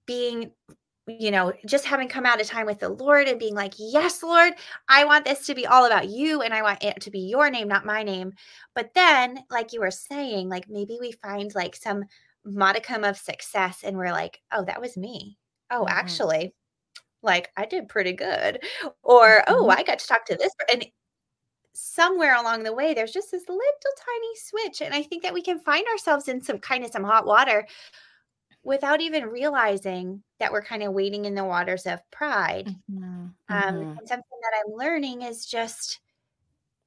being 0.06 0.52
you 1.08 1.32
know, 1.32 1.52
just 1.66 1.86
having 1.86 2.08
come 2.08 2.26
out 2.26 2.40
of 2.40 2.48
time 2.48 2.66
with 2.66 2.80
the 2.80 2.90
Lord 2.90 3.28
and 3.28 3.40
being 3.40 3.56
like, 3.56 3.74
Yes, 3.78 4.22
Lord, 4.24 4.54
I 4.88 5.06
want 5.06 5.26
this 5.26 5.46
to 5.48 5.56
be 5.56 5.66
all 5.66 5.86
about 5.86 6.10
you 6.10 6.42
and 6.42 6.54
I 6.54 6.62
want 6.62 6.84
it 6.84 7.00
to 7.02 7.12
be 7.12 7.20
your 7.20 7.50
name, 7.50 7.68
not 7.68 7.86
my 7.86 8.04
name. 8.04 8.34
But 8.76 8.94
then, 8.94 9.40
like 9.50 9.74
you 9.74 9.82
were 9.82 9.92
saying, 9.92 10.50
like 10.50 10.70
maybe 10.70 10.98
we 11.00 11.12
find 11.12 11.54
like 11.56 11.76
some 11.76 12.06
modicum 12.46 13.04
of 13.04 13.18
success 13.18 13.82
and 13.84 13.98
we're 13.98 14.12
like, 14.12 14.42
Oh, 14.52 14.64
that 14.66 14.82
was 14.82 14.98
me. 14.98 15.38
Oh, 15.70 15.82
mm-hmm. 15.82 15.98
actually, 15.98 16.54
like 17.24 17.50
I 17.58 17.66
did 17.66 17.90
pretty 17.90 18.14
good. 18.14 18.60
Or, 19.04 19.44
oh, 19.48 19.54
mm-hmm. 19.54 19.66
Oh, 19.66 19.70
I 19.70 19.84
got 19.84 20.00
to 20.00 20.08
talk 20.08 20.26
to 20.26 20.36
this. 20.36 20.54
And 20.72 20.86
somewhere 21.74 22.36
along 22.36 22.64
the 22.64 22.74
way, 22.74 22.94
there's 22.94 23.14
just 23.14 23.32
this 23.32 23.48
little 23.48 23.62
tiny 23.98 24.36
switch. 24.36 24.82
And 24.82 24.94
I 24.94 25.04
think 25.04 25.24
that 25.24 25.34
we 25.34 25.42
can 25.42 25.60
find 25.60 25.86
ourselves 25.88 26.28
in 26.28 26.42
some 26.42 26.60
kind 26.60 26.84
of 26.84 26.92
some 26.92 27.04
hot 27.04 27.26
water 27.26 27.68
without 28.64 29.02
even 29.02 29.26
realizing 29.26 30.22
that 30.40 30.52
we're 30.52 30.62
kind 30.62 30.84
of 30.84 30.94
wading 30.94 31.26
in 31.26 31.36
the 31.36 31.44
waters 31.44 31.86
of 31.86 32.00
pride. 32.12 32.76
Mm-hmm. 32.92 33.04
Um, 33.04 33.76
mm-hmm. 33.76 33.94
something 34.06 34.40
that 34.42 34.64
I'm 34.66 34.74
learning 34.76 35.24
is 35.24 35.46
just, 35.46 36.00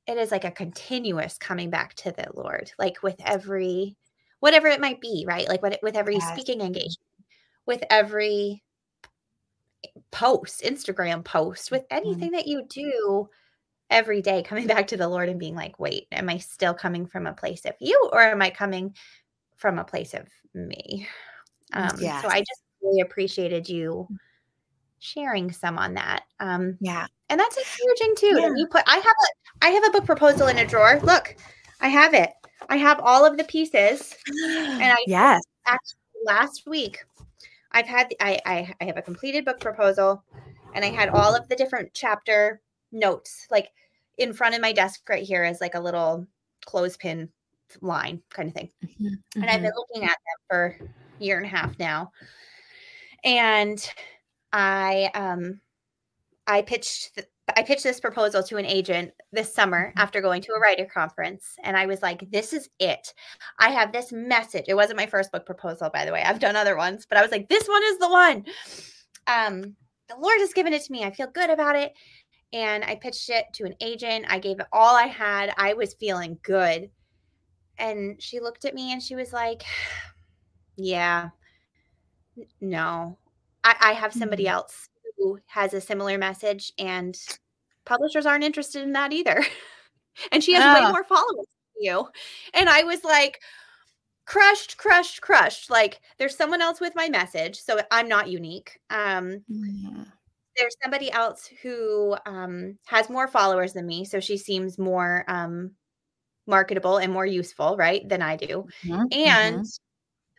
it 0.07 0.19
is 0.19 0.31
like 0.31 0.45
a 0.45 0.51
continuous 0.51 1.39
coming 1.39 1.71
back 1.71 1.95
to 1.95 2.13
the 2.13 2.27
Lord, 2.35 2.71
like 2.79 3.03
with 3.03 3.17
every, 3.25 3.97
whatever 4.41 4.69
it 4.69 4.81
might 4.81 5.01
be, 5.01 5.25
right? 5.27 5.49
Like 5.49 5.63
what, 5.63 5.79
with 5.83 5.97
every 5.97 6.17
yes. 6.17 6.33
speaking 6.33 6.61
engagement, 6.61 6.99
with 7.67 7.83
every 7.91 8.63
post, 10.11 10.63
Instagram 10.63 11.25
post, 11.25 11.71
with 11.71 11.83
mm-hmm. 11.89 11.97
anything 11.97 12.29
mm-hmm. 12.29 12.37
that 12.37 12.47
you 12.47 12.65
do 12.69 13.29
every 13.91 14.23
day, 14.23 14.43
coming 14.43 14.67
back 14.69 14.87
to 14.89 14.97
the 14.97 15.09
Lord 15.09 15.29
and 15.29 15.39
being 15.39 15.55
like, 15.55 15.79
wait, 15.79 16.07
am 16.13 16.29
I 16.29 16.39
still 16.39 16.75
coming 16.75 17.07
from 17.07 17.27
a 17.27 17.33
place 17.33 17.65
of 17.65 17.75
you 17.81 18.09
or 18.13 18.21
am 18.21 18.43
I 18.43 18.51
coming 18.51 18.95
from 19.57 19.79
a 19.79 19.85
place 19.85 20.15
of 20.15 20.29
me? 20.55 21.09
Um, 21.73 21.91
yes. 21.99 22.23
So 22.23 22.29
I 22.29 22.41
just 22.41 22.63
really 22.83 23.01
appreciated 23.01 23.69
you 23.69 24.07
mm. 24.11 24.17
sharing 24.99 25.51
some 25.53 25.79
on 25.79 25.95
that. 25.95 26.25
Um, 26.41 26.77
yeah, 26.81 27.07
and 27.29 27.41
that's 27.41 27.57
encouraging 27.57 28.15
too. 28.17 28.41
Yeah. 28.41 28.53
You 28.57 28.67
put 28.67 28.83
I 28.87 28.97
have 28.97 29.05
a 29.05 29.67
I 29.67 29.69
have 29.71 29.85
a 29.85 29.91
book 29.91 30.05
proposal 30.05 30.49
in 30.49 30.59
a 30.59 30.67
drawer. 30.67 31.01
Look, 31.03 31.37
I 31.81 31.89
have 31.89 32.15
it. 32.15 32.31
I 32.69 32.77
have 32.77 33.01
all 33.01 33.27
of 33.27 33.37
the 33.37 33.45
pieces, 33.45 34.15
and 34.27 34.83
I 34.93 34.97
yes 35.07 35.43
actually 35.67 35.99
last 36.27 36.67
week 36.67 37.05
I've 37.75 37.87
had 37.87 38.15
I, 38.21 38.39
I 38.47 38.75
I 38.81 38.85
have 38.85 38.97
a 38.97 39.03
completed 39.03 39.45
book 39.45 39.61
proposal, 39.61 40.23
and 40.75 40.85
I 40.85 40.89
had 40.89 41.09
all 41.09 41.35
of 41.35 41.49
the 41.49 41.57
different 41.57 41.91
chapter 41.93 42.61
notes 42.95 43.47
like 43.51 43.69
in 44.17 44.33
front 44.33 44.55
of 44.55 44.61
my 44.61 44.73
desk 44.73 45.09
right 45.09 45.25
here 45.25 45.45
is 45.45 45.61
like 45.61 45.75
a 45.75 45.81
little 45.81 46.27
clothespin 46.65 47.29
line 47.81 48.23
kind 48.31 48.49
of 48.49 48.55
thing, 48.55 48.71
mm-hmm. 48.85 49.43
and 49.43 49.51
I've 49.51 49.61
been 49.61 49.71
mm-hmm. 49.71 49.77
looking 49.77 50.05
at 50.05 50.17
them 50.17 50.39
for 50.49 50.79
a 51.21 51.25
year 51.25 51.37
and 51.37 51.47
a 51.47 51.49
half 51.49 51.79
now. 51.79 52.13
And 53.25 53.87
I 54.53 55.11
um 55.15 55.61
I 56.47 56.63
pitched 56.63 57.15
th- 57.15 57.29
I 57.57 57.63
pitched 57.63 57.85
this 57.85 58.01
proposal 58.01 58.43
to 58.45 58.57
an 58.57 58.65
agent 58.65 59.13
this 59.33 59.53
summer 59.53 59.89
mm-hmm. 59.89 59.99
after 59.99 60.21
going 60.21 60.43
to 60.43 60.53
a 60.53 60.61
writer 60.61 60.87
conference. 60.87 61.57
And 61.63 61.77
I 61.77 61.87
was 61.87 62.03
like, 62.03 62.31
this 62.31 62.53
is 62.53 62.69
it. 62.79 63.13
I 63.59 63.71
have 63.71 63.93
this 63.93 64.13
message. 64.13 64.65
It 64.69 64.75
wasn't 64.75 64.99
my 64.99 65.07
first 65.07 65.33
book 65.33 65.45
proposal, 65.45 65.91
by 65.93 66.05
the 66.05 66.13
way. 66.13 66.23
I've 66.23 66.41
done 66.41 66.57
other 66.57 66.77
ones, 66.77 67.07
but 67.09 67.19
I 67.19 67.23
was 67.23 67.31
like, 67.31 67.49
this 67.49 67.67
one 67.67 67.83
is 67.85 67.99
the 67.99 68.09
one. 68.09 68.45
Um, 69.27 69.77
the 70.09 70.17
Lord 70.19 70.39
has 70.41 70.53
given 70.53 70.73
it 70.73 70.83
to 70.85 70.93
me. 70.93 71.05
I 71.05 71.11
feel 71.11 71.27
good 71.27 71.51
about 71.51 71.77
it. 71.77 71.93
And 72.55 72.85
I 72.85 72.95
pitched 72.95 73.29
it 73.29 73.47
to 73.55 73.65
an 73.65 73.75
agent. 73.81 74.27
I 74.29 74.39
gave 74.39 74.61
it 74.61 74.67
all 74.73 74.95
I 74.95 75.09
had. 75.09 75.53
I 75.59 75.75
was 75.75 75.95
feeling 75.95 76.39
good. 76.43 76.89
And 77.79 78.23
she 78.23 78.39
looked 78.39 78.65
at 78.65 78.75
me 78.75 78.93
and 78.93 79.03
she 79.03 79.17
was 79.17 79.33
like, 79.33 79.65
yeah. 80.77 81.31
No. 82.61 83.19
I, 83.65 83.75
I 83.81 83.93
have 83.93 84.13
somebody 84.13 84.45
mm-hmm. 84.45 84.55
else 84.55 84.89
who 85.19 85.41
has 85.47 85.75
a 85.75 85.81
similar 85.81 86.19
message, 86.19 86.73
and 86.79 87.17
publishers 87.85 88.27
aren't 88.27 88.45
interested 88.45 88.83
in 88.83 88.93
that 88.93 89.13
either. 89.13 89.45
and 90.33 90.43
she 90.43 90.53
has 90.55 90.81
way 90.81 90.91
more 90.91 91.05
followers 91.05 91.47
than 91.75 91.85
you. 91.85 92.09
And 92.53 92.69
I 92.69 92.85
was 92.85 93.03
like, 93.05 93.41
crushed, 94.27 94.77
crushed, 94.77 95.21
crushed. 95.21 95.71
Like 95.71 96.01
there's 96.19 96.37
someone 96.37 96.63
else 96.63 96.81
with 96.81 96.95
my 96.95 97.09
message, 97.09 97.59
so 97.59 97.81
I'm 97.91 98.09
not 98.09 98.29
unique. 98.29 98.79
Um, 98.91 99.45
mm-hmm. 99.51 100.03
There's 100.57 100.77
somebody 100.83 101.11
else 101.11 101.49
who 101.63 102.17
um, 102.27 102.79
has 102.87 103.11
more 103.11 103.29
followers 103.29 103.73
than 103.73 103.87
me, 103.87 104.05
so 104.05 104.21
she 104.21 104.37
seems 104.37 104.79
more 104.79 105.25
um, 105.29 105.73
marketable 106.47 106.99
and 106.99 107.13
more 107.13 107.27
useful, 107.27 107.77
right, 107.77 108.09
than 108.09 108.23
I 108.23 108.37
do. 108.37 108.67
Mm-hmm. 108.85 109.05
And 109.13 109.57
mm-hmm 109.57 109.63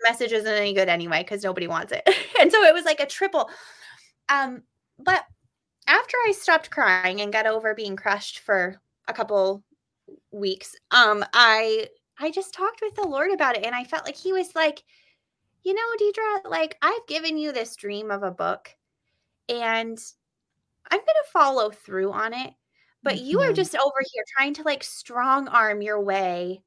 message 0.08 0.32
isn't 0.32 0.47
any 0.47 0.73
good 0.73 0.89
anyway 0.89 1.23
because 1.23 1.43
nobody 1.43 1.67
wants 1.67 1.91
it. 1.91 2.04
and 2.39 2.51
so 2.51 2.63
it 2.63 2.73
was 2.73 2.86
like 2.86 2.99
a 2.99 3.06
triple. 3.06 3.49
Um, 4.30 4.63
but 4.99 5.23
after 5.88 6.17
I 6.28 6.32
stopped 6.32 6.71
crying 6.71 7.21
and 7.21 7.34
got 7.34 7.45
over 7.45 7.73
being 7.73 7.95
crushed 7.95 8.39
for 8.39 8.80
a 9.08 9.13
couple 9.13 9.63
weeks, 10.32 10.75
um, 10.91 11.23
I 11.34 11.88
I 12.17 12.32
just 12.32 12.54
talked 12.54 12.82
with 12.82 12.95
the 12.95 13.08
Lord 13.08 13.32
about 13.32 13.58
it 13.58 13.65
and 13.65 13.75
I 13.75 13.84
felt 13.84 14.06
like 14.06 14.15
he 14.15 14.32
was 14.32 14.56
like, 14.56 14.84
you 15.63 15.73
know, 15.73 15.82
Deidre, 15.99 16.49
like 16.49 16.78
I've 16.82 17.06
given 17.08 17.38
you 17.38 17.51
this 17.51 17.75
dream 17.75 18.10
of 18.10 18.23
a 18.23 18.32
book 18.32 18.69
and 19.49 19.97
I'm 20.91 20.99
going 20.99 21.05
to 21.05 21.31
follow 21.31 21.71
through 21.71 22.12
on 22.12 22.34
it. 22.34 22.53
But 23.03 23.15
mm-hmm. 23.15 23.25
you 23.25 23.41
are 23.41 23.45
mm-hmm. 23.47 23.53
just 23.53 23.75
over 23.75 24.01
here 24.13 24.23
trying 24.36 24.53
to 24.55 24.63
like 24.63 24.84
strong 24.84 25.47
arm 25.47 25.81
your 25.81 26.01
way 26.01 26.63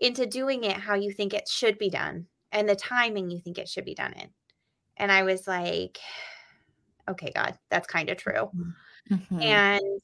into 0.00 0.26
doing 0.26 0.64
it 0.64 0.76
how 0.76 0.94
you 0.94 1.12
think 1.12 1.34
it 1.34 1.48
should 1.48 1.78
be 1.78 1.90
done 1.90 2.26
and 2.52 2.68
the 2.68 2.76
timing 2.76 3.30
you 3.30 3.40
think 3.40 3.58
it 3.58 3.68
should 3.68 3.84
be 3.84 3.94
done 3.94 4.12
in. 4.14 4.28
And 4.96 5.12
I 5.12 5.22
was 5.22 5.46
like, 5.46 5.98
okay, 7.08 7.32
God, 7.34 7.58
that's 7.70 7.86
kind 7.86 8.08
of 8.10 8.16
true. 8.16 8.50
Mm-hmm. 8.54 9.14
mm-hmm. 9.14 9.42
And 9.42 10.00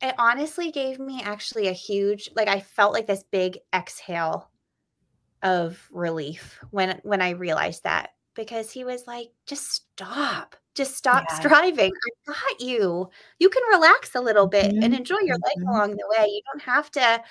it 0.00 0.14
honestly 0.18 0.72
gave 0.72 0.98
me 0.98 1.22
actually 1.22 1.68
a 1.68 1.72
huge, 1.72 2.28
like, 2.34 2.48
I 2.48 2.58
felt 2.58 2.92
like 2.92 3.06
this 3.06 3.24
big 3.30 3.58
exhale 3.72 4.50
of 5.42 5.88
relief 5.90 6.58
when 6.70 7.00
when 7.02 7.20
I 7.20 7.30
realized 7.30 7.82
that 7.84 8.10
because 8.34 8.70
he 8.70 8.84
was 8.84 9.06
like, 9.06 9.30
just 9.46 9.70
stop. 9.72 10.56
Just 10.74 10.96
stop 10.96 11.24
yeah. 11.28 11.38
striving. 11.38 11.92
I 12.28 12.32
got 12.32 12.60
you. 12.60 13.10
You 13.38 13.50
can 13.50 13.62
relax 13.70 14.14
a 14.14 14.20
little 14.20 14.46
bit 14.46 14.72
mm-hmm. 14.72 14.82
and 14.82 14.94
enjoy 14.94 15.18
your 15.18 15.36
life 15.36 15.54
mm-hmm. 15.58 15.68
along 15.68 15.90
the 15.92 16.06
way. 16.16 16.26
You 16.26 16.40
don't 16.50 16.62
have 16.62 16.90
to 16.92 17.22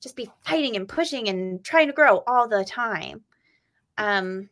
just 0.00 0.16
be 0.16 0.28
fighting 0.44 0.74
and 0.76 0.88
pushing 0.88 1.28
and 1.28 1.62
trying 1.64 1.86
to 1.86 1.92
grow 1.92 2.24
all 2.26 2.48
the 2.48 2.64
time. 2.64 3.22
Um, 3.98 4.48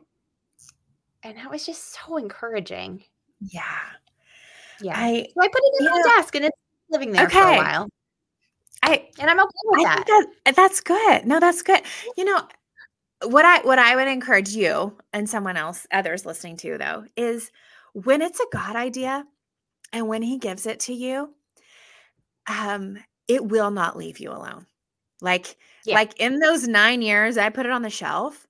and 1.22 1.36
that 1.36 1.50
was 1.50 1.66
just 1.66 1.92
so 1.92 2.16
encouraging. 2.16 3.02
Yeah. 3.40 3.62
Yeah. 4.80 4.94
I, 4.96 5.26
so 5.34 5.42
I 5.42 5.48
put 5.48 5.60
it 5.62 5.72
in 5.80 5.84
the 5.86 5.90
know, 5.90 6.02
desk 6.16 6.34
and 6.36 6.44
it's 6.44 6.56
living 6.88 7.12
there 7.12 7.26
okay. 7.26 7.40
for 7.40 7.48
a 7.48 7.56
while. 7.56 7.88
I 8.82 9.10
and 9.18 9.28
I'm 9.28 9.38
okay 9.38 9.50
with 9.64 9.86
I 9.86 9.94
that. 9.96 10.26
that. 10.46 10.56
That's 10.56 10.80
good. 10.80 11.26
No, 11.26 11.38
that's 11.38 11.62
good. 11.62 11.82
You 12.16 12.24
know, 12.24 12.42
what 13.24 13.44
I 13.44 13.60
what 13.60 13.78
I 13.78 13.96
would 13.96 14.08
encourage 14.08 14.50
you 14.50 14.96
and 15.12 15.28
someone 15.28 15.56
else, 15.56 15.86
others 15.92 16.26
listening 16.26 16.56
to 16.58 16.78
though, 16.78 17.04
is 17.16 17.50
when 17.92 18.22
it's 18.22 18.40
a 18.40 18.46
God 18.52 18.76
idea 18.76 19.24
and 19.92 20.08
when 20.08 20.22
he 20.22 20.38
gives 20.38 20.66
it 20.66 20.80
to 20.80 20.94
you, 20.94 21.34
um, 22.46 22.98
it 23.28 23.44
will 23.44 23.70
not 23.70 23.96
leave 23.96 24.18
you 24.18 24.30
alone. 24.30 24.66
Like, 25.20 25.56
yeah. 25.84 25.94
like 25.94 26.18
in 26.18 26.38
those 26.38 26.66
nine 26.66 27.02
years, 27.02 27.36
I 27.36 27.50
put 27.50 27.66
it 27.66 27.72
on 27.72 27.82
the 27.82 27.90
shelf. 27.90 28.46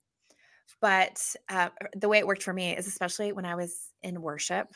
But 0.80 1.34
uh, 1.50 1.68
the 1.94 2.08
way 2.08 2.18
it 2.18 2.26
worked 2.26 2.42
for 2.42 2.54
me 2.54 2.74
is 2.74 2.86
especially 2.86 3.32
when 3.32 3.44
I 3.44 3.54
was 3.54 3.90
in 4.02 4.22
worship, 4.22 4.68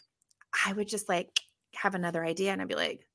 I 0.66 0.72
would 0.74 0.88
just 0.88 1.08
like 1.08 1.40
have 1.74 1.94
another 1.94 2.22
idea 2.22 2.52
and 2.52 2.60
I'd 2.60 2.68
be 2.68 2.74
like, 2.74 3.06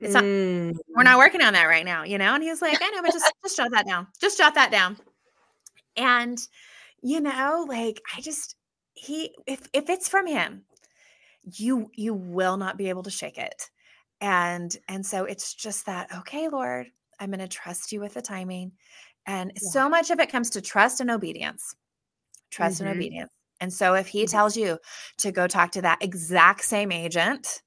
it's 0.00 0.14
not, 0.14 0.24
mm. 0.24 0.74
we're 0.88 1.02
not 1.02 1.18
working 1.18 1.42
on 1.42 1.52
that 1.52 1.66
right 1.66 1.84
now, 1.84 2.02
you 2.02 2.16
know? 2.18 2.34
And 2.34 2.42
he 2.42 2.48
was 2.48 2.62
like, 2.62 2.78
I 2.80 2.90
know, 2.90 3.02
but 3.02 3.12
just, 3.12 3.30
just 3.44 3.56
jot 3.56 3.70
that 3.72 3.86
down. 3.86 4.06
Just 4.20 4.38
jot 4.38 4.54
that 4.54 4.70
down. 4.70 4.96
And, 5.96 6.38
you 7.02 7.20
know, 7.20 7.66
like 7.68 8.00
I 8.16 8.20
just, 8.20 8.56
he, 8.94 9.34
if, 9.46 9.60
if 9.72 9.90
it's 9.90 10.08
from 10.08 10.26
him, 10.26 10.62
you, 11.44 11.90
you 11.94 12.14
will 12.14 12.56
not 12.56 12.76
be 12.76 12.88
able 12.88 13.02
to 13.02 13.10
shake 13.10 13.38
it. 13.38 13.70
And, 14.20 14.76
and 14.88 15.04
so 15.04 15.24
it's 15.24 15.54
just 15.54 15.86
that, 15.86 16.14
okay, 16.18 16.48
Lord, 16.48 16.86
I'm 17.18 17.30
going 17.30 17.40
to 17.40 17.48
trust 17.48 17.92
you 17.92 18.00
with 18.00 18.14
the 18.14 18.22
timing. 18.22 18.72
And 19.26 19.52
yeah. 19.54 19.68
so 19.70 19.88
much 19.88 20.10
of 20.10 20.20
it 20.20 20.30
comes 20.30 20.50
to 20.50 20.60
trust 20.60 21.00
and 21.00 21.10
obedience 21.10 21.74
trust 22.52 22.76
mm-hmm. 22.76 22.88
and 22.88 22.96
obedience. 22.96 23.32
And 23.60 23.72
so 23.72 23.94
if 23.94 24.06
he 24.06 24.24
mm-hmm. 24.24 24.30
tells 24.30 24.56
you 24.56 24.78
to 25.18 25.32
go 25.32 25.46
talk 25.46 25.72
to 25.72 25.82
that 25.82 26.02
exact 26.02 26.64
same 26.64 26.92
agent, 26.92 27.62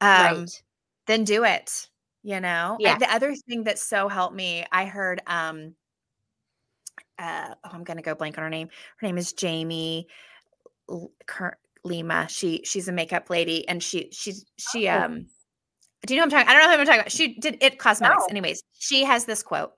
um, 0.00 0.38
right. 0.38 0.62
then 1.06 1.24
do 1.24 1.44
it. 1.44 1.88
You 2.22 2.40
know, 2.40 2.76
yeah. 2.80 2.98
the 2.98 3.12
other 3.12 3.36
thing 3.36 3.64
that 3.64 3.78
so 3.78 4.08
helped 4.08 4.34
me, 4.34 4.64
I 4.72 4.86
heard, 4.86 5.20
um, 5.28 5.76
uh, 7.18 7.54
oh, 7.64 7.70
I'm 7.72 7.84
going 7.84 7.96
to 7.96 8.02
go 8.02 8.14
blank 8.14 8.38
on 8.38 8.44
her 8.44 8.50
name. 8.50 8.68
Her 8.98 9.06
name 9.06 9.18
is 9.18 9.32
Jamie 9.32 10.08
Lima. 11.84 12.26
She, 12.28 12.62
she's 12.64 12.88
a 12.88 12.92
makeup 12.92 13.30
lady 13.30 13.68
and 13.68 13.82
she, 13.82 14.10
she's, 14.12 14.44
she, 14.56 14.88
oh. 14.88 15.02
um, 15.02 15.26
do 16.06 16.14
you 16.14 16.20
know 16.20 16.26
what 16.26 16.34
I'm 16.34 16.44
talking? 16.44 16.48
I 16.48 16.52
don't 16.52 16.62
know 16.62 16.74
who 16.76 16.80
I'm 16.80 16.86
talking 16.86 17.00
about. 17.00 17.12
She 17.12 17.34
did 17.38 17.58
IT 17.60 17.78
Cosmetics. 17.78 18.22
No. 18.22 18.26
Anyways, 18.30 18.62
she 18.78 19.04
has 19.04 19.24
this 19.24 19.42
quote. 19.42 19.72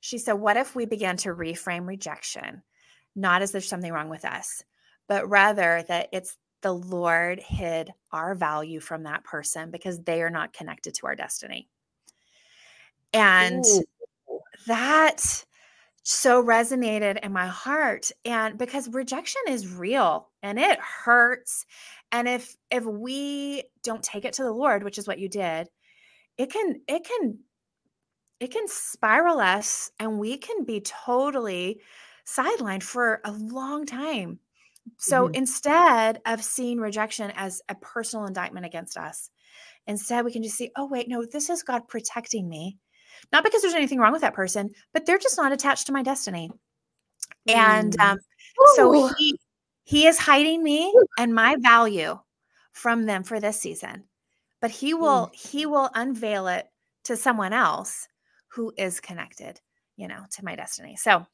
She 0.00 0.18
said, 0.18 0.32
What 0.32 0.56
if 0.56 0.74
we 0.74 0.84
began 0.84 1.16
to 1.18 1.28
reframe 1.28 1.86
rejection 1.86 2.62
not 3.14 3.42
as 3.42 3.52
there's 3.52 3.68
something 3.68 3.92
wrong 3.92 4.08
with 4.08 4.24
us, 4.24 4.64
but 5.08 5.28
rather 5.28 5.84
that 5.88 6.08
it's 6.12 6.36
the 6.62 6.72
Lord 6.72 7.40
hid 7.40 7.92
our 8.12 8.34
value 8.34 8.80
from 8.80 9.02
that 9.02 9.24
person 9.24 9.70
because 9.70 10.00
they 10.00 10.22
are 10.22 10.30
not 10.30 10.52
connected 10.52 10.94
to 10.94 11.06
our 11.06 11.16
destiny. 11.16 11.68
And 13.12 13.64
Ooh. 13.64 13.82
that 14.66 15.44
so 16.02 16.42
resonated 16.42 17.24
in 17.24 17.32
my 17.32 17.46
heart 17.46 18.10
and 18.24 18.58
because 18.58 18.88
rejection 18.88 19.42
is 19.48 19.68
real 19.68 20.28
and 20.42 20.58
it 20.58 20.78
hurts 20.80 21.64
and 22.10 22.28
if 22.28 22.56
if 22.70 22.84
we 22.84 23.62
don't 23.84 24.02
take 24.02 24.24
it 24.24 24.32
to 24.32 24.42
the 24.42 24.52
lord 24.52 24.82
which 24.82 24.98
is 24.98 25.06
what 25.06 25.20
you 25.20 25.28
did 25.28 25.68
it 26.38 26.50
can 26.52 26.80
it 26.88 27.04
can 27.04 27.38
it 28.40 28.50
can 28.50 28.66
spiral 28.66 29.38
us 29.38 29.92
and 30.00 30.18
we 30.18 30.36
can 30.36 30.64
be 30.64 30.80
totally 30.80 31.80
sidelined 32.26 32.82
for 32.82 33.20
a 33.24 33.30
long 33.30 33.86
time 33.86 34.40
so 34.96 35.26
mm-hmm. 35.26 35.34
instead 35.34 36.20
of 36.26 36.42
seeing 36.42 36.78
rejection 36.78 37.30
as 37.36 37.62
a 37.68 37.76
personal 37.76 38.26
indictment 38.26 38.66
against 38.66 38.96
us 38.96 39.30
instead 39.86 40.24
we 40.24 40.32
can 40.32 40.42
just 40.42 40.56
see 40.56 40.72
oh 40.76 40.86
wait 40.86 41.08
no 41.08 41.24
this 41.24 41.48
is 41.48 41.62
god 41.62 41.86
protecting 41.86 42.48
me 42.48 42.76
not 43.30 43.44
because 43.44 43.62
there's 43.62 43.74
anything 43.74 43.98
wrong 43.98 44.12
with 44.12 44.22
that 44.22 44.34
person, 44.34 44.70
but 44.92 45.06
they're 45.06 45.18
just 45.18 45.36
not 45.36 45.52
attached 45.52 45.86
to 45.86 45.92
my 45.92 46.02
destiny. 46.02 46.50
Mm. 47.48 47.54
And 47.54 48.00
um, 48.00 48.18
so 48.74 49.08
he 49.16 49.38
he 49.84 50.06
is 50.06 50.18
hiding 50.18 50.62
me 50.62 50.92
and 51.18 51.34
my 51.34 51.56
value 51.60 52.18
from 52.72 53.06
them 53.06 53.22
for 53.22 53.40
this 53.40 53.60
season. 53.60 54.04
But 54.60 54.70
he 54.70 54.94
will 54.94 55.30
mm. 55.32 55.34
he 55.34 55.66
will 55.66 55.90
unveil 55.94 56.46
it 56.48 56.68
to 57.04 57.16
someone 57.16 57.52
else 57.52 58.08
who 58.48 58.72
is 58.76 59.00
connected, 59.00 59.60
you 59.96 60.08
know, 60.08 60.24
to 60.32 60.44
my 60.44 60.56
destiny. 60.56 60.96
So 60.96 61.26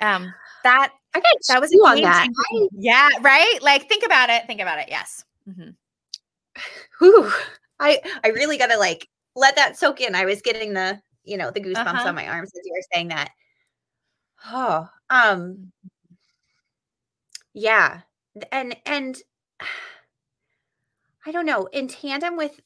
um 0.00 0.32
that 0.64 0.92
I 1.14 1.20
got 1.20 1.36
that 1.48 1.60
was 1.60 1.72
on 1.84 2.00
that. 2.02 2.28
yeah, 2.72 3.08
right? 3.20 3.58
Like 3.62 3.88
think 3.88 4.04
about 4.04 4.30
it. 4.30 4.46
Think 4.46 4.60
about 4.60 4.78
it. 4.78 4.86
Yes. 4.88 5.24
Mm-hmm. 5.48 5.70
Whew. 6.98 7.32
I 7.78 8.00
I 8.24 8.28
really 8.28 8.58
gotta 8.58 8.78
like 8.78 9.08
let 9.34 9.56
that 9.56 9.76
soak 9.76 10.00
in. 10.00 10.14
I 10.14 10.24
was 10.24 10.40
getting 10.40 10.72
the 10.72 11.00
you 11.24 11.36
know, 11.36 11.50
the 11.50 11.60
goosebumps 11.60 11.86
uh-huh. 11.86 12.08
on 12.08 12.14
my 12.14 12.28
arms 12.28 12.50
as 12.54 12.60
you 12.64 12.72
were 12.72 12.84
saying 12.92 13.08
that. 13.08 13.30
Oh, 14.50 14.88
um, 15.10 15.72
yeah. 17.54 18.00
And, 18.50 18.76
and 18.86 19.20
I 21.26 21.30
don't 21.30 21.46
know, 21.46 21.66
in 21.66 21.88
tandem 21.88 22.36
with 22.36 22.60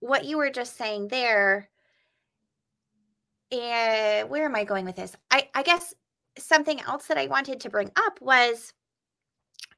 what 0.00 0.24
you 0.24 0.36
were 0.36 0.50
just 0.50 0.76
saying 0.76 1.08
there, 1.08 1.68
and 3.50 4.28
where 4.28 4.44
am 4.44 4.56
I 4.56 4.64
going 4.64 4.84
with 4.84 4.96
this? 4.96 5.16
I, 5.30 5.48
I 5.54 5.62
guess 5.62 5.94
something 6.38 6.80
else 6.80 7.06
that 7.06 7.18
I 7.18 7.26
wanted 7.26 7.60
to 7.60 7.70
bring 7.70 7.90
up 7.96 8.20
was 8.20 8.72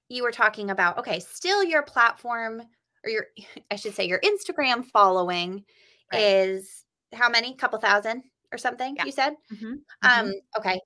you 0.09 0.22
were 0.22 0.33
talking 0.33 0.70
about, 0.70 0.99
okay, 0.99 1.20
still 1.20 1.62
your 1.62 1.83
platform 1.83 2.62
or 3.05 3.11
your, 3.11 3.26
I 3.70 3.76
should 3.76 3.95
say, 3.95 4.07
your 4.07 4.20
Instagram 4.20 4.85
following 4.85 5.64
right. 6.12 6.20
is 6.20 6.85
how 7.12 7.28
many? 7.28 7.54
Couple 7.54 7.78
thousand 7.78 8.22
or 8.52 8.59
something? 8.59 8.96
Yeah. 8.96 9.04
You 9.04 9.12
said. 9.12 9.34
Mm-hmm. 9.52 9.66
Um. 9.66 9.80
Mm-hmm. 10.02 10.30
Okay. 10.59 10.80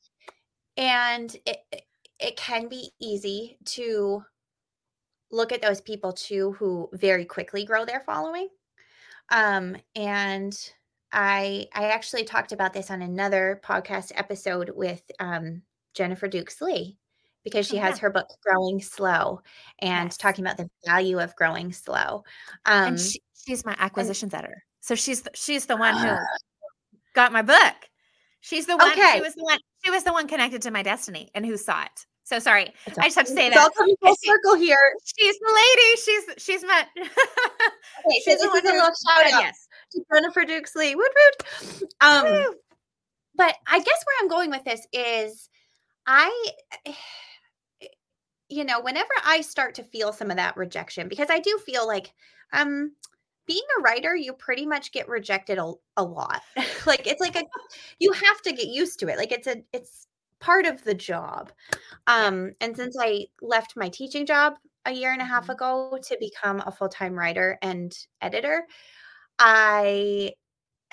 And 0.76 1.34
it 1.46 1.58
it 2.18 2.36
can 2.36 2.68
be 2.68 2.90
easy 3.00 3.58
to 3.64 4.22
look 5.30 5.52
at 5.52 5.62
those 5.62 5.80
people 5.80 6.12
too 6.12 6.52
who 6.52 6.88
very 6.92 7.24
quickly 7.24 7.64
grow 7.64 7.84
their 7.84 8.00
following. 8.00 8.48
Um. 9.30 9.76
And 9.94 10.56
I 11.12 11.68
I 11.74 11.88
actually 11.88 12.24
talked 12.24 12.52
about 12.52 12.72
this 12.72 12.90
on 12.90 13.02
another 13.02 13.60
podcast 13.64 14.12
episode 14.14 14.70
with 14.74 15.02
um 15.20 15.62
Jennifer 15.94 16.28
Dukes 16.28 16.60
Lee 16.60 16.98
because 17.44 17.66
she 17.66 17.78
oh, 17.78 17.82
has 17.82 17.96
yeah. 17.96 18.02
her 18.02 18.10
book 18.10 18.28
growing 18.44 18.80
slow 18.80 19.40
and 19.80 20.08
yes. 20.08 20.16
talking 20.16 20.44
about 20.44 20.56
the 20.56 20.68
value 20.86 21.18
of 21.18 21.34
growing 21.36 21.72
slow 21.72 22.24
um 22.66 22.88
and 22.88 23.00
she, 23.00 23.20
she's 23.34 23.64
my 23.64 23.74
acquisitions 23.78 24.32
and, 24.32 24.44
editor 24.44 24.64
so 24.82 24.96
she's 24.96 25.22
the, 25.22 25.30
she's 25.34 25.66
the 25.66 25.76
one 25.76 25.96
who 25.96 26.08
uh, 26.08 26.18
got 27.14 27.32
my 27.32 27.40
book. 27.40 27.74
She's 28.40 28.66
the 28.66 28.76
one. 28.76 28.90
Okay. 28.90 29.14
She 29.14 29.20
was 29.20 29.34
the 29.36 29.44
one. 29.44 29.58
She 29.84 29.90
was 29.90 30.02
the 30.02 30.12
one 30.12 30.26
connected 30.26 30.60
to 30.62 30.72
my 30.72 30.82
destiny 30.82 31.30
and 31.34 31.46
who 31.46 31.56
saw 31.56 31.84
it. 31.84 32.06
So 32.24 32.40
sorry. 32.40 32.72
It's 32.86 32.98
I 32.98 33.04
just 33.04 33.16
have 33.16 33.26
to 33.26 33.32
say 33.32 33.48
that. 33.48 33.56
It's 33.56 33.62
All 33.62 33.70
coming 33.70 33.96
full 34.02 34.16
circle 34.16 34.56
here. 34.56 34.92
She's 35.04 35.38
the 35.38 35.54
lady. 35.54 35.96
She's 36.02 36.44
she's 36.44 36.62
my. 36.64 36.84
okay, 36.98 38.20
she's 38.24 38.40
so 38.40 38.46
the 38.46 38.48
one. 38.48 38.66
A 38.66 38.70
little 38.70 38.90
shout 39.06 39.32
out. 39.32 39.42
Yes. 39.42 39.68
To 39.92 40.04
Jennifer 40.12 40.44
Dukes 40.44 40.74
Lee. 40.74 40.96
Woot 40.96 41.12
woot. 41.14 41.82
Um, 42.00 42.24
Woo. 42.24 42.54
but 43.36 43.54
I 43.68 43.78
guess 43.78 44.04
where 44.04 44.16
I'm 44.20 44.28
going 44.28 44.50
with 44.50 44.64
this 44.64 44.84
is, 44.92 45.48
I, 46.08 46.52
you 48.48 48.64
know, 48.64 48.80
whenever 48.80 49.12
I 49.24 49.42
start 49.42 49.76
to 49.76 49.84
feel 49.84 50.12
some 50.12 50.30
of 50.30 50.38
that 50.38 50.56
rejection, 50.56 51.06
because 51.06 51.30
I 51.30 51.38
do 51.38 51.56
feel 51.64 51.86
like, 51.86 52.12
um, 52.52 52.92
being 53.46 53.62
a 53.78 53.82
writer, 53.82 54.14
you 54.14 54.32
pretty 54.32 54.66
much 54.66 54.92
get 54.92 55.08
rejected 55.08 55.58
a, 55.58 55.72
a 55.96 56.04
lot. 56.04 56.42
like 56.86 57.06
it's 57.06 57.20
like 57.20 57.36
a 57.36 57.44
you 57.98 58.12
have 58.12 58.42
to 58.42 58.52
get 58.52 58.68
used 58.68 58.98
to 59.00 59.08
it. 59.08 59.16
Like 59.16 59.32
it's 59.32 59.46
a 59.46 59.62
it's 59.72 60.06
part 60.40 60.66
of 60.66 60.82
the 60.84 60.94
job. 60.94 61.52
Um 62.06 62.52
and 62.60 62.76
since 62.76 62.96
I 63.00 63.26
left 63.40 63.76
my 63.76 63.88
teaching 63.88 64.26
job 64.26 64.54
a 64.84 64.92
year 64.92 65.12
and 65.12 65.22
a 65.22 65.26
half 65.26 65.44
mm-hmm. 65.44 65.52
ago 65.52 65.98
to 66.02 66.16
become 66.18 66.62
a 66.66 66.72
full-time 66.72 67.14
writer 67.14 67.58
and 67.62 67.96
editor, 68.20 68.66
I 69.38 70.32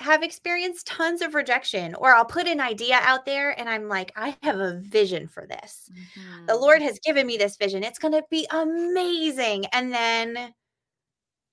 have 0.00 0.22
experienced 0.22 0.86
tons 0.86 1.20
of 1.20 1.34
rejection 1.34 1.94
or 1.94 2.14
I'll 2.14 2.24
put 2.24 2.46
an 2.46 2.58
idea 2.58 2.98
out 3.02 3.26
there 3.26 3.58
and 3.58 3.68
I'm 3.68 3.86
like 3.86 4.12
I 4.16 4.36
have 4.42 4.58
a 4.58 4.80
vision 4.80 5.28
for 5.28 5.46
this. 5.46 5.90
Mm-hmm. 5.92 6.46
The 6.46 6.56
Lord 6.56 6.80
has 6.80 6.98
given 7.00 7.26
me 7.26 7.36
this 7.36 7.56
vision. 7.56 7.84
It's 7.84 7.98
going 7.98 8.14
to 8.14 8.24
be 8.30 8.46
amazing. 8.50 9.66
And 9.66 9.92
then 9.92 10.54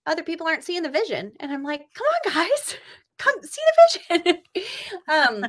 other 0.08 0.24
people 0.24 0.48
aren't 0.48 0.64
seeing 0.64 0.82
the 0.82 0.90
vision. 0.90 1.34
And 1.40 1.52
I'm 1.52 1.64
like, 1.64 1.86
come 1.94 2.08
on, 2.08 2.34
guys, 2.34 2.78
come 3.20 3.36
see 3.44 3.62
the 4.10 4.22
vision. 4.24 4.38
um, 5.08 5.46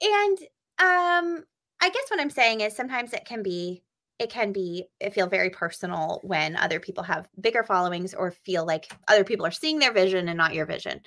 and 0.00 0.38
um, 0.78 1.44
I 1.80 1.90
guess 1.90 2.08
what 2.08 2.20
I'm 2.20 2.30
saying 2.30 2.62
is 2.62 2.74
sometimes 2.74 3.12
it 3.12 3.24
can 3.24 3.42
be 3.42 3.82
it 4.20 4.30
can 4.30 4.52
be 4.52 4.86
it 5.00 5.12
feel 5.12 5.26
very 5.26 5.50
personal 5.50 6.20
when 6.22 6.56
other 6.56 6.78
people 6.78 7.02
have 7.02 7.28
bigger 7.40 7.64
followings 7.64 8.14
or 8.14 8.30
feel 8.30 8.64
like 8.64 8.96
other 9.08 9.24
people 9.24 9.44
are 9.44 9.50
seeing 9.50 9.78
their 9.78 9.92
vision 9.92 10.28
and 10.28 10.38
not 10.38 10.54
your 10.54 10.66
vision. 10.66 11.00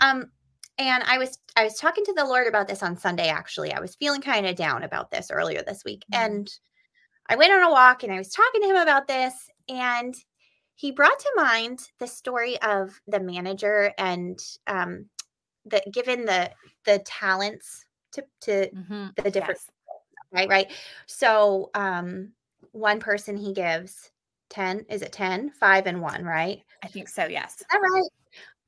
Um, 0.00 0.30
and 0.78 1.04
I 1.04 1.18
was 1.18 1.38
I 1.54 1.64
was 1.64 1.74
talking 1.74 2.04
to 2.04 2.14
the 2.14 2.24
Lord 2.24 2.46
about 2.46 2.66
this 2.66 2.82
on 2.82 2.96
Sunday 2.96 3.28
actually. 3.28 3.72
I 3.72 3.80
was 3.80 3.94
feeling 3.96 4.20
kind 4.20 4.46
of 4.46 4.56
down 4.56 4.82
about 4.82 5.10
this 5.10 5.30
earlier 5.30 5.62
this 5.66 5.82
week. 5.84 6.04
Mm-hmm. 6.12 6.24
And 6.24 6.50
I 7.28 7.36
went 7.36 7.52
on 7.52 7.62
a 7.62 7.70
walk 7.70 8.02
and 8.02 8.12
I 8.12 8.18
was 8.18 8.30
talking 8.30 8.62
to 8.62 8.68
him 8.68 8.76
about 8.76 9.06
this 9.06 9.34
and 9.68 10.14
he 10.76 10.92
brought 10.92 11.18
to 11.18 11.32
mind 11.36 11.90
the 11.98 12.06
story 12.06 12.60
of 12.62 13.00
the 13.08 13.18
manager 13.18 13.92
and 13.98 14.40
um, 14.66 15.06
the 15.64 15.82
given 15.92 16.24
the 16.24 16.50
the 16.84 17.00
talents 17.00 17.84
to 18.12 18.24
to 18.42 18.70
mm-hmm. 18.70 19.06
the 19.16 19.30
different 19.30 19.58
yes. 19.58 19.70
right 20.32 20.48
right? 20.48 20.72
So 21.06 21.70
um 21.74 22.32
one 22.72 23.00
person 23.00 23.36
he 23.36 23.52
gives 23.52 24.10
10 24.50 24.86
is 24.88 25.02
it 25.02 25.12
10 25.12 25.50
5 25.50 25.86
and 25.86 26.00
1 26.00 26.24
right? 26.24 26.62
I 26.84 26.88
think 26.88 27.08
so 27.08 27.26
yes. 27.26 27.62
All 27.72 27.80
right? 27.80 28.10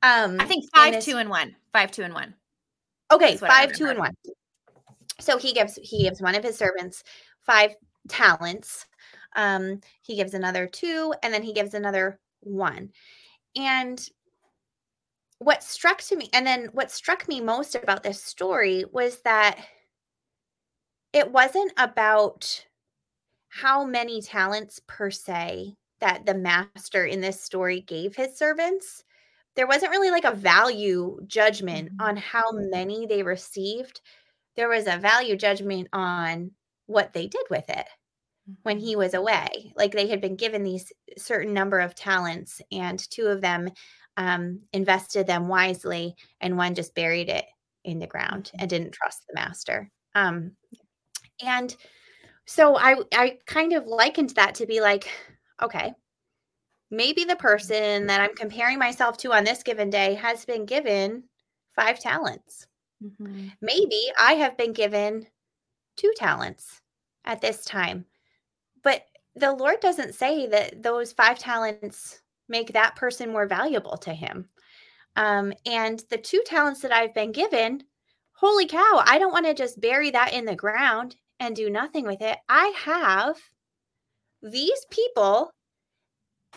Um 0.02 0.40
i 0.40 0.44
think 0.44 0.64
5 0.74 1.02
2 1.02 1.16
and 1.18 1.30
1 1.30 1.56
5 1.72 1.90
2 1.90 2.02
and 2.02 2.14
1 2.14 2.34
okay 3.12 3.36
5 3.36 3.72
2 3.72 3.86
and 3.86 3.98
1 3.98 4.12
so 5.20 5.38
he 5.38 5.52
gives 5.52 5.78
he 5.82 6.04
gives 6.04 6.22
one 6.22 6.34
of 6.34 6.44
his 6.44 6.56
servants 6.56 7.02
five 7.40 7.74
talents 8.08 8.86
um, 9.36 9.80
he 10.02 10.16
gives 10.16 10.34
another 10.34 10.66
two, 10.66 11.14
and 11.22 11.32
then 11.32 11.42
he 11.42 11.52
gives 11.52 11.74
another 11.74 12.18
one. 12.40 12.90
And 13.56 14.06
what 15.38 15.62
struck 15.62 16.02
to 16.02 16.16
me, 16.16 16.28
and 16.32 16.46
then 16.46 16.68
what 16.72 16.90
struck 16.90 17.28
me 17.28 17.40
most 17.40 17.74
about 17.74 18.02
this 18.02 18.22
story 18.22 18.84
was 18.92 19.20
that 19.22 19.58
it 21.12 21.30
wasn't 21.30 21.72
about 21.76 22.66
how 23.48 23.84
many 23.84 24.20
talents 24.20 24.80
per 24.86 25.10
se 25.10 25.74
that 26.00 26.26
the 26.26 26.34
master 26.34 27.04
in 27.04 27.20
this 27.20 27.40
story 27.40 27.80
gave 27.80 28.14
his 28.14 28.36
servants. 28.36 29.04
There 29.56 29.66
wasn't 29.66 29.90
really 29.90 30.10
like 30.10 30.24
a 30.24 30.34
value 30.34 31.18
judgment 31.26 31.90
mm-hmm. 31.90 32.02
on 32.02 32.16
how 32.16 32.52
many 32.52 33.06
they 33.06 33.22
received. 33.22 34.00
There 34.54 34.68
was 34.68 34.86
a 34.86 34.98
value 34.98 35.36
judgment 35.36 35.88
on 35.92 36.52
what 36.86 37.12
they 37.12 37.26
did 37.26 37.44
with 37.50 37.68
it 37.68 37.86
when 38.62 38.78
he 38.78 38.96
was 38.96 39.14
away. 39.14 39.72
Like 39.76 39.92
they 39.92 40.08
had 40.08 40.20
been 40.20 40.36
given 40.36 40.62
these 40.62 40.92
certain 41.16 41.52
number 41.52 41.80
of 41.80 41.94
talents, 41.94 42.60
and 42.72 42.98
two 43.10 43.26
of 43.26 43.40
them 43.40 43.70
um, 44.16 44.60
invested 44.72 45.26
them 45.26 45.48
wisely, 45.48 46.14
and 46.40 46.56
one 46.56 46.74
just 46.74 46.94
buried 46.94 47.28
it 47.28 47.44
in 47.84 47.98
the 47.98 48.06
ground 48.06 48.44
mm-hmm. 48.44 48.56
and 48.60 48.70
didn't 48.70 48.92
trust 48.92 49.24
the 49.26 49.34
master. 49.34 49.90
Um, 50.14 50.52
and 51.42 51.74
so 52.46 52.76
I 52.76 52.96
I 53.14 53.38
kind 53.46 53.72
of 53.72 53.86
likened 53.86 54.30
that 54.30 54.54
to 54.56 54.66
be 54.66 54.80
like, 54.80 55.08
okay, 55.62 55.92
maybe 56.90 57.24
the 57.24 57.36
person 57.36 58.06
that 58.06 58.20
I'm 58.20 58.34
comparing 58.34 58.78
myself 58.78 59.18
to 59.18 59.32
on 59.32 59.44
this 59.44 59.62
given 59.62 59.90
day 59.90 60.14
has 60.14 60.44
been 60.44 60.64
given 60.64 61.24
five 61.74 62.00
talents. 62.00 62.66
Mm-hmm. 63.02 63.48
Maybe 63.60 64.00
I 64.18 64.34
have 64.34 64.56
been 64.56 64.72
given 64.72 65.26
two 65.96 66.12
talents 66.16 66.80
at 67.24 67.40
this 67.40 67.64
time 67.64 68.06
the 69.38 69.52
Lord 69.52 69.80
doesn't 69.80 70.14
say 70.14 70.46
that 70.46 70.82
those 70.82 71.12
five 71.12 71.38
talents 71.38 72.20
make 72.48 72.72
that 72.72 72.96
person 72.96 73.30
more 73.30 73.46
valuable 73.46 73.96
to 73.98 74.12
him. 74.12 74.48
Um, 75.16 75.52
and 75.66 76.02
the 76.10 76.18
two 76.18 76.42
talents 76.46 76.80
that 76.80 76.92
I've 76.92 77.14
been 77.14 77.32
given, 77.32 77.82
holy 78.32 78.66
cow, 78.66 79.02
I 79.04 79.18
don't 79.18 79.32
want 79.32 79.46
to 79.46 79.54
just 79.54 79.80
bury 79.80 80.10
that 80.10 80.32
in 80.32 80.44
the 80.44 80.56
ground 80.56 81.16
and 81.40 81.54
do 81.54 81.70
nothing 81.70 82.04
with 82.04 82.20
it. 82.20 82.38
I 82.48 82.72
have 82.84 83.36
these 84.42 84.86
people 84.90 85.50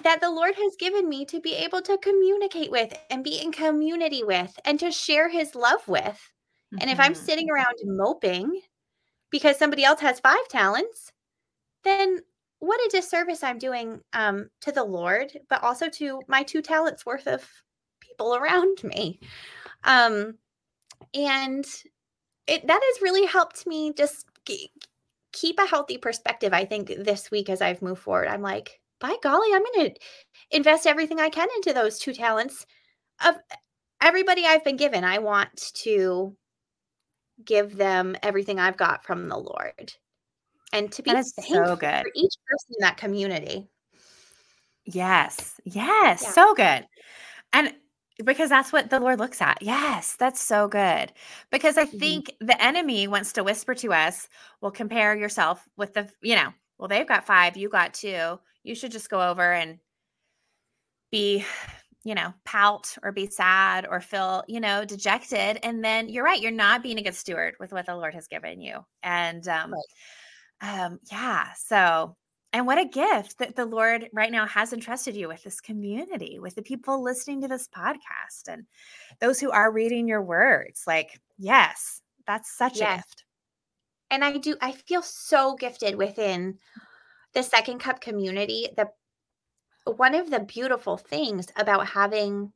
that 0.03 0.21
the 0.21 0.29
Lord 0.29 0.55
has 0.55 0.75
given 0.79 1.09
me 1.09 1.25
to 1.25 1.39
be 1.39 1.55
able 1.55 1.81
to 1.81 1.97
communicate 1.97 2.71
with 2.71 2.93
and 3.09 3.23
be 3.23 3.41
in 3.41 3.51
community 3.51 4.23
with 4.23 4.57
and 4.65 4.79
to 4.79 4.91
share 4.91 5.29
his 5.29 5.55
love 5.55 5.87
with. 5.87 6.03
Mm-hmm. 6.03 6.77
And 6.81 6.89
if 6.91 6.99
I'm 6.99 7.13
mm-hmm. 7.13 7.25
sitting 7.25 7.49
around 7.49 7.75
moping 7.83 8.61
because 9.29 9.57
somebody 9.57 9.83
else 9.83 9.99
has 10.01 10.19
five 10.19 10.47
talents, 10.49 11.11
then 11.83 12.19
what 12.61 12.79
a 12.79 12.89
disservice 12.91 13.43
I'm 13.43 13.57
doing 13.57 13.99
um, 14.13 14.47
to 14.61 14.71
the 14.71 14.83
Lord, 14.83 15.31
but 15.49 15.63
also 15.63 15.89
to 15.89 16.21
my 16.27 16.43
two 16.43 16.61
talents 16.61 17.05
worth 17.05 17.27
of 17.27 17.43
people 17.99 18.35
around 18.37 18.83
me. 18.83 19.19
Um, 19.83 20.35
and 21.13 21.65
it 22.47 22.65
that 22.67 22.81
has 22.83 23.01
really 23.01 23.25
helped 23.25 23.67
me 23.67 23.93
just 23.93 24.25
keep 25.33 25.59
a 25.59 25.65
healthy 25.65 25.97
perspective. 25.97 26.53
I 26.53 26.65
think 26.65 26.87
this 27.03 27.31
week 27.31 27.49
as 27.49 27.61
I've 27.61 27.81
moved 27.81 28.01
forward, 28.01 28.27
I'm 28.27 28.43
like, 28.43 28.79
by 28.99 29.15
golly, 29.23 29.47
I'm 29.53 29.63
going 29.73 29.89
to 29.89 29.95
invest 30.51 30.85
everything 30.85 31.19
I 31.19 31.29
can 31.29 31.47
into 31.55 31.73
those 31.73 31.97
two 31.97 32.13
talents 32.13 32.65
of 33.25 33.35
everybody 34.01 34.45
I've 34.45 34.63
been 34.63 34.77
given. 34.77 35.03
I 35.03 35.17
want 35.17 35.73
to 35.75 36.35
give 37.43 37.75
them 37.75 38.15
everything 38.21 38.59
I've 38.59 38.77
got 38.77 39.03
from 39.03 39.29
the 39.29 39.37
Lord 39.37 39.93
and 40.73 40.91
to 40.91 41.03
be 41.03 41.11
so 41.21 41.75
good 41.75 42.03
for 42.03 42.11
each 42.15 42.33
person 42.47 42.69
in 42.69 42.81
that 42.81 42.97
community. 42.97 43.67
Yes. 44.85 45.59
Yes. 45.63 46.21
Yeah. 46.23 46.29
So 46.31 46.53
good. 46.53 46.87
And 47.53 47.73
because 48.23 48.49
that's 48.49 48.71
what 48.71 48.89
the 48.89 48.99
Lord 48.99 49.19
looks 49.19 49.41
at. 49.41 49.61
Yes, 49.61 50.15
that's 50.15 50.39
so 50.39 50.67
good. 50.67 51.11
Because 51.51 51.77
I 51.77 51.85
mm-hmm. 51.85 51.97
think 51.97 52.35
the 52.39 52.61
enemy 52.63 53.07
wants 53.07 53.33
to 53.33 53.43
whisper 53.43 53.73
to 53.75 53.93
us, 53.93 54.27
well, 54.61 54.71
compare 54.71 55.15
yourself 55.15 55.67
with 55.77 55.93
the, 55.93 56.09
you 56.21 56.35
know, 56.35 56.53
well, 56.77 56.87
they've 56.87 57.07
got 57.07 57.25
five, 57.25 57.57
you 57.57 57.69
got 57.69 57.93
two. 57.93 58.39
You 58.63 58.75
should 58.75 58.91
just 58.91 59.09
go 59.09 59.29
over 59.29 59.53
and 59.53 59.79
be, 61.11 61.45
you 62.03 62.15
know, 62.15 62.33
pout 62.45 62.95
or 63.03 63.11
be 63.11 63.27
sad 63.27 63.87
or 63.89 64.01
feel, 64.01 64.43
you 64.47 64.59
know, 64.59 64.85
dejected. 64.85 65.59
And 65.63 65.83
then 65.83 66.09
you're 66.09 66.23
right, 66.23 66.41
you're 66.41 66.51
not 66.51 66.83
being 66.83 66.99
a 66.99 67.03
good 67.03 67.15
steward 67.15 67.55
with 67.59 67.71
what 67.71 67.85
the 67.85 67.95
Lord 67.95 68.13
has 68.13 68.27
given 68.27 68.61
you. 68.61 68.85
And 69.03 69.47
um, 69.47 69.73
right. 69.73 69.83
Um 70.61 70.99
yeah, 71.11 71.47
so 71.53 72.15
and 72.53 72.67
what 72.67 72.77
a 72.77 72.85
gift 72.85 73.37
that 73.37 73.55
the 73.55 73.65
Lord 73.65 74.09
right 74.11 74.31
now 74.31 74.45
has 74.45 74.73
entrusted 74.73 75.15
you 75.15 75.29
with 75.29 75.43
this 75.43 75.61
community, 75.61 76.37
with 76.39 76.55
the 76.55 76.61
people 76.61 77.01
listening 77.01 77.41
to 77.41 77.47
this 77.47 77.67
podcast 77.67 78.49
and 78.49 78.65
those 79.19 79.39
who 79.39 79.51
are 79.51 79.71
reading 79.71 80.07
your 80.07 80.21
words. 80.21 80.83
Like, 80.85 81.21
yes, 81.37 82.01
that's 82.27 82.51
such 82.51 82.79
yes. 82.79 82.81
a 82.81 82.97
gift. 82.97 83.23
And 84.09 84.25
I 84.25 84.37
do, 84.37 84.57
I 84.61 84.73
feel 84.73 85.01
so 85.01 85.55
gifted 85.55 85.95
within 85.95 86.57
the 87.33 87.41
Second 87.41 87.79
Cup 87.79 88.01
community. 88.01 88.67
The 88.75 88.89
one 89.85 90.13
of 90.13 90.29
the 90.29 90.41
beautiful 90.41 90.97
things 90.97 91.47
about 91.55 91.87
having, 91.87 92.51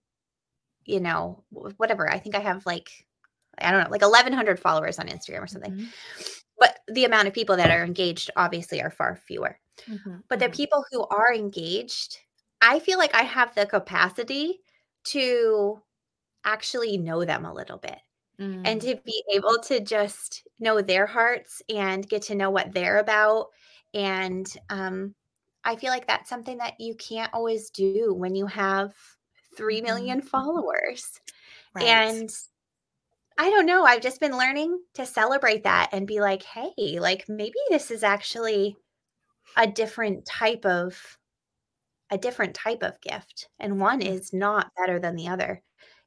you 0.84 1.00
know, 1.00 1.44
whatever, 1.52 2.12
I 2.12 2.20
think 2.20 2.36
I 2.36 2.40
have 2.40 2.66
like, 2.66 2.90
I 3.58 3.72
don't 3.72 3.86
know, 3.86 3.90
like 3.90 4.02
1,100 4.02 4.60
followers 4.60 5.00
on 5.00 5.08
Instagram 5.08 5.42
or 5.44 5.48
something. 5.48 5.72
Mm-hmm. 5.72 5.86
But 6.58 6.80
the 6.88 7.06
amount 7.06 7.28
of 7.28 7.34
people 7.34 7.58
that 7.58 7.72
are 7.72 7.84
engaged 7.84 8.32
obviously 8.36 8.82
are 8.82 8.92
far 8.92 9.16
fewer. 9.16 9.60
Mm-hmm. 9.90 10.18
But 10.30 10.40
the 10.40 10.46
mm-hmm. 10.46 10.54
people 10.54 10.86
who 10.92 11.06
are 11.06 11.34
engaged, 11.34 12.20
I 12.62 12.80
feel 12.80 12.98
like 12.98 13.14
I 13.14 13.24
have 13.24 13.54
the 13.56 13.66
capacity 13.66 14.62
to 15.06 15.82
actually 16.46 16.98
know 16.98 17.26
them 17.26 17.46
a 17.46 17.54
little 17.54 17.78
bit 17.78 17.98
mm. 18.40 18.62
and 18.66 18.82
to 18.82 18.96
be 19.06 19.24
able 19.34 19.58
to 19.64 19.80
just 19.80 20.48
know 20.60 20.82
their 20.82 21.06
hearts 21.06 21.62
and 21.70 22.08
get 22.08 22.22
to 22.24 22.36
know 22.36 22.50
what 22.50 22.74
they're 22.74 23.00
about. 23.00 23.48
And 23.94 24.52
um, 24.70 25.16
I 25.64 25.76
feel 25.76 25.90
like 25.90 26.08
that's 26.08 26.30
something 26.30 26.58
that 26.58 26.80
you 26.80 26.96
can't 26.96 27.34
always 27.34 27.70
do 27.70 28.14
when 28.14 28.36
you 28.36 28.46
have 28.46 28.94
3 29.58 29.82
mm-hmm. 29.82 29.96
mm-hmm. 29.96 30.20
followers. 30.22 31.20
Right. 31.74 31.86
And 31.86 32.30
I 33.38 33.50
don't 33.50 33.66
know. 33.66 33.84
I've 33.84 34.02
just 34.02 34.22
been 34.22 34.38
learning 34.38 34.80
to 34.94 35.06
celebrate 35.06 35.64
that 35.64 35.90
and 35.92 36.08
be 36.08 36.22
like, 36.22 36.44
hey, 36.44 37.00
like 37.00 37.26
maybe 37.28 37.58
this 37.70 37.92
is 37.92 38.02
actually 38.04 38.78
a 39.58 39.68
different 39.68 40.26
type 40.26 40.66
of 40.66 41.18
a 42.12 42.18
different 42.18 42.54
type 42.54 42.84
of 42.84 43.00
gift 43.02 43.50
and 43.60 43.80
one 43.80 44.00
mm. 44.00 44.08
is 44.08 44.34
not 44.34 44.72
better 44.78 45.00
than 45.00 45.16
the 45.16 45.28
other 45.28 45.62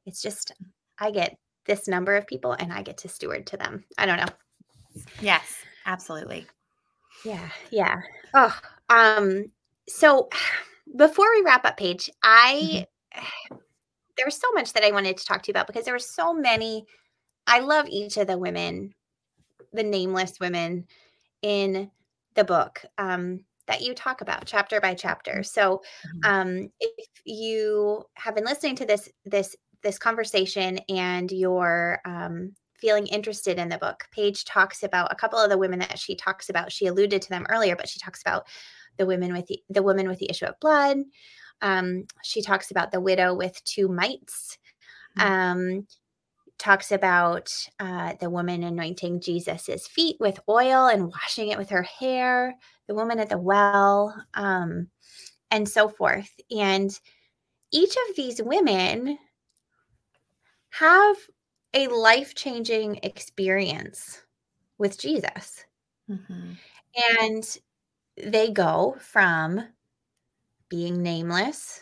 it's 0.05 0.21
just 0.21 0.53
i 0.99 1.11
get 1.11 1.37
this 1.65 1.87
number 1.87 2.15
of 2.15 2.27
people 2.27 2.53
and 2.53 2.71
i 2.71 2.81
get 2.81 2.97
to 2.97 3.09
steward 3.09 3.45
to 3.45 3.57
them 3.57 3.83
i 3.97 4.05
don't 4.05 4.17
know 4.17 5.03
yes 5.21 5.57
absolutely 5.85 6.45
yeah 7.25 7.49
yeah 7.71 7.97
oh 8.33 8.57
um 8.89 9.45
so 9.87 10.29
before 10.97 11.27
we 11.35 11.43
wrap 11.43 11.65
up 11.65 11.77
Paige 11.77 12.09
i 12.23 12.85
mm-hmm. 13.15 13.55
there 14.17 14.25
was 14.25 14.39
so 14.39 14.47
much 14.53 14.73
that 14.73 14.83
i 14.83 14.91
wanted 14.91 15.17
to 15.17 15.25
talk 15.25 15.43
to 15.43 15.47
you 15.49 15.53
about 15.53 15.67
because 15.67 15.85
there 15.85 15.93
were 15.93 15.99
so 15.99 16.33
many 16.33 16.85
i 17.49 17.59
love 17.59 17.87
each 17.89 18.15
of 18.17 18.27
the 18.27 18.37
women 18.37 18.93
the 19.73 19.83
nameless 19.83 20.39
women 20.39 20.85
in 21.41 21.91
the 22.35 22.43
book 22.43 22.83
um, 22.97 23.43
that 23.67 23.81
you 23.81 23.93
talk 23.93 24.21
about 24.21 24.45
chapter 24.45 24.81
by 24.81 24.93
chapter. 24.93 25.33
Mm-hmm. 25.33 25.43
So, 25.43 25.81
mm-hmm. 26.05 26.19
um, 26.23 26.69
if 26.79 27.09
you 27.23 28.03
have 28.15 28.35
been 28.35 28.45
listening 28.45 28.75
to 28.77 28.85
this 28.85 29.09
this 29.25 29.55
this 29.81 29.97
conversation 29.97 30.79
and 30.89 31.31
you're 31.31 32.01
um, 32.03 32.53
feeling 32.77 33.07
interested 33.07 33.57
in 33.57 33.69
the 33.69 33.77
book, 33.77 34.05
Paige 34.11 34.43
talks 34.43 34.83
about 34.83 35.11
a 35.11 35.15
couple 35.15 35.39
of 35.39 35.49
the 35.49 35.57
women 35.57 35.79
that 35.79 35.99
she 35.99 36.15
talks 36.15 36.49
about. 36.49 36.71
She 36.71 36.87
alluded 36.87 37.21
to 37.21 37.29
them 37.29 37.45
earlier, 37.49 37.75
but 37.75 37.87
she 37.87 37.99
talks 37.99 38.21
about 38.21 38.47
the 38.97 39.05
women 39.05 39.31
with 39.31 39.47
the, 39.47 39.61
the 39.69 39.83
woman 39.83 40.09
with 40.09 40.19
the 40.19 40.29
issue 40.29 40.45
of 40.45 40.59
blood. 40.59 40.97
Um, 41.61 42.05
she 42.23 42.41
talks 42.41 42.71
about 42.71 42.91
the 42.91 42.99
widow 42.99 43.33
with 43.33 43.63
two 43.63 43.87
mites. 43.87 44.57
Mm-hmm. 45.17 45.31
Um, 45.31 45.87
talks 46.59 46.91
about 46.91 47.51
uh, 47.79 48.13
the 48.19 48.29
woman 48.29 48.63
anointing 48.63 49.21
Jesus's 49.21 49.87
feet 49.87 50.17
with 50.19 50.39
oil 50.47 50.87
and 50.87 51.07
washing 51.07 51.47
it 51.49 51.57
with 51.57 51.69
her 51.69 51.83
hair, 51.83 52.55
the 52.87 52.93
woman 52.93 53.19
at 53.19 53.29
the 53.29 53.37
well, 53.37 54.13
um, 54.35 54.87
and 55.49 55.67
so 55.67 55.87
forth. 55.87 56.29
And 56.51 56.97
each 57.71 57.95
of 58.09 58.15
these 58.15 58.41
women 58.41 59.17
have 60.71 61.17
a 61.73 61.87
life 61.87 62.35
changing 62.35 62.99
experience 63.03 64.21
with 64.77 64.99
Jesus. 64.99 65.65
Mm-hmm. 66.09 66.51
And 67.21 67.57
they 68.17 68.51
go 68.51 68.97
from 68.99 69.63
being 70.67 71.01
nameless 71.01 71.81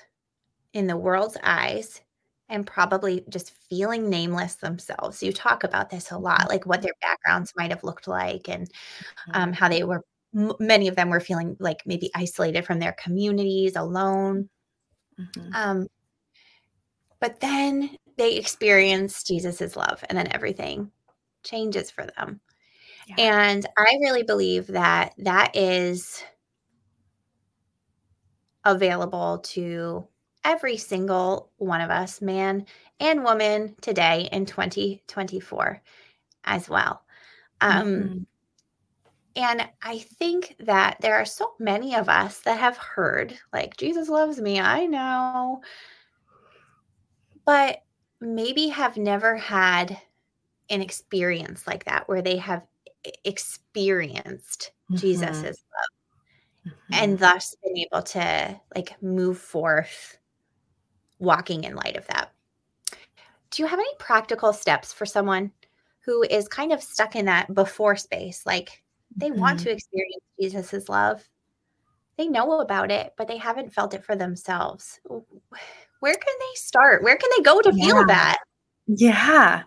in 0.73 0.87
the 0.87 0.97
world's 0.97 1.37
eyes 1.43 2.01
and 2.49 2.65
probably 2.65 3.23
just 3.29 3.53
feeling 3.69 4.09
nameless 4.09 4.55
themselves. 4.55 5.21
You 5.21 5.33
talk 5.33 5.63
about 5.63 5.89
this 5.89 6.11
a 6.11 6.17
lot, 6.17 6.49
like 6.49 6.65
what 6.65 6.81
their 6.81 6.93
backgrounds 7.01 7.53
might 7.55 7.71
have 7.71 7.83
looked 7.83 8.07
like 8.07 8.47
and 8.47 8.69
um, 9.33 9.51
how 9.53 9.67
they 9.67 9.83
were, 9.83 10.03
m- 10.35 10.53
many 10.59 10.87
of 10.87 10.95
them 10.95 11.09
were 11.09 11.19
feeling 11.19 11.57
like 11.59 11.83
maybe 11.85 12.09
isolated 12.15 12.65
from 12.65 12.79
their 12.79 12.93
communities, 12.93 13.75
alone. 13.75 14.49
Mm-hmm. 15.19 15.49
Um, 15.53 15.87
but 17.19 17.39
then 17.39 17.97
they 18.17 18.35
experience 18.35 19.23
Jesus's 19.23 19.75
love 19.75 20.03
and 20.07 20.17
then 20.17 20.31
everything 20.31 20.91
changes 21.43 21.91
for 21.91 22.05
them. 22.17 22.39
Yeah. 23.07 23.15
And 23.17 23.65
I 23.77 23.97
really 24.01 24.23
believe 24.23 24.67
that 24.67 25.13
that 25.19 25.55
is 25.55 26.23
available 28.63 29.39
to 29.39 30.07
every 30.47 30.77
single 30.77 31.51
one 31.57 31.81
of 31.81 31.89
us, 31.89 32.21
man 32.21 32.65
and 33.01 33.23
woman, 33.23 33.75
today 33.81 34.29
in 34.31 34.45
2024 34.45 35.81
as 36.45 36.69
well. 36.69 37.03
Um, 37.59 37.85
mm-hmm. 37.85 38.17
And 39.35 39.69
I 39.83 39.99
think 39.99 40.55
that 40.61 40.97
there 41.01 41.15
are 41.15 41.25
so 41.25 41.53
many 41.59 41.95
of 41.95 42.07
us 42.07 42.39
that 42.39 42.59
have 42.59 42.77
heard, 42.77 43.37
like, 43.51 43.75
Jesus 43.75 44.07
loves 44.07 44.39
me, 44.39 44.59
I 44.59 44.85
know, 44.85 45.61
but 47.45 47.83
maybe 48.21 48.69
have 48.69 48.97
never 48.97 49.35
had 49.35 49.99
an 50.69 50.81
experience 50.81 51.67
like 51.67 51.83
that 51.85 52.07
where 52.07 52.21
they 52.21 52.37
have 52.37 52.63
experienced 53.25 54.71
mm-hmm. 54.89 54.95
Jesus's 54.95 55.43
love 55.73 56.73
mm-hmm. 56.73 56.93
and 56.93 57.19
thus 57.19 57.55
been 57.63 57.77
able 57.77 58.01
to 58.01 58.59
like 58.75 59.01
move 59.01 59.37
forth 59.37 60.17
walking 61.19 61.63
in 61.63 61.75
light 61.75 61.97
of 61.97 62.07
that. 62.07 62.31
Do 63.51 63.63
you 63.63 63.67
have 63.67 63.79
any 63.79 63.93
practical 63.99 64.53
steps 64.53 64.93
for 64.93 65.05
someone 65.05 65.51
who 66.01 66.23
is 66.23 66.47
kind 66.47 66.71
of 66.71 66.83
stuck 66.83 67.15
in 67.15 67.25
that 67.25 67.53
before 67.53 67.95
space? 67.95 68.45
Like 68.45 68.83
they 69.15 69.29
mm-hmm. 69.29 69.39
want 69.39 69.59
to 69.61 69.71
experience 69.71 70.23
Jesus's 70.39 70.89
love. 70.89 71.27
they 72.17 72.27
know 72.27 72.59
about 72.59 72.91
it, 72.91 73.13
but 73.17 73.27
they 73.27 73.37
haven't 73.37 73.73
felt 73.73 73.93
it 73.93 74.03
for 74.03 74.15
themselves. 74.15 74.99
Where 75.99 76.13
can 76.13 76.33
they 76.39 76.55
start? 76.55 77.03
Where 77.03 77.15
can 77.15 77.29
they 77.37 77.43
go 77.43 77.61
to 77.61 77.73
yeah. 77.73 77.85
feel 77.85 78.05
that? 78.05 78.37
Yeah. 78.87 79.63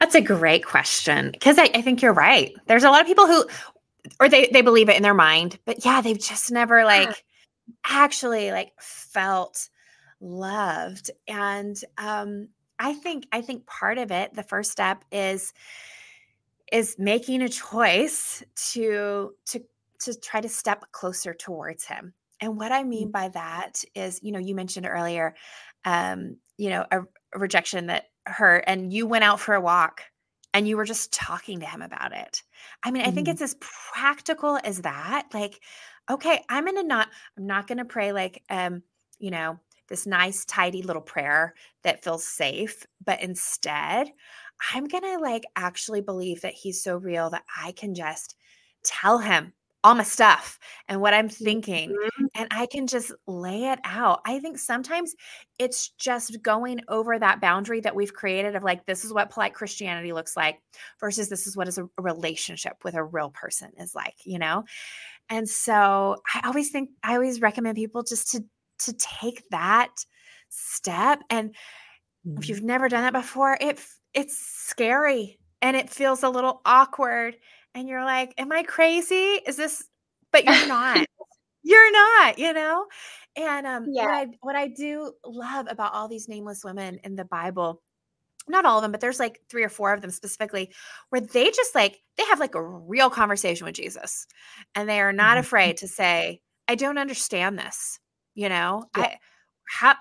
That's 0.00 0.14
a 0.14 0.20
great 0.20 0.64
question. 0.64 1.30
Because 1.30 1.58
I, 1.58 1.70
I 1.74 1.82
think 1.82 2.02
you're 2.02 2.12
right. 2.12 2.52
There's 2.66 2.84
a 2.84 2.90
lot 2.90 3.00
of 3.00 3.06
people 3.06 3.26
who 3.26 3.46
or 4.20 4.28
they 4.28 4.48
they 4.52 4.62
believe 4.62 4.88
it 4.88 4.96
in 4.96 5.02
their 5.02 5.14
mind, 5.14 5.58
but 5.64 5.84
yeah, 5.84 6.00
they've 6.00 6.18
just 6.18 6.50
never 6.52 6.84
like 6.84 7.08
yeah. 7.08 7.14
actually 7.84 8.52
like 8.52 8.72
felt 8.78 9.68
loved. 10.20 11.10
And 11.28 11.76
um 11.98 12.48
I 12.78 12.92
think 12.92 13.26
I 13.32 13.40
think 13.40 13.66
part 13.66 13.98
of 13.98 14.10
it, 14.10 14.34
the 14.34 14.42
first 14.42 14.70
step 14.70 15.04
is 15.10 15.52
is 16.72 16.96
making 16.98 17.42
a 17.42 17.48
choice 17.48 18.42
to 18.72 19.34
to 19.46 19.62
to 20.00 20.20
try 20.20 20.40
to 20.40 20.48
step 20.48 20.84
closer 20.92 21.32
towards 21.32 21.84
him. 21.84 22.12
And 22.40 22.58
what 22.58 22.72
I 22.72 22.82
mean 22.82 23.08
mm. 23.08 23.12
by 23.12 23.28
that 23.30 23.82
is, 23.94 24.20
you 24.22 24.32
know, 24.32 24.38
you 24.38 24.54
mentioned 24.54 24.86
earlier, 24.86 25.34
um, 25.84 26.36
you 26.58 26.68
know, 26.68 26.84
a, 26.90 27.00
a 27.00 27.38
rejection 27.38 27.86
that 27.86 28.10
hurt, 28.26 28.64
and 28.66 28.92
you 28.92 29.06
went 29.06 29.24
out 29.24 29.40
for 29.40 29.54
a 29.54 29.60
walk 29.60 30.02
and 30.52 30.68
you 30.68 30.76
were 30.76 30.84
just 30.84 31.12
talking 31.12 31.60
to 31.60 31.66
him 31.66 31.82
about 31.82 32.12
it. 32.12 32.42
I 32.82 32.90
mean, 32.90 33.02
I 33.02 33.10
think 33.10 33.26
mm-hmm. 33.26 33.32
it's 33.32 33.42
as 33.42 33.56
practical 33.60 34.58
as 34.62 34.82
that. 34.82 35.28
Like, 35.32 35.60
okay, 36.10 36.42
I'm 36.48 36.64
gonna 36.64 36.82
not, 36.82 37.08
I'm 37.38 37.46
not 37.46 37.66
gonna 37.66 37.84
pray 37.84 38.12
like, 38.12 38.42
um, 38.50 38.82
you 39.18 39.30
know, 39.30 39.58
this 39.88 40.06
nice, 40.06 40.44
tidy 40.44 40.82
little 40.82 41.02
prayer 41.02 41.54
that 41.82 42.02
feels 42.02 42.26
safe, 42.26 42.86
but 43.04 43.22
instead, 43.22 44.10
I'm 44.72 44.86
gonna 44.86 45.18
like 45.20 45.44
actually 45.54 46.00
believe 46.00 46.40
that 46.40 46.54
he's 46.54 46.82
so 46.82 46.96
real 46.96 47.30
that 47.30 47.44
I 47.62 47.72
can 47.72 47.94
just 47.94 48.36
tell 48.82 49.18
him 49.18 49.52
all 49.84 49.94
my 49.94 50.02
stuff 50.02 50.58
and 50.88 51.00
what 51.00 51.14
I'm 51.14 51.28
thinking. 51.28 51.90
Mm-hmm. 51.90 52.24
And 52.34 52.48
I 52.50 52.66
can 52.66 52.88
just 52.88 53.12
lay 53.28 53.66
it 53.66 53.78
out. 53.84 54.20
I 54.26 54.40
think 54.40 54.58
sometimes 54.58 55.14
it's 55.60 55.90
just 55.90 56.42
going 56.42 56.80
over 56.88 57.16
that 57.16 57.40
boundary 57.40 57.80
that 57.80 57.94
we've 57.94 58.12
created 58.12 58.56
of 58.56 58.64
like, 58.64 58.84
this 58.84 59.04
is 59.04 59.12
what 59.12 59.30
polite 59.30 59.54
Christianity 59.54 60.12
looks 60.12 60.36
like 60.36 60.58
versus 60.98 61.28
this 61.28 61.46
is 61.46 61.56
what 61.56 61.68
is 61.68 61.78
a 61.78 61.88
relationship 61.98 62.78
with 62.82 62.94
a 62.94 63.04
real 63.04 63.30
person 63.30 63.70
is 63.78 63.94
like, 63.94 64.14
you 64.24 64.40
know? 64.40 64.64
And 65.28 65.48
so 65.48 66.16
I 66.34 66.40
always 66.46 66.70
think, 66.70 66.90
I 67.04 67.14
always 67.14 67.40
recommend 67.40 67.76
people 67.76 68.02
just 68.02 68.32
to, 68.32 68.44
to 68.80 68.92
take 68.94 69.42
that 69.50 69.92
step. 70.48 71.20
And 71.30 71.50
mm-hmm. 72.26 72.38
if 72.38 72.48
you've 72.48 72.62
never 72.62 72.88
done 72.88 73.02
that 73.02 73.12
before, 73.12 73.56
it, 73.60 73.80
it's 74.14 74.36
scary 74.36 75.38
and 75.62 75.76
it 75.76 75.90
feels 75.90 76.22
a 76.22 76.30
little 76.30 76.60
awkward 76.64 77.36
and 77.74 77.88
you're 77.88 78.04
like, 78.04 78.32
Am 78.38 78.52
I 78.52 78.62
crazy? 78.62 79.40
Is 79.46 79.56
this, 79.56 79.84
but 80.32 80.44
you're 80.44 80.68
not. 80.68 81.06
you're 81.66 81.92
not, 81.92 82.38
you 82.38 82.52
know? 82.52 82.86
And 83.36 83.66
um, 83.66 83.86
yeah. 83.90 84.04
what 84.04 84.14
I 84.14 84.26
what 84.40 84.56
I 84.56 84.68
do 84.68 85.12
love 85.24 85.66
about 85.68 85.92
all 85.92 86.08
these 86.08 86.28
nameless 86.28 86.64
women 86.64 86.98
in 87.04 87.16
the 87.16 87.24
Bible, 87.24 87.82
not 88.48 88.64
all 88.64 88.78
of 88.78 88.82
them, 88.82 88.92
but 88.92 89.00
there's 89.00 89.18
like 89.18 89.40
three 89.50 89.62
or 89.62 89.68
four 89.68 89.92
of 89.92 90.00
them 90.00 90.10
specifically, 90.10 90.72
where 91.10 91.20
they 91.20 91.50
just 91.50 91.74
like 91.74 91.98
they 92.16 92.24
have 92.24 92.40
like 92.40 92.54
a 92.54 92.62
real 92.62 93.10
conversation 93.10 93.66
with 93.66 93.74
Jesus, 93.74 94.26
and 94.74 94.88
they 94.88 95.00
are 95.00 95.12
not 95.12 95.32
mm-hmm. 95.32 95.40
afraid 95.40 95.76
to 95.78 95.88
say, 95.88 96.40
"I 96.66 96.76
don't 96.76 96.98
understand 96.98 97.58
this," 97.58 97.98
you 98.36 98.48
know. 98.48 98.84
Yeah. 98.96 99.02
I 99.02 99.18
how 99.68 99.96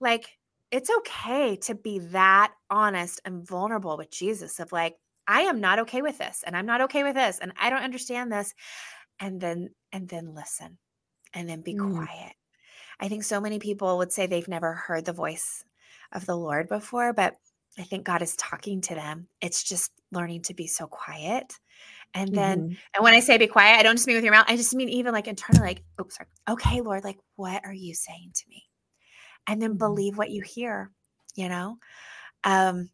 like 0.00 0.26
it's 0.72 0.90
okay 0.98 1.56
to 1.62 1.74
be 1.74 2.00
that 2.00 2.52
honest 2.68 3.20
and 3.24 3.46
vulnerable 3.46 3.96
with 3.96 4.10
Jesus 4.10 4.58
of 4.60 4.72
like, 4.72 4.96
I 5.26 5.42
am 5.42 5.60
not 5.60 5.78
okay 5.80 6.02
with 6.02 6.18
this 6.18 6.42
and 6.44 6.56
I'm 6.56 6.66
not 6.66 6.80
okay 6.82 7.04
with 7.04 7.14
this 7.14 7.38
and 7.38 7.52
I 7.58 7.70
don't 7.70 7.82
understand 7.82 8.32
this 8.32 8.52
and 9.20 9.40
then 9.40 9.70
and 9.92 10.08
then 10.08 10.34
listen 10.34 10.78
and 11.32 11.48
then 11.48 11.60
be 11.60 11.74
mm. 11.74 11.94
quiet. 11.94 12.32
I 13.00 13.08
think 13.08 13.22
so 13.22 13.40
many 13.40 13.58
people 13.58 13.98
would 13.98 14.12
say 14.12 14.26
they've 14.26 14.48
never 14.48 14.72
heard 14.72 15.04
the 15.04 15.12
voice 15.12 15.64
of 16.12 16.26
the 16.26 16.36
Lord 16.36 16.68
before, 16.68 17.12
but 17.12 17.36
I 17.78 17.82
think 17.82 18.04
God 18.04 18.22
is 18.22 18.34
talking 18.36 18.80
to 18.82 18.94
them. 18.94 19.28
It's 19.40 19.62
just 19.62 19.92
learning 20.10 20.42
to 20.42 20.54
be 20.54 20.66
so 20.66 20.86
quiet. 20.86 21.54
And 22.14 22.34
then, 22.34 22.58
mm-hmm. 22.58 22.74
and 22.94 23.04
when 23.04 23.14
I 23.14 23.20
say 23.20 23.38
be 23.38 23.46
quiet, 23.46 23.78
I 23.78 23.82
don't 23.82 23.96
just 23.96 24.06
mean 24.06 24.16
with 24.16 24.24
your 24.24 24.32
mouth. 24.32 24.46
I 24.48 24.56
just 24.56 24.74
mean 24.74 24.88
even 24.88 25.12
like 25.12 25.28
internally, 25.28 25.68
like, 25.68 25.82
oh, 25.98 26.06
sorry. 26.08 26.28
Okay, 26.48 26.80
Lord, 26.80 27.04
like, 27.04 27.18
what 27.36 27.64
are 27.64 27.72
you 27.72 27.94
saying 27.94 28.32
to 28.34 28.44
me? 28.48 28.64
And 29.46 29.60
then 29.60 29.70
mm-hmm. 29.70 29.78
believe 29.78 30.18
what 30.18 30.30
you 30.30 30.42
hear, 30.42 30.90
you 31.34 31.48
know? 31.48 31.78
Um, 32.44 32.90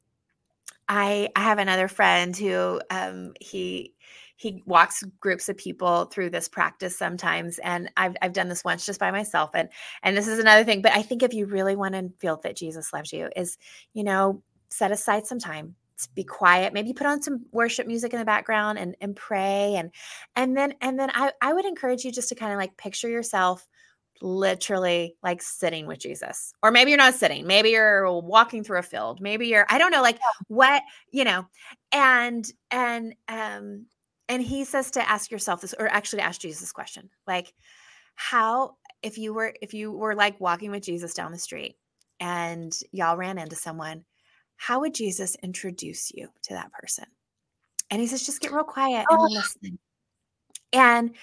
I 0.89 1.29
I 1.35 1.41
have 1.41 1.59
another 1.59 1.89
friend 1.89 2.37
who 2.37 2.81
um, 2.91 3.33
he 3.41 3.95
he 4.37 4.63
walks 4.67 5.03
groups 5.21 5.49
of 5.49 5.57
people 5.57 6.07
through 6.07 6.31
this 6.31 6.49
practice 6.49 6.99
sometimes 6.99 7.59
and 7.61 7.91
I've, 7.97 8.17
I've 8.21 8.33
done 8.33 8.49
this 8.49 8.65
once 8.65 8.85
just 8.85 9.01
by 9.01 9.11
myself 9.11 9.51
and 9.55 9.69
and 10.03 10.17
this 10.17 10.27
is 10.27 10.39
another 10.39 10.65
thing 10.65 10.83
but 10.83 10.93
i 10.93 11.03
think 11.03 11.23
if 11.23 11.33
you 11.33 11.47
really 11.47 11.77
want 11.77 11.95
to 11.95 12.11
feel 12.19 12.41
that 12.43 12.57
jesus 12.57 12.93
loves 12.93 13.13
you 13.13 13.29
is 13.37 13.57
you 13.93 14.03
know 14.03 14.43
set 14.71 14.91
aside 14.91 15.27
some 15.27 15.39
time 15.39 15.77
be 16.15 16.25
quiet 16.25 16.73
maybe 16.73 16.93
put 16.93 17.07
on 17.07 17.23
some 17.23 17.45
worship 17.53 17.87
music 17.87 18.13
in 18.13 18.19
the 18.19 18.25
background 18.25 18.79
and 18.79 18.97
and 19.01 19.15
pray 19.15 19.75
and 19.77 19.91
and 20.37 20.57
then 20.57 20.75
and 20.81 20.99
then 20.99 21.11
i 21.15 21.31
i 21.41 21.53
would 21.53 21.65
encourage 21.65 22.05
you 22.05 22.13
just 22.13 22.29
to 22.29 22.35
kind 22.35 22.53
of 22.53 22.59
like 22.59 22.77
picture 22.77 23.09
yourself 23.09 23.67
literally 24.21 25.17
like 25.23 25.43
sitting 25.43 25.87
with 25.87 25.99
Jesus. 25.99 26.53
Or 26.63 26.71
maybe 26.71 26.91
you're 26.91 26.99
not 26.99 27.15
sitting. 27.15 27.47
Maybe 27.47 27.71
you're 27.71 28.11
walking 28.21 28.65
through 28.65 28.79
a 28.79 28.83
field. 28.83 29.21
Maybe 29.21 29.49
you're 29.49 29.67
I 29.69 29.79
don't 29.79 29.91
know 29.91 30.03
like 30.03 30.19
what, 30.49 30.83
you 31.11 31.25
know. 31.25 31.47
And 31.93 32.45
and 32.71 33.15
um 33.29 33.87
and 34.29 34.43
he 34.43 34.65
says 34.65 34.93
to 34.93 35.09
ask 35.09 35.31
yourself 35.31 35.61
this 35.61 35.75
or 35.79 35.89
actually 35.89 36.21
to 36.21 36.27
ask 36.27 36.41
Jesus 36.41 36.61
this 36.61 36.73
question. 36.73 37.11
Like 37.27 37.53
how 38.15 38.77
if 39.03 39.19
you 39.19 39.35
were 39.35 39.55
if 39.61 39.75
you 39.75 39.93
were 39.93 40.15
like 40.15 40.41
walking 40.41 40.71
with 40.71 40.83
Jesus 40.83 41.15
down 41.15 41.33
the 41.33 41.39
street 41.39 41.77
and 42.21 42.73
y'all 42.93 43.17
ran 43.17 43.39
into 43.39 43.57
someone, 43.57 44.05
how 44.57 44.81
would 44.81 44.95
Jesus 44.95 45.37
introduce 45.43 46.13
you 46.13 46.29
to 46.45 46.55
that 46.55 46.73
person? 46.73 47.07
And 47.91 48.01
he 48.01 48.07
says 48.07 48.25
just 48.25 48.41
get 48.41 48.53
real 48.53 48.65
quiet 48.65 49.07
and 49.11 49.21
oh. 49.21 49.25
listen. 49.25 49.79
And 50.73 51.15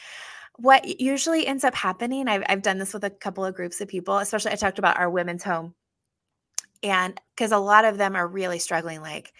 what 0.58 1.00
usually 1.02 1.48
ends 1.48 1.64
up 1.64 1.76
happening, 1.76 2.28
I've, 2.28 2.44
I've 2.48 2.62
done 2.62 2.78
this 2.78 2.94
with 2.94 3.04
a 3.04 3.10
couple 3.10 3.44
of 3.44 3.56
groups 3.56 3.82
of 3.82 3.88
people, 3.88 4.18
especially 4.18 4.52
I 4.52 4.56
talked 4.56 4.80
about 4.80 4.98
our 4.98 5.10
women's 5.10 5.44
home. 5.44 5.74
And 6.84 7.20
because 7.36 7.52
a 7.52 7.58
lot 7.58 7.86
of 7.86 7.98
them 7.98 8.16
are 8.16 8.28
really 8.28 8.60
struggling, 8.60 9.02
like, 9.02 9.34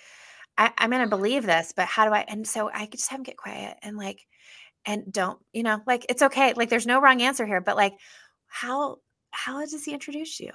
I, 0.58 0.72
I'm 0.78 0.90
going 0.90 1.00
to 1.02 1.08
mm-hmm. 1.08 1.22
believe 1.22 1.46
this, 1.46 1.74
but 1.76 1.88
how 1.88 2.06
do 2.06 2.14
I? 2.14 2.26
And 2.28 2.48
so 2.48 2.70
I 2.74 2.88
just 2.88 3.10
have 3.10 3.20
them 3.20 3.24
get 3.24 3.38
quiet 3.38 3.78
and 3.82 3.98
like, 3.98 4.26
and 4.86 5.12
don't, 5.12 5.40
you 5.54 5.64
know, 5.64 5.82
like 5.86 6.06
it's 6.10 6.22
okay. 6.24 6.54
Like 6.54 6.70
there's 6.70 6.88
no 6.88 7.00
wrong 7.00 7.22
answer 7.22 7.46
here, 7.46 7.62
but 7.62 7.76
like, 7.76 7.94
how, 8.48 8.98
how 9.32 9.62
does 9.62 9.86
he 9.86 9.94
introduce 9.94 10.40
you? 10.40 10.52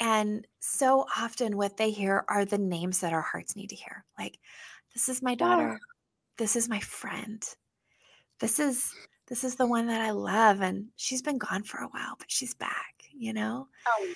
And 0.00 0.46
so 0.60 1.06
often 1.16 1.56
what 1.56 1.76
they 1.76 1.90
hear 1.90 2.24
are 2.26 2.44
the 2.44 2.58
names 2.58 3.00
that 3.00 3.12
our 3.12 3.20
hearts 3.20 3.54
need 3.54 3.68
to 3.68 3.76
hear. 3.76 4.04
Like, 4.18 4.38
this 4.94 5.08
is 5.08 5.22
my 5.22 5.34
daughter. 5.34 5.78
This 6.38 6.56
is 6.56 6.68
my 6.68 6.80
friend. 6.80 7.44
This 8.38 8.58
is 8.58 8.92
this 9.28 9.44
is 9.44 9.54
the 9.54 9.66
one 9.66 9.86
that 9.86 10.00
I 10.00 10.10
love. 10.10 10.62
And 10.62 10.86
she's 10.96 11.22
been 11.22 11.38
gone 11.38 11.62
for 11.62 11.78
a 11.78 11.88
while, 11.88 12.14
but 12.18 12.30
she's 12.30 12.54
back, 12.54 13.04
you 13.12 13.32
know? 13.32 13.68
Oh, 13.86 14.14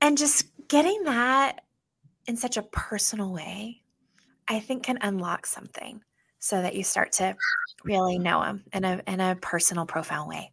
and 0.00 0.18
just 0.18 0.46
getting 0.68 1.04
that 1.04 1.60
in 2.26 2.36
such 2.36 2.56
a 2.56 2.62
personal 2.62 3.32
way, 3.32 3.82
I 4.48 4.60
think 4.60 4.82
can 4.82 4.98
unlock 5.00 5.46
something 5.46 6.02
so 6.38 6.60
that 6.60 6.74
you 6.74 6.84
start 6.84 7.12
to 7.12 7.36
really 7.84 8.18
know 8.18 8.42
him 8.42 8.64
in 8.72 8.84
a 8.84 9.00
in 9.06 9.20
a 9.20 9.36
personal, 9.36 9.86
profound 9.86 10.28
way. 10.28 10.52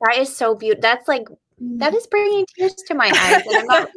That 0.00 0.18
is 0.18 0.36
so 0.36 0.54
beautiful. 0.54 0.82
That's 0.82 1.06
like 1.06 1.28
that 1.60 1.92
mm-hmm. 1.92 2.10
bringing 2.10 2.46
tears 2.56 2.74
to 2.86 2.94
my 2.94 3.06
eyes, 3.14 3.42
and 3.46 3.56
I'm 3.56 3.66
not 3.66 3.90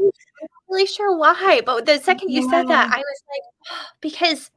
really 0.69 0.85
sure 0.85 1.15
why. 1.17 1.61
But 1.65 1.85
the 1.85 1.99
second 1.99 2.29
you 2.29 2.43
yeah. 2.43 2.49
said 2.49 2.67
that, 2.67 2.91
I 2.93 2.97
was 2.97 3.23
like, 3.29 3.79
because 4.01 4.51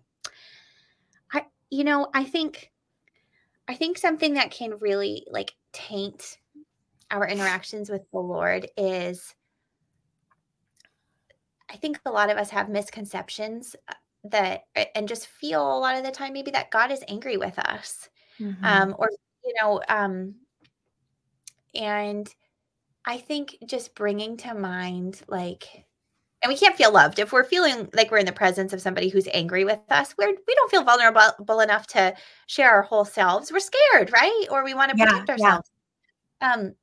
I, 1.32 1.44
you 1.70 1.84
know, 1.84 2.08
I 2.14 2.24
think 2.24 2.70
I 3.68 3.74
think 3.74 3.98
something 3.98 4.34
that 4.34 4.50
can 4.50 4.78
really 4.78 5.26
like 5.30 5.54
taint 5.72 6.38
our 7.10 7.26
interactions 7.26 7.90
with 7.90 8.02
the 8.10 8.18
Lord 8.18 8.68
is 8.76 9.34
I 11.70 11.76
think 11.76 11.98
a 12.04 12.10
lot 12.10 12.30
of 12.30 12.38
us 12.38 12.50
have 12.50 12.68
misconceptions 12.68 13.74
uh, 13.88 13.94
that 14.24 14.64
and 14.94 15.08
just 15.08 15.26
feel 15.26 15.60
a 15.60 15.80
lot 15.80 15.96
of 15.96 16.04
the 16.04 16.10
time 16.10 16.32
maybe 16.32 16.50
that 16.52 16.70
God 16.70 16.90
is 16.90 17.04
angry 17.08 17.36
with 17.36 17.58
us. 17.58 18.08
Mm-hmm. 18.40 18.64
Um 18.64 18.94
or 18.98 19.10
you 19.44 19.54
know 19.60 19.82
um 19.88 20.34
and 21.74 22.32
I 23.06 23.18
think 23.18 23.56
just 23.66 23.94
bringing 23.94 24.36
to 24.38 24.54
mind 24.54 25.22
like 25.28 25.84
and 26.44 26.50
we 26.50 26.56
can't 26.56 26.76
feel 26.76 26.92
loved 26.92 27.18
if 27.18 27.32
we're 27.32 27.42
feeling 27.42 27.88
like 27.94 28.10
we're 28.10 28.18
in 28.18 28.26
the 28.26 28.32
presence 28.32 28.72
of 28.72 28.80
somebody 28.80 29.08
who's 29.08 29.26
angry 29.32 29.64
with 29.64 29.80
us 29.90 30.14
we're 30.18 30.28
we 30.28 30.54
don't 30.54 30.70
feel 30.70 30.84
vulnerable 30.84 31.60
enough 31.60 31.86
to 31.88 32.14
share 32.46 32.70
our 32.70 32.82
whole 32.82 33.04
selves 33.04 33.50
we're 33.50 33.58
scared 33.58 34.12
right 34.12 34.46
or 34.50 34.62
we 34.62 34.74
want 34.74 34.90
to 34.90 34.96
protect 34.96 35.28
yeah, 35.28 35.32
ourselves 35.32 35.70
yeah. 36.40 36.52
um 36.52 36.74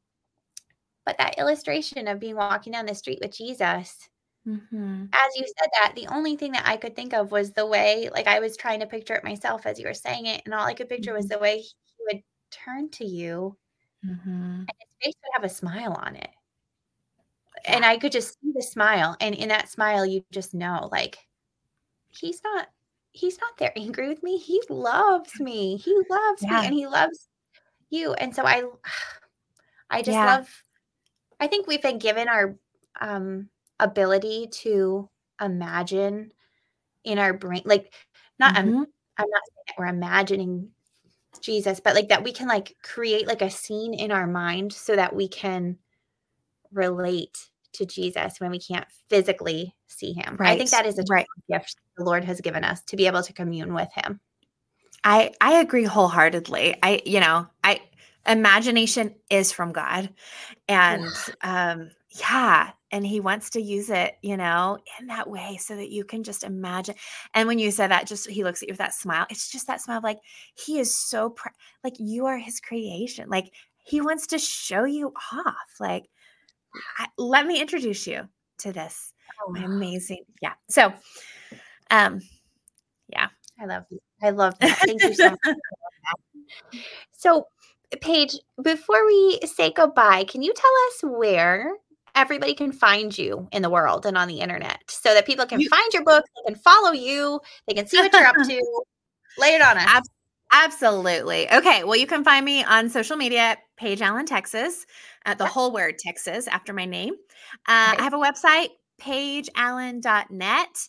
but 1.05 1.17
that 1.17 1.38
illustration 1.38 2.07
of 2.07 2.19
being 2.19 2.36
walking 2.36 2.74
down 2.74 2.86
the 2.86 2.95
street 2.95 3.19
with 3.22 3.36
jesus 3.36 4.09
mm-hmm. 4.47 5.05
as 5.13 5.36
you 5.36 5.45
said 5.45 5.69
that 5.82 5.93
the 5.95 6.07
only 6.07 6.36
thing 6.36 6.51
that 6.51 6.67
i 6.67 6.76
could 6.76 6.95
think 6.95 7.13
of 7.13 7.32
was 7.32 7.51
the 7.51 7.65
way 7.65 8.09
like 8.13 8.28
i 8.28 8.39
was 8.39 8.57
trying 8.57 8.80
to 8.80 8.88
picture 8.88 9.15
it 9.15 9.24
myself 9.24 9.65
as 9.65 9.80
you 9.80 9.88
were 9.88 9.93
saying 9.93 10.26
it 10.26 10.41
and 10.45 10.53
all 10.53 10.65
i 10.65 10.74
could 10.74 10.89
picture 10.89 11.11
mm-hmm. 11.11 11.17
was 11.17 11.28
the 11.28 11.39
way 11.39 11.59
he 11.59 11.74
would 12.11 12.24
turn 12.49 12.89
to 12.89 13.05
you 13.05 13.55
mm-hmm. 14.03 14.30
and 14.30 14.90
face 15.03 15.15
would 15.23 15.41
have 15.41 15.49
a 15.49 15.53
smile 15.53 15.97
on 16.01 16.15
it. 16.15 16.29
Yeah. 17.65 17.75
And 17.75 17.85
I 17.85 17.97
could 17.97 18.11
just 18.11 18.39
see 18.41 18.51
the 18.53 18.63
smile. 18.63 19.15
And 19.19 19.35
in 19.35 19.49
that 19.49 19.69
smile, 19.69 20.05
you 20.05 20.23
just 20.31 20.53
know 20.53 20.89
like 20.91 21.17
he's 22.09 22.41
not 22.43 22.67
he's 23.11 23.39
not 23.39 23.57
there 23.57 23.73
angry 23.75 24.09
with 24.09 24.23
me. 24.23 24.37
He 24.37 24.61
loves 24.69 25.39
me. 25.39 25.77
He 25.77 25.95
loves 26.09 26.43
yeah. 26.43 26.61
me 26.61 26.65
and 26.67 26.75
he 26.75 26.87
loves 26.87 27.27
you. 27.89 28.13
And 28.13 28.35
so 28.35 28.45
I 28.45 28.63
I 29.89 30.01
just 30.01 30.15
yeah. 30.15 30.37
love 30.37 30.63
I 31.39 31.47
think 31.47 31.67
we've 31.67 31.81
been 31.81 31.99
given 31.99 32.27
our 32.27 32.55
um 32.99 33.49
ability 33.79 34.47
to 34.51 35.09
imagine 35.41 36.31
in 37.03 37.17
our 37.17 37.33
brain 37.33 37.63
like 37.65 37.93
not 38.39 38.55
mm-hmm. 38.55 38.69
I'm, 38.69 38.75
I'm 39.17 39.29
not 39.29 39.41
saying 39.47 39.65
that 39.67 39.75
we're 39.77 39.87
imagining 39.87 40.69
Jesus, 41.39 41.79
but 41.79 41.95
like 41.95 42.09
that 42.09 42.23
we 42.23 42.34
can 42.34 42.47
like 42.47 42.75
create 42.84 43.27
like 43.27 43.41
a 43.41 43.49
scene 43.49 43.93
in 43.93 44.11
our 44.11 44.27
mind 44.27 44.73
so 44.73 44.95
that 44.95 45.15
we 45.15 45.27
can 45.27 45.77
relate 46.71 47.49
to 47.73 47.86
Jesus 47.86 48.39
when 48.39 48.51
we 48.51 48.59
can't 48.59 48.88
physically 49.09 49.75
see 49.88 50.13
him. 50.13 50.38
Right. 50.39 50.51
I 50.51 50.57
think 50.57 50.71
that 50.71 50.86
is 50.86 50.99
a 50.99 51.03
right. 51.09 51.27
gift 51.49 51.77
the 51.97 52.03
Lord 52.03 52.25
has 52.25 52.41
given 52.41 52.63
us 52.63 52.82
to 52.84 52.95
be 52.95 53.07
able 53.07 53.23
to 53.23 53.34
commune 53.34 53.73
with 53.73 53.89
him. 53.93 54.19
I 55.03 55.34
I 55.41 55.59
agree 55.59 55.86
wholeheartedly. 55.86 56.75
I 56.84 57.01
you 57.05 57.19
know, 57.19 57.47
I 57.63 57.82
imagination 58.27 59.15
is 59.29 59.51
from 59.51 59.71
God. 59.71 60.09
And 60.67 61.13
um 61.43 61.91
yeah, 62.11 62.71
and 62.91 63.05
he 63.05 63.19
wants 63.19 63.49
to 63.51 63.61
use 63.61 63.89
it, 63.89 64.17
you 64.21 64.37
know, 64.37 64.77
in 64.99 65.07
that 65.07 65.29
way 65.29 65.57
so 65.59 65.75
that 65.75 65.89
you 65.89 66.03
can 66.03 66.23
just 66.23 66.43
imagine. 66.43 66.95
And 67.33 67.47
when 67.47 67.59
you 67.59 67.71
say 67.71 67.87
that, 67.87 68.07
just 68.07 68.29
he 68.29 68.43
looks 68.43 68.61
at 68.61 68.67
you 68.67 68.73
with 68.73 68.79
that 68.79 68.93
smile. 68.93 69.25
It's 69.29 69.49
just 69.49 69.67
that 69.67 69.81
smile 69.81 70.01
like 70.03 70.19
he 70.55 70.79
is 70.79 70.93
so 70.93 71.31
pr- 71.31 71.49
like 71.83 71.95
you 71.99 72.25
are 72.25 72.37
his 72.37 72.59
creation. 72.59 73.29
Like 73.29 73.51
he 73.83 74.01
wants 74.01 74.27
to 74.27 74.39
show 74.39 74.83
you 74.83 75.13
off. 75.31 75.79
Like 75.79 76.09
I, 76.97 77.07
let 77.17 77.45
me 77.47 77.61
introduce 77.61 78.05
you 78.07 78.27
to 78.59 78.73
this. 78.73 79.13
Oh. 79.47 79.55
Amazing. 79.55 80.25
Yeah. 80.41 80.53
So 80.69 80.93
um 81.89 82.21
yeah. 83.07 83.27
I 83.59 83.65
love 83.65 83.85
you. 83.89 83.99
I 84.21 84.31
love 84.31 84.57
that. 84.59 84.77
Thank 84.79 85.03
you 85.03 85.13
so 85.13 85.29
much. 85.29 85.55
so 87.11 87.47
Paige, 88.01 88.37
before 88.61 89.05
we 89.05 89.39
say 89.45 89.71
goodbye, 89.71 90.23
can 90.23 90.41
you 90.41 90.53
tell 90.53 90.71
us 90.87 91.19
where 91.19 91.73
everybody 92.16 92.53
can 92.53 92.72
find 92.72 93.18
you 93.18 93.47
in 93.51 93.62
the 93.62 93.70
world 93.70 94.05
and 94.05 94.18
on 94.18 94.28
the 94.28 94.39
internet 94.39 94.80
so 94.88 95.14
that 95.14 95.26
people 95.26 95.45
can 95.45 95.59
you, 95.59 95.70
find 95.70 95.93
your 95.93 96.03
book, 96.03 96.26
they 96.36 96.53
can 96.53 96.62
follow 96.62 96.91
you, 96.91 97.39
they 97.68 97.74
can 97.74 97.88
see 97.88 97.97
what 97.97 98.14
you're 98.14 98.26
up 98.26 98.36
to. 98.47 98.84
Lay 99.38 99.55
it 99.55 99.62
on 99.62 99.78
us. 99.78 99.86
Ab- 99.88 100.03
absolutely. 100.51 101.51
Okay. 101.51 101.84
Well, 101.84 101.95
you 101.95 102.07
can 102.07 102.24
find 102.24 102.45
me 102.45 102.64
on 102.64 102.89
social 102.89 103.16
media, 103.16 103.57
Paige 103.78 104.01
Allen, 104.01 104.26
Texas, 104.26 104.86
at 105.26 105.38
the 105.38 105.45
whole 105.45 105.72
word 105.72 105.97
Texas 105.97 106.47
after 106.47 106.74
my 106.74 106.86
name. 106.86 107.14
Uh, 107.68 107.95
I 107.97 108.03
have 108.03 108.14
a 108.14 108.18
website, 108.18 108.70
paigeallen.net. 109.01 110.88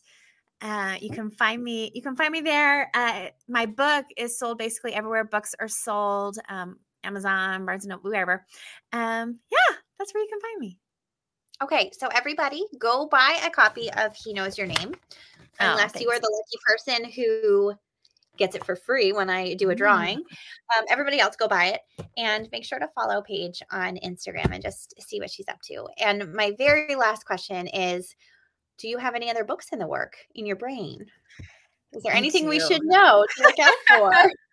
Uh, 0.60 0.96
you 1.00 1.10
can 1.10 1.30
find 1.30 1.62
me. 1.62 1.90
You 1.94 2.02
can 2.02 2.14
find 2.14 2.30
me 2.30 2.40
there. 2.40 2.88
Uh, 2.94 3.26
my 3.48 3.66
book 3.66 4.06
is 4.16 4.38
sold 4.38 4.58
basically 4.58 4.94
everywhere 4.94 5.24
books 5.24 5.54
are 5.58 5.68
sold. 5.68 6.38
Um, 6.48 6.78
Amazon, 7.04 7.66
Barnes 7.66 7.84
and 7.84 7.90
Noble, 7.90 8.10
wherever. 8.10 8.46
Um, 8.92 9.40
yeah, 9.50 9.76
that's 9.98 10.14
where 10.14 10.22
you 10.22 10.28
can 10.28 10.40
find 10.40 10.60
me. 10.60 10.78
Okay, 11.62 11.92
so 11.96 12.08
everybody 12.08 12.64
go 12.78 13.06
buy 13.06 13.38
a 13.44 13.50
copy 13.50 13.88
of 13.92 14.16
He 14.16 14.32
Knows 14.32 14.58
Your 14.58 14.66
Name. 14.66 14.94
Oh, 15.60 15.70
unless 15.70 16.00
you 16.00 16.10
are 16.10 16.18
the 16.18 16.42
lucky 16.42 16.58
person 16.66 17.10
who 17.12 17.74
gets 18.36 18.56
it 18.56 18.64
for 18.64 18.74
free 18.74 19.12
when 19.12 19.30
I 19.30 19.54
do 19.54 19.70
a 19.70 19.74
drawing. 19.74 20.18
Mm. 20.18 20.78
Um, 20.78 20.84
everybody 20.90 21.20
else 21.20 21.36
go 21.36 21.46
buy 21.46 21.66
it 21.66 21.80
and 22.16 22.48
make 22.50 22.64
sure 22.64 22.80
to 22.80 22.88
follow 22.96 23.22
Paige 23.22 23.62
on 23.70 23.96
Instagram 23.98 24.52
and 24.52 24.62
just 24.62 24.94
see 25.00 25.20
what 25.20 25.30
she's 25.30 25.48
up 25.48 25.60
to. 25.68 25.86
And 25.98 26.32
my 26.32 26.52
very 26.58 26.96
last 26.96 27.26
question 27.26 27.68
is 27.68 28.14
Do 28.78 28.88
you 28.88 28.98
have 28.98 29.14
any 29.14 29.30
other 29.30 29.44
books 29.44 29.68
in 29.72 29.78
the 29.78 29.86
work 29.86 30.16
in 30.34 30.46
your 30.46 30.56
brain? 30.56 31.06
Is 31.92 32.02
there 32.02 32.14
anything 32.14 32.48
we 32.48 32.58
should 32.58 32.82
know 32.82 33.24
to 33.36 33.42
look 33.42 33.58
out 33.60 33.74
for? 33.88 34.12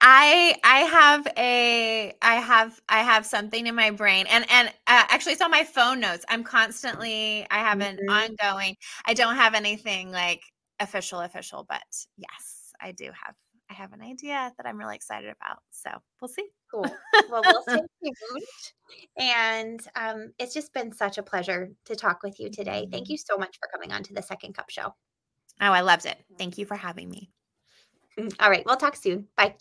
I 0.00 0.56
I 0.64 0.78
have 0.80 1.26
a 1.36 2.14
I 2.22 2.34
have 2.36 2.80
I 2.88 3.02
have 3.02 3.26
something 3.26 3.66
in 3.66 3.74
my 3.74 3.90
brain 3.90 4.26
and 4.28 4.44
and 4.50 4.68
uh, 4.68 5.04
actually 5.08 5.32
it's 5.32 5.42
on 5.42 5.50
my 5.50 5.64
phone 5.64 6.00
notes. 6.00 6.24
I'm 6.28 6.44
constantly 6.44 7.46
I 7.50 7.58
have 7.58 7.80
an 7.80 7.96
mm-hmm. 7.96 8.10
ongoing. 8.10 8.76
I 9.06 9.14
don't 9.14 9.36
have 9.36 9.54
anything 9.54 10.10
like 10.12 10.42
official 10.80 11.20
official, 11.20 11.66
but 11.68 11.82
yes, 12.16 12.72
I 12.80 12.92
do 12.92 13.06
have 13.06 13.34
I 13.70 13.74
have 13.74 13.92
an 13.92 14.00
idea 14.00 14.52
that 14.56 14.66
I'm 14.66 14.78
really 14.78 14.96
excited 14.96 15.30
about. 15.40 15.58
So 15.70 15.90
we'll 16.20 16.28
see. 16.28 16.48
Cool. 16.70 16.86
Well, 17.30 17.42
we'll 17.44 17.62
stay 17.68 17.82
tuned. 18.02 18.44
And 19.18 19.80
um, 19.94 20.32
it's 20.38 20.54
just 20.54 20.72
been 20.72 20.92
such 20.92 21.18
a 21.18 21.22
pleasure 21.22 21.70
to 21.86 21.94
talk 21.94 22.22
with 22.22 22.40
you 22.40 22.50
today. 22.50 22.88
Thank 22.90 23.04
mm-hmm. 23.04 23.12
you 23.12 23.18
so 23.18 23.36
much 23.36 23.58
for 23.60 23.68
coming 23.70 23.92
on 23.92 24.02
to 24.04 24.14
the 24.14 24.22
Second 24.22 24.54
Cup 24.54 24.70
Show. 24.70 24.94
Oh, 25.60 25.72
I 25.72 25.80
loved 25.80 26.06
it. 26.06 26.16
Thank 26.38 26.56
you 26.56 26.64
for 26.64 26.76
having 26.76 27.10
me. 27.10 27.30
Mm, 28.18 28.34
all 28.40 28.50
right. 28.50 28.64
We'll 28.66 28.76
talk 28.76 28.96
soon. 28.96 29.28
Bye. 29.36 29.54